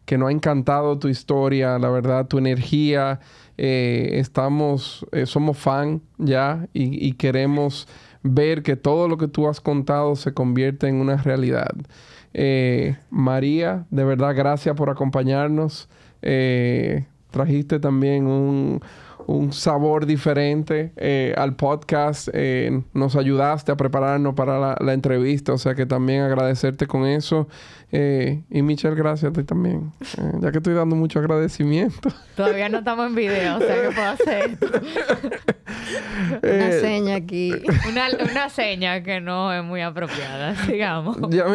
que 0.06 0.18
nos 0.18 0.30
ha 0.30 0.32
encantado 0.32 0.98
tu 0.98 1.06
historia, 1.06 1.78
la 1.78 1.88
verdad, 1.88 2.26
tu 2.26 2.38
energía. 2.38 3.20
Eh, 3.56 4.10
estamos, 4.14 5.06
eh, 5.12 5.26
somos 5.26 5.56
fan 5.56 6.02
ya 6.16 6.66
y, 6.72 7.06
y, 7.06 7.12
queremos 7.12 7.86
ver 8.24 8.64
que 8.64 8.74
todo 8.74 9.06
lo 9.06 9.18
que 9.18 9.28
tú 9.28 9.48
has 9.48 9.60
contado 9.60 10.16
se 10.16 10.34
convierte 10.34 10.88
en 10.88 10.96
una 10.96 11.16
realidad. 11.16 11.70
María, 13.10 13.86
de 13.90 14.04
verdad, 14.04 14.34
gracias 14.34 14.74
por 14.76 14.90
acompañarnos 14.90 15.88
trajiste 17.30 17.78
también 17.78 18.26
un, 18.26 18.80
sabor 19.50 20.06
diferente 20.06 20.92
eh, 20.96 21.34
al 21.36 21.54
podcast. 21.54 22.28
Eh, 22.32 22.82
nos 22.94 23.14
ayudaste 23.14 23.70
a 23.70 23.76
prepararnos 23.76 24.34
para 24.34 24.74
la, 24.80 24.92
entrevista, 24.94 25.52
o 25.52 25.58
sea 25.58 25.74
que 25.74 25.84
también 25.84 26.22
agradecerte 26.22 26.86
con 26.86 27.04
eso. 27.04 27.46
Eh, 27.90 28.42
y 28.50 28.60
Michelle, 28.60 28.94
gracias 28.94 29.30
a 29.30 29.32
ti 29.32 29.44
también, 29.44 29.92
ya 30.40 30.52
que 30.52 30.58
estoy 30.58 30.74
dando 30.74 30.94
mucho 30.94 31.20
agradecimiento. 31.20 32.10
Todavía 32.36 32.68
no 32.68 32.78
estamos 32.78 33.06
en 33.06 33.14
video, 33.14 33.56
o 33.56 33.60
sea 33.60 33.82
que 33.82 33.90
puedo 33.94 34.08
hacer. 34.08 34.58
una 36.42 36.72
seña 36.80 37.14
aquí. 37.14 37.54
Una, 37.88 38.50
seña 38.50 39.02
que 39.02 39.22
no 39.22 39.52
es 39.54 39.64
muy 39.64 39.80
apropiada, 39.80 40.54
digamos. 40.68 41.16
Ya, 41.30 41.46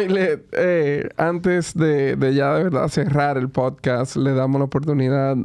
antes 1.16 1.74
de, 1.74 2.16
de, 2.16 2.34
ya 2.34 2.54
de 2.54 2.64
verdad 2.64 2.88
cerrar 2.88 3.38
el 3.38 3.48
podcast, 3.48 4.16
le 4.16 4.32
damos 4.32 4.58
la 4.58 4.64
oportunidad 4.64 5.36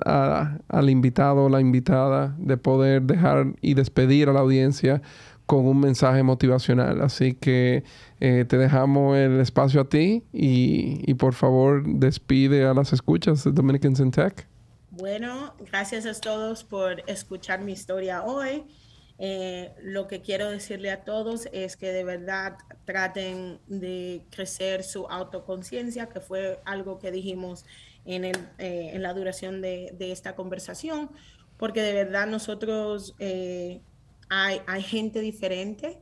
al 0.69 0.89
invitado 0.89 1.45
o 1.45 1.49
la 1.49 1.61
invitada 1.61 2.35
de 2.39 2.57
poder 2.57 3.03
dejar 3.03 3.53
y 3.61 3.75
despedir 3.75 4.27
a 4.29 4.33
la 4.33 4.39
audiencia 4.39 5.03
con 5.49 5.65
un 5.65 5.79
mensaje 5.79 6.21
motivacional. 6.21 7.01
Así 7.01 7.33
que 7.33 7.83
eh, 8.19 8.45
te 8.47 8.55
dejamos 8.55 9.17
el 9.17 9.39
espacio 9.39 9.81
a 9.81 9.89
ti 9.89 10.23
y, 10.31 11.11
por 11.15 11.33
favor 11.33 11.81
despide 11.87 12.67
a 12.67 12.75
las 12.75 12.93
escuchas 12.93 13.43
de 13.43 13.51
Dominicans 13.51 13.99
in 13.99 14.11
Tech. 14.11 14.47
Bueno, 14.91 15.55
gracias 15.71 16.05
a 16.05 16.13
todos 16.13 16.63
por 16.63 17.01
escuchar 17.07 17.61
mi 17.61 17.71
historia 17.71 18.21
hoy. 18.21 18.63
Eh, 19.17 19.73
lo 19.81 20.07
que 20.07 20.21
quiero 20.21 20.51
decirle 20.51 20.91
a 20.91 21.03
todos 21.03 21.49
es 21.51 21.77
que 21.77 21.91
de 21.93 22.03
verdad 22.03 22.57
traten 22.85 23.57
de 23.65 24.21
crecer 24.29 24.83
su 24.83 25.07
autoconciencia, 25.07 26.09
que 26.09 26.19
fue 26.19 26.59
algo 26.63 26.99
que 26.99 27.09
dijimos 27.09 27.65
en, 28.05 28.23
el, 28.23 28.37
eh, 28.59 28.91
en 28.93 29.01
la 29.01 29.15
duración 29.15 29.63
de, 29.63 29.95
de, 29.97 30.11
esta 30.11 30.35
conversación, 30.35 31.09
porque 31.57 31.81
de 31.81 31.93
verdad 31.93 32.27
nosotros 32.27 33.15
hay, 34.29 34.61
hay 34.67 34.83
gente 34.83 35.21
diferente 35.21 35.99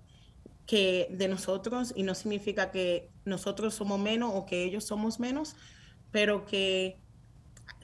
que 0.66 1.08
de 1.12 1.28
nosotros 1.28 1.94
y 1.96 2.04
no 2.04 2.14
significa 2.14 2.72
que 2.72 3.10
nosotros 3.26 3.74
somos 3.74 4.00
menos 4.00 4.32
o 4.34 4.46
que 4.46 4.64
ellos 4.64 4.84
somos 4.84 5.20
menos, 5.20 5.56
pero 6.12 6.46
que 6.46 6.98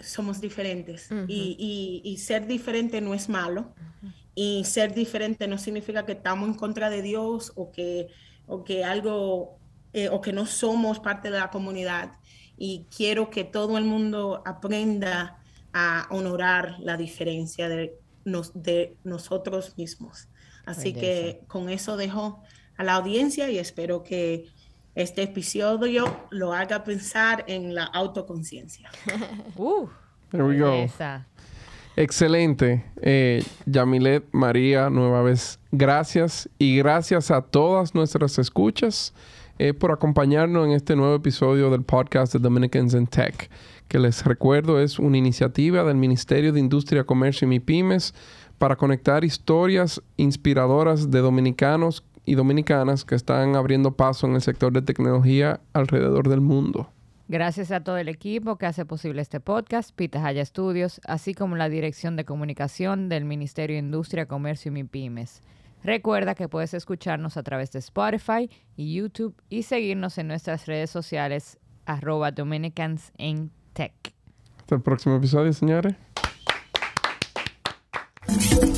somos 0.02 0.42
diferentes. 0.42 1.10
Y, 1.28 2.02
y, 2.04 2.18
ser 2.18 2.48
diferente 2.48 3.00
no 3.02 3.14
es 3.14 3.30
malo. 3.30 3.74
Y 4.36 4.64
ser 4.66 4.94
diferente 4.94 5.48
no 5.48 5.58
significa 5.58 6.06
que 6.06 6.14
estamos 6.14 6.50
en 6.50 6.56
contra 6.56 6.90
de 6.90 7.02
Dios 7.02 7.52
o 7.56 7.72
que, 7.72 8.08
o 8.48 8.64
que 8.64 8.84
algo 8.84 9.60
eh, 9.94 10.10
o 10.10 10.22
que 10.22 10.34
no 10.34 10.48
somos 10.48 11.00
parte 11.00 11.30
de 11.30 11.38
la 11.38 11.52
comunidad. 11.52 12.14
Y 12.58 12.88
quiero 12.96 13.30
que 13.30 13.44
todo 13.44 13.78
el 13.78 13.86
mundo 13.86 14.42
aprenda 14.46 15.40
a 15.72 16.08
honorar 16.10 16.78
la 16.80 16.98
diferencia 16.98 17.70
de, 17.70 17.96
nos, 18.26 18.52
de 18.56 18.98
nosotros 19.04 19.78
mismos. 19.78 20.28
Así 20.66 20.94
que 20.94 21.42
con 21.48 21.70
eso 21.70 21.98
dejo 21.98 22.42
a 22.78 22.84
la 22.84 22.94
audiencia 22.96 23.50
y 23.50 23.58
espero 23.58 24.04
que 24.04 24.46
este 24.96 25.24
episodio 25.24 26.28
lo 26.30 26.54
haga 26.54 26.84
pensar 26.84 27.44
en 27.48 27.76
la 27.76 27.84
autoconciencia. 27.86 28.90
uh, 29.58 29.88
There 30.30 30.44
we 30.44 30.58
go. 30.58 30.88
Excelente. 31.96 32.84
Eh, 33.02 33.44
Yamilet, 33.68 34.26
María, 34.32 34.90
nueva 34.90 35.22
vez, 35.22 35.60
gracias. 35.72 36.50
Y 36.58 36.78
gracias 36.78 37.30
a 37.30 37.42
todas 37.42 37.94
nuestras 37.94 38.40
escuchas 38.40 39.14
eh, 39.60 39.74
por 39.74 39.92
acompañarnos 39.92 40.66
en 40.66 40.72
este 40.72 40.96
nuevo 40.96 41.14
episodio 41.14 41.70
del 41.70 41.84
podcast 41.84 42.34
de 42.34 42.40
Dominicans 42.40 42.96
in 42.96 43.06
Tech, 43.06 43.52
que 43.88 44.00
les 44.00 44.26
recuerdo 44.26 44.82
es 44.82 44.98
una 44.98 45.18
iniciativa 45.18 45.84
del 45.84 45.98
Ministerio 45.98 46.52
de 46.52 46.60
Industria, 46.60 47.04
Comercio 47.04 47.46
y 47.46 47.50
MIPIMES 47.50 48.16
para 48.58 48.76
conectar 48.76 49.24
historias 49.24 50.02
inspiradoras 50.18 51.12
de 51.12 51.20
dominicanos 51.20 52.04
y 52.26 52.36
dominicanas 52.36 53.06
que 53.06 53.16
están 53.16 53.56
abriendo 53.56 53.92
paso 53.92 54.28
en 54.28 54.36
el 54.36 54.42
sector 54.42 54.72
de 54.72 54.82
tecnología 54.82 55.60
alrededor 55.74 56.30
del 56.30 56.42
mundo. 56.42 56.90
Gracias 57.28 57.72
a 57.72 57.84
todo 57.84 57.98
el 57.98 58.10
equipo 58.10 58.58
que 58.58 58.66
hace 58.66 58.86
posible 58.86 59.22
este 59.22 59.40
podcast, 59.40 59.96
Pitahaya 59.96 60.44
Studios, 60.46 61.02
así 61.06 61.34
como 61.34 61.56
la 61.56 61.70
Dirección 61.70 62.16
de 62.16 62.26
Comunicación 62.26 63.10
del 63.10 63.26
Ministerio 63.26 63.76
de 63.76 63.80
Industria, 63.80 64.28
Comercio 64.28 64.70
y 64.70 64.74
MIPIMES. 64.74 65.42
Recuerda 65.84 66.36
que 66.36 66.48
puedes 66.48 66.74
escucharnos 66.74 67.36
a 67.36 67.44
través 67.44 67.72
de 67.72 67.80
Spotify 67.80 68.50
y 68.76 68.94
YouTube 68.94 69.36
y 69.50 69.64
seguirnos 69.64 70.18
en 70.18 70.28
nuestras 70.28 70.66
redes 70.66 70.90
sociales 70.90 71.60
arroba 71.86 72.32
Dominicans 72.32 73.12
Tech. 73.74 73.94
Hasta 74.60 74.76
el 74.76 74.82
próximo 74.82 75.18
episodio, 75.18 75.52
señores. 75.52 75.96
Bye. 78.34 78.73